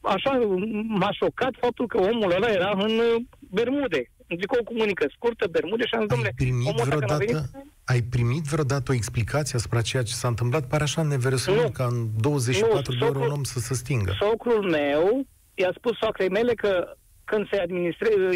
Așa 0.01 0.39
m-a 0.87 1.11
șocat 1.11 1.53
faptul 1.59 1.87
că 1.87 1.97
omul 1.97 2.31
ăla 2.31 2.47
era 2.47 2.71
în 2.77 3.01
Bermude. 3.39 4.11
Zic 4.27 4.51
o 4.51 4.63
comunică 4.63 5.05
scurtă, 5.15 5.47
Bermude 5.51 5.85
și 5.85 5.93
am 5.93 5.99
zis, 5.99 6.09
domnule, 6.09 6.33
omul 6.69 6.85
vreodată, 6.85 7.25
venit... 7.25 7.71
Ai 7.85 8.01
primit 8.01 8.43
vreodată 8.43 8.91
o 8.91 8.93
explicație 8.93 9.57
asupra 9.57 9.81
ceea 9.81 10.03
ce 10.03 10.13
s-a 10.13 10.27
întâmplat? 10.27 10.67
Pare 10.67 10.83
așa 10.83 11.01
neverosimil 11.01 11.69
ca 11.69 11.85
în 11.85 12.07
24 12.19 12.91
nu, 12.91 12.97
de 12.97 13.05
ore 13.05 13.17
un 13.17 13.31
om 13.31 13.43
să 13.43 13.59
se 13.59 13.73
stingă. 13.73 14.15
Socrul 14.19 14.69
meu 14.69 15.25
i-a 15.53 15.71
spus 15.75 15.97
soacrei 15.97 16.29
mele 16.29 16.53
că 16.53 16.95
când 17.23 17.47
se 17.51 17.59
administrează, 17.59 18.35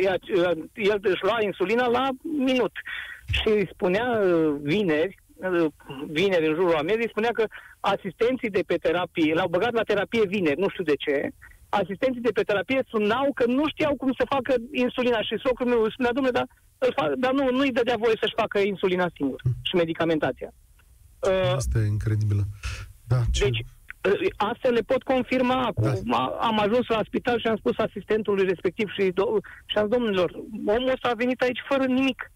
el 0.74 1.00
își 1.02 1.24
lua 1.24 1.38
insulina 1.42 1.88
la 1.88 2.10
minut. 2.22 2.72
Și 3.32 3.48
îi 3.48 3.70
spunea 3.74 4.20
uh, 4.24 4.56
vineri, 4.62 5.16
uh, 5.36 5.66
vineri 6.08 6.48
în 6.48 6.54
jurul 6.54 6.76
amiezii, 6.76 7.10
spunea 7.10 7.30
că 7.34 7.46
asistenții 7.80 8.50
de 8.50 8.64
pe 8.68 8.76
terapie, 8.76 9.34
l-au 9.34 9.48
băgat 9.48 9.74
la 9.74 9.84
terapie 9.84 10.26
vineri, 10.26 10.60
nu 10.60 10.70
știu 10.70 10.84
de 10.84 10.96
ce, 10.96 11.30
asistenții 11.70 12.22
de 12.22 12.32
pe 12.34 12.41
terapie 12.41 12.82
sunau 12.88 13.32
că 13.34 13.45
nu 13.45 13.63
știau 13.68 13.95
cum 13.95 14.11
să 14.18 14.26
facă 14.30 14.53
insulina 14.72 15.22
și 15.22 15.41
socrul 15.43 15.68
meu 15.68 15.89
spunea, 15.89 16.11
domnule, 16.13 16.38
dar, 16.39 16.47
dar 17.18 17.34
nu, 17.34 17.51
nu-i 17.51 17.72
dădea 17.72 17.95
voie 17.99 18.18
să-și 18.20 18.39
facă 18.43 18.59
insulina 18.59 19.07
singur 19.15 19.41
și 19.61 19.76
medicamentația. 19.76 20.53
Uh, 21.20 21.53
Asta 21.55 21.80
e 21.80 21.86
incredibilă. 21.86 22.43
Da, 23.07 23.22
ce... 23.32 23.43
Deci, 23.43 23.65
Astea 24.36 24.70
le 24.70 24.82
pot 24.82 25.03
confirma. 25.03 25.72
Da. 25.76 25.91
Am 26.39 26.59
ajuns 26.59 26.88
la 26.88 27.01
spital 27.05 27.39
și 27.39 27.47
am 27.47 27.57
spus 27.57 27.78
asistentului 27.78 28.45
respectiv 28.45 28.88
și, 28.89 29.11
do- 29.11 29.41
și 29.65 29.78
am 29.78 29.88
domnilor, 29.88 30.32
omul 30.65 30.91
ăsta 30.95 31.09
a 31.09 31.22
venit 31.24 31.41
aici 31.41 31.68
fără 31.70 31.86
nimic. 31.86 32.32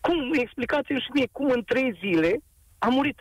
Cum? 0.00 0.32
Explicați-mi 0.32 1.00
și 1.00 1.10
mie 1.14 1.28
cum 1.32 1.50
în 1.50 1.62
trei 1.64 1.98
zile 2.00 2.32
a 2.78 2.88
murit. 2.88 3.18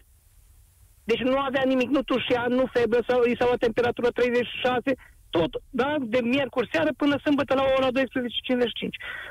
Deci 1.03 1.19
nu 1.19 1.37
avea 1.37 1.63
nimic, 1.65 1.89
nu 1.89 2.01
tușea, 2.01 2.45
nu 2.49 2.65
febră, 2.73 2.99
sau 3.07 3.23
i 3.23 3.35
s-a 3.39 3.45
luat 3.45 3.57
temperatură 3.57 4.09
36, 4.09 4.93
tot, 5.31 5.61
da? 5.69 5.95
De 5.99 6.19
miercuri 6.21 6.69
seară 6.71 6.89
până 6.97 7.15
sâmbătă 7.23 7.53
la 7.53 7.65
ora 7.77 7.87
12.55. 7.87 7.91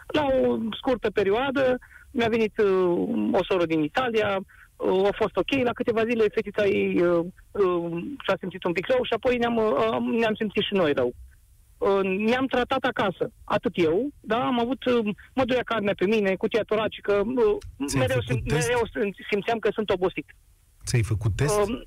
La 0.06 0.24
o 0.24 0.58
scurtă 0.78 1.10
perioadă 1.10 1.78
mi-a 2.10 2.28
venit 2.28 2.58
uh, 2.58 3.28
o 3.32 3.44
soră 3.48 3.66
din 3.66 3.82
Italia, 3.82 4.28
uh, 4.76 5.06
a 5.06 5.14
fost 5.16 5.36
ok, 5.36 5.50
la 5.62 5.72
câteva 5.72 6.04
zile 6.04 6.24
fetița 6.34 6.64
ei 6.66 7.02
uh, 7.02 7.24
uh, 7.50 8.02
și-a 8.24 8.36
simțit 8.38 8.64
un 8.64 8.72
pic 8.72 8.86
rău 8.86 9.04
și 9.04 9.12
apoi 9.12 9.36
ne-am, 9.36 9.56
uh, 9.56 10.18
ne-am 10.18 10.34
simțit 10.34 10.62
și 10.62 10.74
noi 10.74 10.92
rău. 10.92 11.12
Uh, 11.78 12.00
ne-am 12.02 12.46
tratat 12.46 12.82
acasă, 12.82 13.32
atât 13.44 13.72
eu, 13.74 14.08
da, 14.20 14.44
am 14.46 14.60
avut, 14.60 14.84
uh, 14.84 15.14
mă 15.34 15.44
durea 15.44 15.62
carnea 15.62 15.94
pe 15.96 16.06
mine, 16.06 16.34
cutia 16.34 16.62
toracică, 16.62 17.12
uh, 17.12 17.56
mereu, 17.94 18.20
sim, 18.20 18.42
mereu 18.44 18.82
simțeam 19.30 19.58
că 19.58 19.68
sunt 19.72 19.90
obosit. 19.90 20.26
Ți-ai 20.84 21.02
făcut 21.02 21.36
test? 21.36 21.60
Uh, 21.60 21.80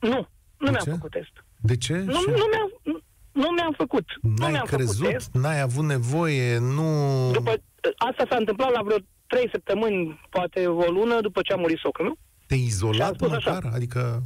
nu, 0.00 0.28
nu 0.58 0.70
mi-am 0.70 0.84
făcut 0.84 1.10
test. 1.10 1.44
De 1.60 1.76
ce? 1.76 1.92
Nu, 1.96 2.20
nu 2.26 2.46
mi-am, 2.52 2.97
nu 3.42 3.48
mi-am 3.56 3.74
făcut. 3.76 4.04
N-ai 4.20 4.34
nu 4.38 4.48
mi-am 4.48 4.66
crezut? 4.66 4.96
Făcut 4.96 5.12
test. 5.12 5.30
N-ai 5.32 5.60
avut 5.60 5.84
nevoie? 5.84 6.58
Nu... 6.58 6.88
După, 7.32 7.52
asta 7.96 8.24
s-a 8.30 8.36
întâmplat 8.36 8.70
la 8.72 8.82
vreo 8.82 8.96
trei 9.26 9.48
săptămâni, 9.52 10.20
poate 10.30 10.66
o 10.66 10.90
lună, 10.90 11.20
după 11.20 11.40
ce 11.42 11.52
a 11.52 11.56
murit 11.56 11.78
socrul 11.78 12.06
meu. 12.06 12.16
Te-ai 12.46 12.60
izolat 12.60 13.20
măcar? 13.20 13.36
Așa. 13.36 13.70
Adică... 13.74 14.22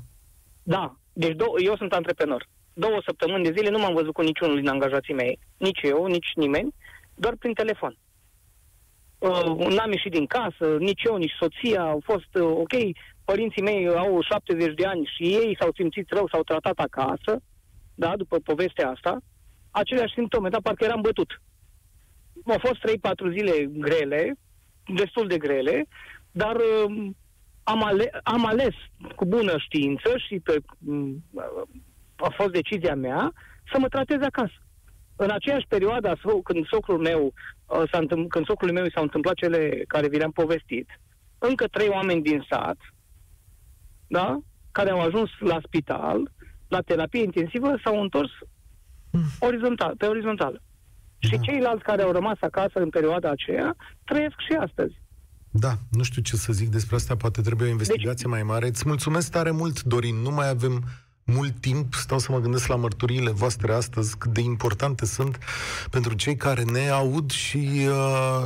Da. 0.62 0.96
Deci 1.12 1.34
do- 1.34 1.64
eu 1.64 1.76
sunt 1.76 1.92
antreprenor. 1.92 2.48
Două 2.72 3.02
săptămâni 3.06 3.44
de 3.44 3.52
zile 3.56 3.70
nu 3.70 3.78
m-am 3.78 3.94
văzut 3.94 4.12
cu 4.12 4.22
niciunul 4.22 4.56
din 4.60 4.68
angajații 4.68 5.14
mei, 5.14 5.38
nici 5.56 5.80
eu, 5.82 6.06
nici 6.06 6.30
nimeni, 6.34 6.74
doar 7.14 7.34
prin 7.38 7.52
telefon. 7.52 7.96
Uh, 9.18 9.66
n-am 9.76 9.92
ieșit 9.92 10.10
din 10.10 10.26
casă, 10.26 10.76
nici 10.78 11.02
eu, 11.02 11.16
nici 11.16 11.36
soția, 11.40 11.82
au 11.82 12.00
fost 12.04 12.34
uh, 12.34 12.42
ok, 12.42 12.74
părinții 13.24 13.62
mei 13.62 13.88
au 13.88 14.22
70 14.22 14.74
de 14.74 14.86
ani 14.86 15.10
și 15.16 15.22
ei 15.22 15.56
s-au 15.60 15.70
simțit 15.74 16.10
rău, 16.10 16.28
s-au 16.32 16.42
tratat 16.42 16.78
acasă, 16.78 17.40
da, 17.94 18.16
după 18.16 18.38
povestea 18.38 18.90
asta, 18.90 19.20
aceleași 19.70 20.14
simptome, 20.14 20.48
dar 20.48 20.60
parcă 20.60 20.84
eram 20.84 21.00
bătut. 21.00 21.40
Au 22.44 22.58
fost 22.58 22.78
3-4 23.30 23.32
zile 23.32 23.66
grele, 23.70 24.34
destul 24.94 25.26
de 25.28 25.38
grele, 25.38 25.86
dar 26.30 26.56
uh, 26.56 27.10
am, 27.62 27.84
ale- 27.84 28.20
am 28.22 28.46
ales 28.46 28.74
cu 29.16 29.24
bună 29.24 29.54
știință 29.58 30.18
și 30.26 30.40
pe, 30.40 30.56
uh, 30.86 31.14
a 32.16 32.28
fost 32.36 32.50
decizia 32.50 32.94
mea 32.94 33.32
să 33.72 33.78
mă 33.78 33.88
tratez 33.88 34.20
acasă. 34.22 34.62
În 35.16 35.30
aceeași 35.30 35.66
perioadă, 35.68 36.18
când 36.44 36.66
socrul 36.66 36.98
meu 36.98 37.32
uh, 37.66 37.82
s-a 37.90 37.98
întâmpl- 37.98 38.28
când 38.28 38.46
socrul 38.46 38.72
meu 38.72 38.88
s-au 38.94 39.02
întâmplat 39.02 39.34
cele 39.34 39.84
care 39.86 40.08
vi 40.08 40.16
le-am 40.16 40.30
povestit, 40.30 40.88
încă 41.38 41.66
trei 41.66 41.88
oameni 41.88 42.22
din 42.22 42.46
sat, 42.50 42.78
da, 44.06 44.38
care 44.72 44.90
au 44.90 45.00
ajuns 45.00 45.30
la 45.38 45.60
spital, 45.66 46.30
la 46.72 46.80
terapie 46.80 47.22
intensivă, 47.22 47.70
s-au 47.84 48.02
întors 48.02 48.30
mm. 49.10 49.24
orizontal, 49.38 49.94
pe 49.98 50.06
orizontală. 50.06 50.58
Da. 51.20 51.28
Și 51.28 51.40
ceilalți 51.40 51.82
care 51.82 52.02
au 52.02 52.12
rămas 52.12 52.38
acasă 52.40 52.78
în 52.78 52.88
perioada 52.88 53.30
aceea 53.30 53.76
trăiesc 54.04 54.38
și 54.48 54.52
astăzi. 54.66 54.94
Da, 55.50 55.72
nu 55.90 56.02
știu 56.02 56.22
ce 56.22 56.36
să 56.36 56.52
zic 56.52 56.68
despre 56.68 56.96
asta, 56.96 57.16
poate 57.16 57.40
trebuie 57.40 57.68
o 57.68 57.70
investigație 57.70 58.28
deci... 58.28 58.32
mai 58.32 58.42
mare. 58.42 58.66
Îți 58.66 58.88
mulțumesc 58.88 59.30
tare 59.30 59.50
mult, 59.50 59.82
Dorin, 59.82 60.16
nu 60.16 60.30
mai 60.30 60.48
avem 60.48 60.84
mult 61.24 61.60
timp, 61.60 61.94
stau 61.94 62.18
să 62.18 62.32
mă 62.32 62.40
gândesc 62.40 62.66
la 62.66 62.76
mărturiile 62.76 63.30
voastre 63.30 63.72
astăzi, 63.72 64.18
cât 64.18 64.32
de 64.32 64.40
importante 64.40 65.06
sunt 65.06 65.38
pentru 65.90 66.14
cei 66.14 66.36
care 66.36 66.62
ne 66.62 66.88
aud 66.88 67.30
și 67.30 67.86
uh, 67.88 68.44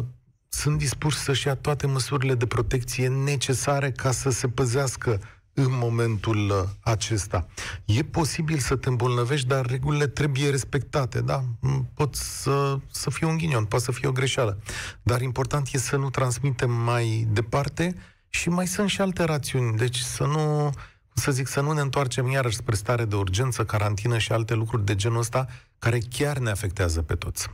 sunt 0.48 0.78
dispuși 0.78 1.16
să-și 1.16 1.46
ia 1.46 1.54
toate 1.54 1.86
măsurile 1.86 2.34
de 2.34 2.46
protecție 2.46 3.08
necesare 3.08 3.90
ca 3.90 4.10
să 4.10 4.30
se 4.30 4.48
păzească 4.48 5.20
în 5.58 5.68
momentul 5.70 6.50
uh, 6.50 6.68
acesta. 6.80 7.46
E 7.84 8.02
posibil 8.02 8.58
să 8.58 8.76
te 8.76 8.88
îmbolnăvești, 8.88 9.46
dar 9.46 9.66
regulile 9.66 10.06
trebuie 10.06 10.50
respectate, 10.50 11.20
da? 11.20 11.44
Mm, 11.60 11.88
pot 11.94 12.14
să, 12.14 12.78
să 12.90 13.10
fie 13.10 13.26
un 13.26 13.36
ghinion, 13.36 13.64
poate 13.64 13.84
să 13.84 13.92
fie 13.92 14.08
o 14.08 14.12
greșeală. 14.12 14.58
Dar 15.02 15.20
important 15.20 15.68
e 15.72 15.78
să 15.78 15.96
nu 15.96 16.10
transmitem 16.10 16.70
mai 16.70 17.26
departe 17.30 17.94
și 18.28 18.48
mai 18.48 18.66
sunt 18.66 18.88
și 18.88 19.00
alte 19.00 19.24
rațiuni. 19.24 19.76
Deci 19.76 19.98
să 19.98 20.24
nu, 20.24 20.70
să 21.14 21.30
zic, 21.30 21.46
să 21.46 21.60
nu 21.60 21.72
ne 21.72 21.80
întoarcem 21.80 22.30
iarăși 22.30 22.56
spre 22.56 22.74
stare 22.74 23.04
de 23.04 23.16
urgență, 23.16 23.64
carantină 23.64 24.18
și 24.18 24.32
alte 24.32 24.54
lucruri 24.54 24.84
de 24.84 24.94
genul 24.94 25.18
ăsta, 25.18 25.46
care 25.78 25.98
chiar 26.10 26.38
ne 26.38 26.50
afectează 26.50 27.02
pe 27.02 27.14
toți. 27.14 27.48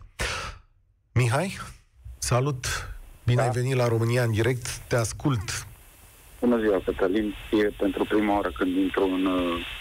Mihai, 1.12 1.58
salut! 2.18 2.66
Bine 3.24 3.36
da. 3.36 3.42
ai 3.42 3.50
venit 3.50 3.74
la 3.74 3.88
România 3.88 4.22
în 4.22 4.30
direct, 4.30 4.76
te 4.76 4.96
ascult. 4.96 5.66
Bună 6.42 6.58
ziua, 6.58 6.80
Cătălin. 6.84 7.34
E 7.50 7.64
pentru 7.84 8.04
prima 8.04 8.34
oară 8.34 8.50
când 8.50 8.76
intru 8.76 9.04
în, 9.04 9.28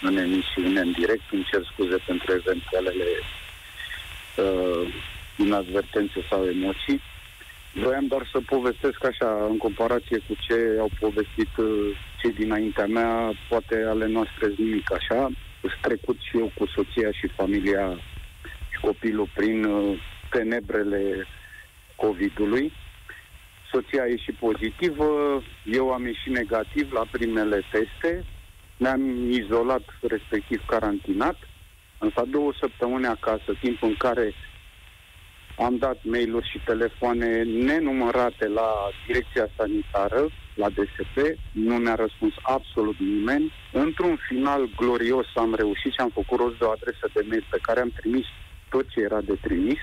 în 0.02 0.16
emisiune, 0.16 0.80
în 0.80 0.92
direct. 0.92 1.22
Îmi 1.30 1.46
cer 1.50 1.62
scuze 1.72 1.96
pentru 2.06 2.32
eventualele 2.32 3.04
uh, 4.36 4.94
inadvertențe 5.36 6.20
sau 6.30 6.46
emoții. 6.46 7.00
Vroiam 7.74 8.06
doar 8.06 8.28
să 8.32 8.38
povestesc 8.46 9.04
așa, 9.04 9.46
în 9.50 9.56
comparație 9.56 10.18
cu 10.18 10.34
ce 10.40 10.76
au 10.80 10.90
povestit 11.00 11.56
uh, 11.56 11.98
cei 12.20 12.32
dinaintea 12.32 12.86
mea, 12.86 13.32
poate 13.48 13.84
ale 13.88 14.06
noastre 14.06 14.52
nimic 14.56 14.92
așa. 14.92 15.30
Sunt 15.60 15.72
trecut 15.80 16.16
și 16.20 16.38
eu 16.38 16.52
cu 16.58 16.66
soția 16.66 17.10
și 17.10 17.26
familia 17.26 17.98
și 18.70 18.78
copilul 18.80 19.28
prin 19.34 19.64
uh, 19.64 19.98
tenebrele 20.30 21.26
COVID-ului 21.96 22.72
soția 23.72 24.02
a 24.02 24.06
ieșit 24.06 24.34
pozitivă, 24.34 25.08
eu 25.64 25.92
am 25.92 26.06
ieșit 26.06 26.32
negativ 26.32 26.92
la 26.92 27.04
primele 27.10 27.62
teste, 27.72 28.24
ne-am 28.76 29.30
izolat, 29.30 29.82
respectiv 30.00 30.64
carantinat, 30.66 31.38
am 31.98 32.10
stat 32.10 32.26
două 32.26 32.52
săptămâni 32.60 33.06
acasă, 33.06 33.50
timp 33.60 33.82
în 33.82 33.94
care 33.94 34.34
am 35.58 35.76
dat 35.76 35.98
mail-uri 36.02 36.50
și 36.50 36.58
telefoane 36.64 37.42
nenumărate 37.42 38.46
la 38.48 38.68
direcția 39.06 39.48
sanitară, 39.56 40.28
la 40.54 40.68
DSP, 40.68 41.16
nu 41.50 41.74
mi-a 41.76 41.94
răspuns 41.94 42.34
absolut 42.42 42.98
nimeni. 42.98 43.52
Într-un 43.72 44.16
final 44.28 44.68
glorios 44.76 45.26
am 45.34 45.54
reușit 45.54 45.92
și 45.92 46.00
am 46.00 46.08
făcut 46.08 46.38
rost 46.38 46.58
de 46.58 46.64
o 46.64 46.70
adresă 46.70 47.06
de 47.14 47.22
mail 47.28 47.46
pe 47.50 47.58
care 47.62 47.80
am 47.80 47.92
trimis 48.00 48.26
tot 48.68 48.88
ce 48.88 49.00
era 49.00 49.20
de 49.20 49.34
trimis. 49.34 49.80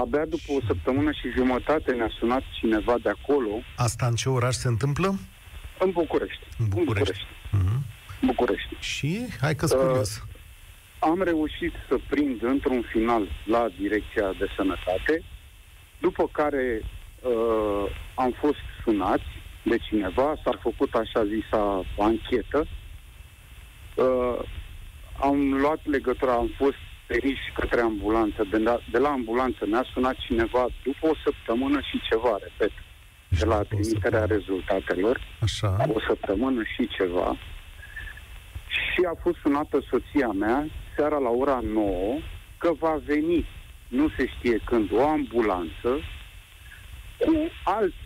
Abia 0.00 0.24
după 0.24 0.52
o 0.56 0.60
săptămână 0.66 1.10
și 1.10 1.30
jumătate 1.36 1.92
ne-a 1.92 2.10
sunat 2.18 2.42
cineva 2.58 2.94
de 3.02 3.08
acolo. 3.08 3.50
Asta 3.76 4.06
în 4.06 4.14
ce 4.14 4.28
oraș 4.28 4.54
se 4.54 4.68
întâmplă? 4.68 5.18
În 5.78 5.90
București. 5.90 6.44
În 6.58 6.68
București. 6.68 7.26
În 7.50 7.58
București. 7.58 7.82
Uh-huh. 7.82 8.24
București. 8.26 8.76
Și? 8.80 9.26
Hai 9.40 9.54
că 9.54 9.66
curios. 9.66 10.16
Uh, 10.16 10.22
am 10.98 11.22
reușit 11.22 11.72
să 11.88 11.96
prind 12.08 12.42
într-un 12.42 12.82
final 12.92 13.28
la 13.44 13.68
Direcția 13.78 14.32
de 14.38 14.46
Sănătate, 14.56 15.22
după 16.00 16.28
care 16.32 16.82
uh, 16.82 17.84
am 18.14 18.34
fost 18.40 18.62
sunați 18.84 19.30
de 19.62 19.76
cineva, 19.78 20.34
s-a 20.44 20.58
făcut 20.62 20.94
așa 20.94 21.24
zisa 21.24 21.84
anchetă, 21.98 22.66
uh, 23.94 24.38
am 25.20 25.52
luat 25.52 25.80
legătura, 25.84 26.32
am 26.32 26.50
fost 26.56 26.76
periși 27.06 27.52
către 27.54 27.80
ambulanță. 27.80 28.44
De 28.50 28.58
la, 28.58 28.78
de 28.90 28.98
la 28.98 29.08
ambulanță 29.08 29.66
ne-a 29.66 29.84
sunat 29.92 30.16
cineva 30.16 30.66
după 30.82 31.06
o 31.08 31.14
săptămână 31.24 31.80
și 31.80 32.02
ceva, 32.10 32.38
repet, 32.42 32.72
de 33.28 33.44
la 33.44 33.62
trimiterea 33.62 34.24
rezultatelor. 34.24 35.20
Așa. 35.40 35.76
O 35.94 36.00
săptămână 36.06 36.62
și 36.62 36.88
ceva. 36.88 37.36
Și 38.68 39.00
a 39.10 39.14
fost 39.22 39.36
sunată 39.42 39.82
soția 39.90 40.28
mea 40.28 40.66
seara 40.96 41.18
la 41.18 41.28
ora 41.28 41.60
9 41.72 42.18
că 42.58 42.72
va 42.78 43.00
veni, 43.04 43.46
nu 43.88 44.08
se 44.16 44.26
știe 44.26 44.60
când, 44.64 44.92
o 44.92 45.08
ambulanță 45.08 46.00
cu 47.18 47.32
alți 47.64 47.96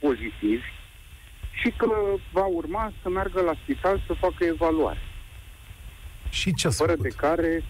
pozitivi 0.00 0.74
și 1.60 1.72
că 1.76 1.86
va 2.32 2.44
urma 2.44 2.92
să 3.02 3.08
meargă 3.08 3.40
la 3.40 3.54
spital 3.62 4.02
să 4.06 4.12
facă 4.12 4.44
evaluare. 4.44 4.98
Și 6.30 6.54
ce 6.54 6.68
Fără 6.68 6.90
făcut? 6.90 7.02
de 7.02 7.16
care 7.16 7.64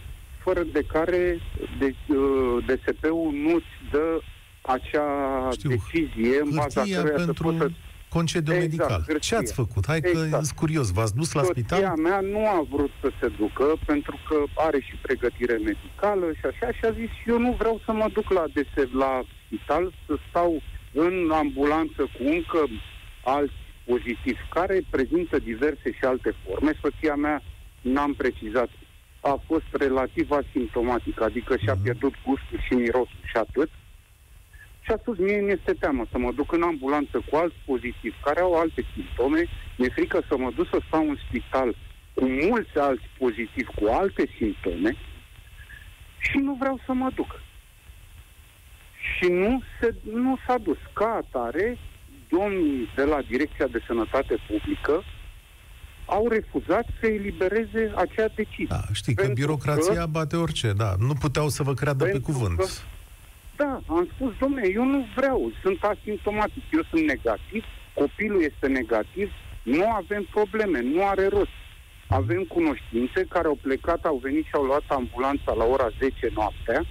fără 0.47 0.63
de 0.73 0.83
care 0.95 1.41
de, 1.79 1.95
uh, 2.07 2.65
DSP-ul 2.67 3.33
nu-ți 3.33 3.75
dă 3.91 4.21
acea 4.61 5.09
Știu. 5.53 5.69
decizie 5.69 6.41
în 6.41 6.51
baza 6.55 6.81
căruia 6.81 7.15
pentru... 7.25 7.51
să 7.51 7.59
poți 7.59 7.75
concediu 8.09 8.53
exact, 8.53 8.71
medical. 8.73 9.03
Hârtia. 9.07 9.29
Ce 9.29 9.35
ați 9.37 9.53
făcut? 9.53 9.87
Hai 9.87 10.01
că 10.01 10.09
exact. 10.09 10.45
sunt 10.45 10.59
curios. 10.59 10.87
V-ați 10.91 11.15
dus 11.15 11.33
la 11.33 11.43
Soția 11.43 11.63
spital? 11.63 11.97
mea 11.97 12.21
nu 12.21 12.43
a 12.57 12.67
vrut 12.75 12.93
să 13.01 13.09
se 13.21 13.29
ducă 13.39 13.67
pentru 13.87 14.17
că 14.29 14.37
are 14.55 14.81
și 14.81 14.95
pregătire 15.07 15.57
medicală 15.71 16.27
și 16.39 16.45
așa 16.51 16.69
și 16.77 16.85
a 16.85 16.93
zis 17.01 17.11
eu 17.27 17.39
nu 17.39 17.53
vreau 17.59 17.81
să 17.85 17.93
mă 17.93 18.09
duc 18.13 18.31
la 18.31 18.45
DSP, 18.55 18.93
la 18.95 19.23
spital, 19.45 19.93
să 20.07 20.15
stau 20.29 20.63
în 20.93 21.31
ambulanță 21.43 22.03
cu 22.15 22.23
încă 22.37 22.61
alți 23.25 23.61
pozitiv, 23.85 24.39
care 24.51 24.77
prezintă 24.91 25.39
diverse 25.39 25.89
și 25.97 26.05
alte 26.05 26.35
forme. 26.45 26.73
Soția 26.83 27.15
mea, 27.15 27.43
n-am 27.81 28.13
precizat, 28.15 28.71
a 29.33 29.41
fost 29.47 29.69
relativ 29.73 30.31
asimptomatică, 30.31 31.25
adică 31.25 31.57
și-a 31.57 31.73
Mhm. 31.75 31.83
pierdut 31.83 32.15
gustul 32.27 32.59
și 32.67 32.73
mirosul 32.75 33.23
și 33.25 33.37
atât. 33.37 33.71
Și 34.81 34.91
a 34.93 34.97
spus, 34.97 35.19
mie 35.19 35.41
mi-este 35.41 35.73
teamă 35.73 36.07
să 36.11 36.19
mă 36.19 36.33
duc 36.33 36.53
în 36.53 36.63
ambulanță 36.63 37.17
cu 37.31 37.37
alți 37.37 37.57
pozitivi 37.65 38.17
care 38.25 38.41
au 38.41 38.53
alte 38.55 38.85
simptome. 38.95 39.47
Mi-e 39.77 39.89
frică 39.89 40.23
să 40.29 40.37
mă 40.37 40.51
duc 40.57 40.69
să 40.69 40.79
stau 40.87 41.09
în 41.09 41.17
spital 41.29 41.77
cu 42.15 42.25
mulți 42.25 42.79
alți 42.79 43.05
pozitivi 43.19 43.71
cu 43.75 43.85
alte 43.87 44.25
simptome 44.37 44.97
și 46.19 46.37
nu 46.39 46.55
vreau 46.55 46.81
să 46.87 46.93
mă 46.93 47.11
duc. 47.15 47.41
Și 49.17 49.29
nu, 49.31 49.63
se, 49.81 49.95
nu 50.13 50.37
s-a 50.47 50.59
dus. 50.59 50.79
Ca 50.93 51.09
atare, 51.15 51.79
domnii 52.31 52.89
de 52.95 53.05
la 53.05 53.23
Direcția 53.23 53.67
de 53.67 53.83
Sănătate 53.87 54.37
Publică 54.49 55.03
au 56.07 56.29
refuzat 56.29 56.87
să 57.01 57.07
elibereze 57.07 57.93
acea 57.95 58.29
decizie. 58.35 58.67
Da, 58.69 58.81
știi 58.93 59.15
că 59.15 59.23
Pentru 59.23 59.45
birocrația 59.45 60.01
că- 60.01 60.07
bate 60.11 60.37
orice, 60.37 60.73
da. 60.73 60.95
Nu 60.99 61.13
puteau 61.15 61.49
să 61.49 61.63
vă 61.63 61.75
creadă 61.75 62.05
pe 62.05 62.11
Pentru 62.11 62.33
cuvânt. 62.33 62.57
că- 62.59 62.67
Da, 63.57 63.81
am 63.89 64.09
spus, 64.15 64.33
domnule, 64.41 64.71
eu 64.73 64.85
nu 64.85 65.07
vreau, 65.17 65.53
sunt 65.63 65.83
asimptomatic, 65.83 66.63
eu 66.73 66.83
sunt 66.91 67.05
negativ, 67.07 67.65
copilul 67.95 68.43
este 68.43 68.67
negativ, 68.67 69.31
nu 69.63 69.91
avem 69.93 70.23
probleme, 70.31 70.81
nu 70.81 71.07
are 71.07 71.27
rost. 71.29 71.57
Avem 72.09 72.43
cunoștințe 72.43 73.25
care 73.29 73.47
au 73.47 73.59
plecat, 73.63 74.05
au 74.05 74.17
venit 74.23 74.45
și 74.45 74.51
au 74.55 74.63
luat 74.63 74.83
ambulanța 74.89 75.53
la 75.53 75.65
ora 75.65 75.89
10 75.99 76.31
noaptea 76.35 76.85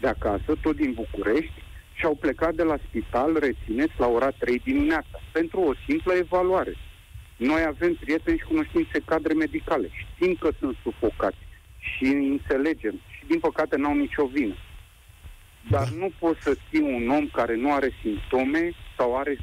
de 0.00 0.06
acasă, 0.08 0.50
tot 0.60 0.76
din 0.76 0.92
București, 0.92 1.52
și 1.92 2.04
au 2.04 2.14
plecat 2.14 2.54
de 2.54 2.62
la 2.62 2.76
spital, 2.88 3.36
rețineți, 3.38 3.92
la 3.98 4.06
ora 4.06 4.30
3 4.30 4.58
dimineața, 4.64 5.20
pentru 5.32 5.60
o 5.60 5.72
simplă 5.86 6.12
evaluare. 6.12 6.76
Noi 7.48 7.62
avem 7.64 7.94
prieteni 7.94 8.38
și 8.38 8.44
cunoștințe 8.44 8.98
cadre 9.04 9.32
medicale, 9.34 9.88
știm 9.92 10.36
că 10.40 10.48
sunt 10.58 10.76
sufocați 10.82 11.36
și 11.78 12.04
înțelegem 12.04 12.94
și 13.16 13.22
din 13.26 13.38
păcate 13.38 13.76
n-au 13.76 13.94
nicio 13.94 14.26
vină. 14.26 14.54
Dar 15.70 15.88
Da. 15.88 15.94
nu 15.96 16.10
poți 16.18 16.40
să 16.42 16.56
ții 16.70 16.80
un 16.80 17.08
om 17.08 17.26
care 17.28 17.56
nu 17.56 17.72
are 17.72 17.90
simptome 18.02 18.72
sau 18.96 19.18
are 19.18 19.38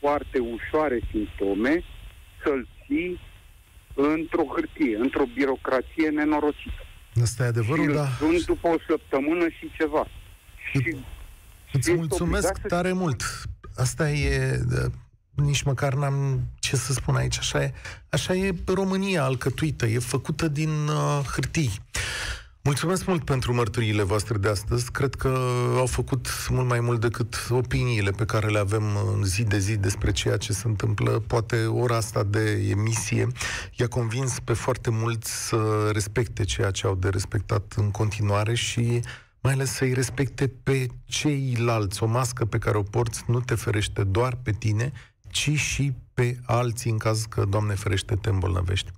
foarte 0.00 0.38
ușoare 0.38 1.00
simptome 1.10 1.84
să-l 2.44 2.68
ții 2.86 3.20
într-o 3.94 4.44
hârtie, 4.54 4.96
într-o 4.96 5.24
birocrație 5.34 6.08
nenorocită. 6.08 6.82
Asta 7.22 7.42
e 7.42 7.46
și 7.46 7.50
adevărul, 7.52 7.88
îl 7.88 7.94
da. 7.94 8.06
sunt 8.18 8.44
după 8.44 8.68
o 8.68 8.76
săptămână 8.88 9.48
și 9.48 9.70
ceva. 9.78 10.06
Și 10.70 10.78
Îți 11.72 11.88
este 11.90 11.94
mulțumesc 11.94 12.48
obligat 12.48 12.60
să- 12.70 12.76
tare 12.76 12.92
mult. 12.92 13.22
Asta 13.76 14.10
e... 14.10 14.58
da, 15.34 15.42
Nici 15.42 15.62
măcar 15.62 15.94
n-am 15.94 16.40
ce 16.58 16.76
să 16.76 16.92
spun 16.92 17.14
aici. 17.14 17.38
Așa 17.38 17.62
e, 17.62 17.72
așa 18.08 18.34
e 18.34 18.54
România 18.66 19.24
alcătuită, 19.24 19.86
e 19.86 19.98
făcută 19.98 20.48
din 20.48 20.88
uh, 20.88 21.20
hârtii. 21.34 21.80
Mulțumesc 22.62 23.06
mult 23.06 23.24
pentru 23.24 23.54
mărturiile 23.54 24.02
voastre 24.02 24.38
de 24.38 24.48
astăzi. 24.48 24.90
Cred 24.90 25.14
că 25.14 25.38
au 25.76 25.86
făcut 25.86 26.28
mult 26.48 26.68
mai 26.68 26.80
mult 26.80 27.00
decât 27.00 27.46
opiniile 27.50 28.10
pe 28.10 28.24
care 28.24 28.46
le 28.46 28.58
avem 28.58 28.82
în 29.14 29.24
zi 29.24 29.42
de 29.42 29.58
zi 29.58 29.76
despre 29.76 30.12
ceea 30.12 30.36
ce 30.36 30.52
se 30.52 30.66
întâmplă. 30.66 31.10
Poate 31.10 31.66
ora 31.66 31.96
asta 31.96 32.22
de 32.22 32.66
emisie 32.70 33.26
i-a 33.76 33.86
convins 33.88 34.40
pe 34.40 34.52
foarte 34.52 34.90
mulți 34.90 35.46
să 35.46 35.90
respecte 35.92 36.44
ceea 36.44 36.70
ce 36.70 36.86
au 36.86 36.94
de 36.94 37.08
respectat 37.08 37.74
în 37.76 37.90
continuare 37.90 38.54
și 38.54 39.00
mai 39.40 39.52
ales 39.52 39.70
să-i 39.70 39.92
respecte 39.92 40.52
pe 40.62 40.86
ceilalți. 41.04 42.02
O 42.02 42.06
mască 42.06 42.44
pe 42.44 42.58
care 42.58 42.78
o 42.78 42.82
porți 42.82 43.24
nu 43.26 43.40
te 43.40 43.54
ferește 43.54 44.04
doar 44.04 44.38
pe 44.42 44.50
tine, 44.50 44.92
ci 45.30 45.50
și 45.50 45.92
pe 46.14 46.38
alții 46.46 46.90
în 46.90 46.98
caz 46.98 47.24
că, 47.28 47.44
Doamne 47.48 47.74
ferește, 47.74 48.14
te 48.14 48.28
îmbolnăvești. 48.28 48.90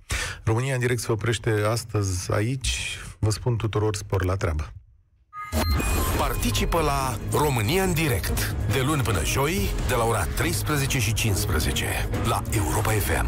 România 0.43 0.73
în 0.73 0.79
direct 0.79 0.99
se 0.99 1.11
oprește 1.11 1.49
astăzi 1.69 2.31
aici. 2.31 2.97
Vă 3.19 3.29
spun 3.29 3.55
tuturor 3.55 3.95
spor 3.95 4.23
la 4.23 4.35
treabă. 4.35 4.73
Participă 6.17 6.81
la 6.81 7.17
România 7.31 7.83
în 7.83 7.93
direct 7.93 8.55
de 8.71 8.81
luni 8.81 9.01
până 9.01 9.25
joi 9.25 9.69
de 9.87 9.95
la 9.95 10.03
ora 10.03 10.25
13 10.25 10.99
și 10.99 11.13
15 11.13 12.09
la 12.25 12.41
Europa 12.51 12.91
FM. 12.91 13.27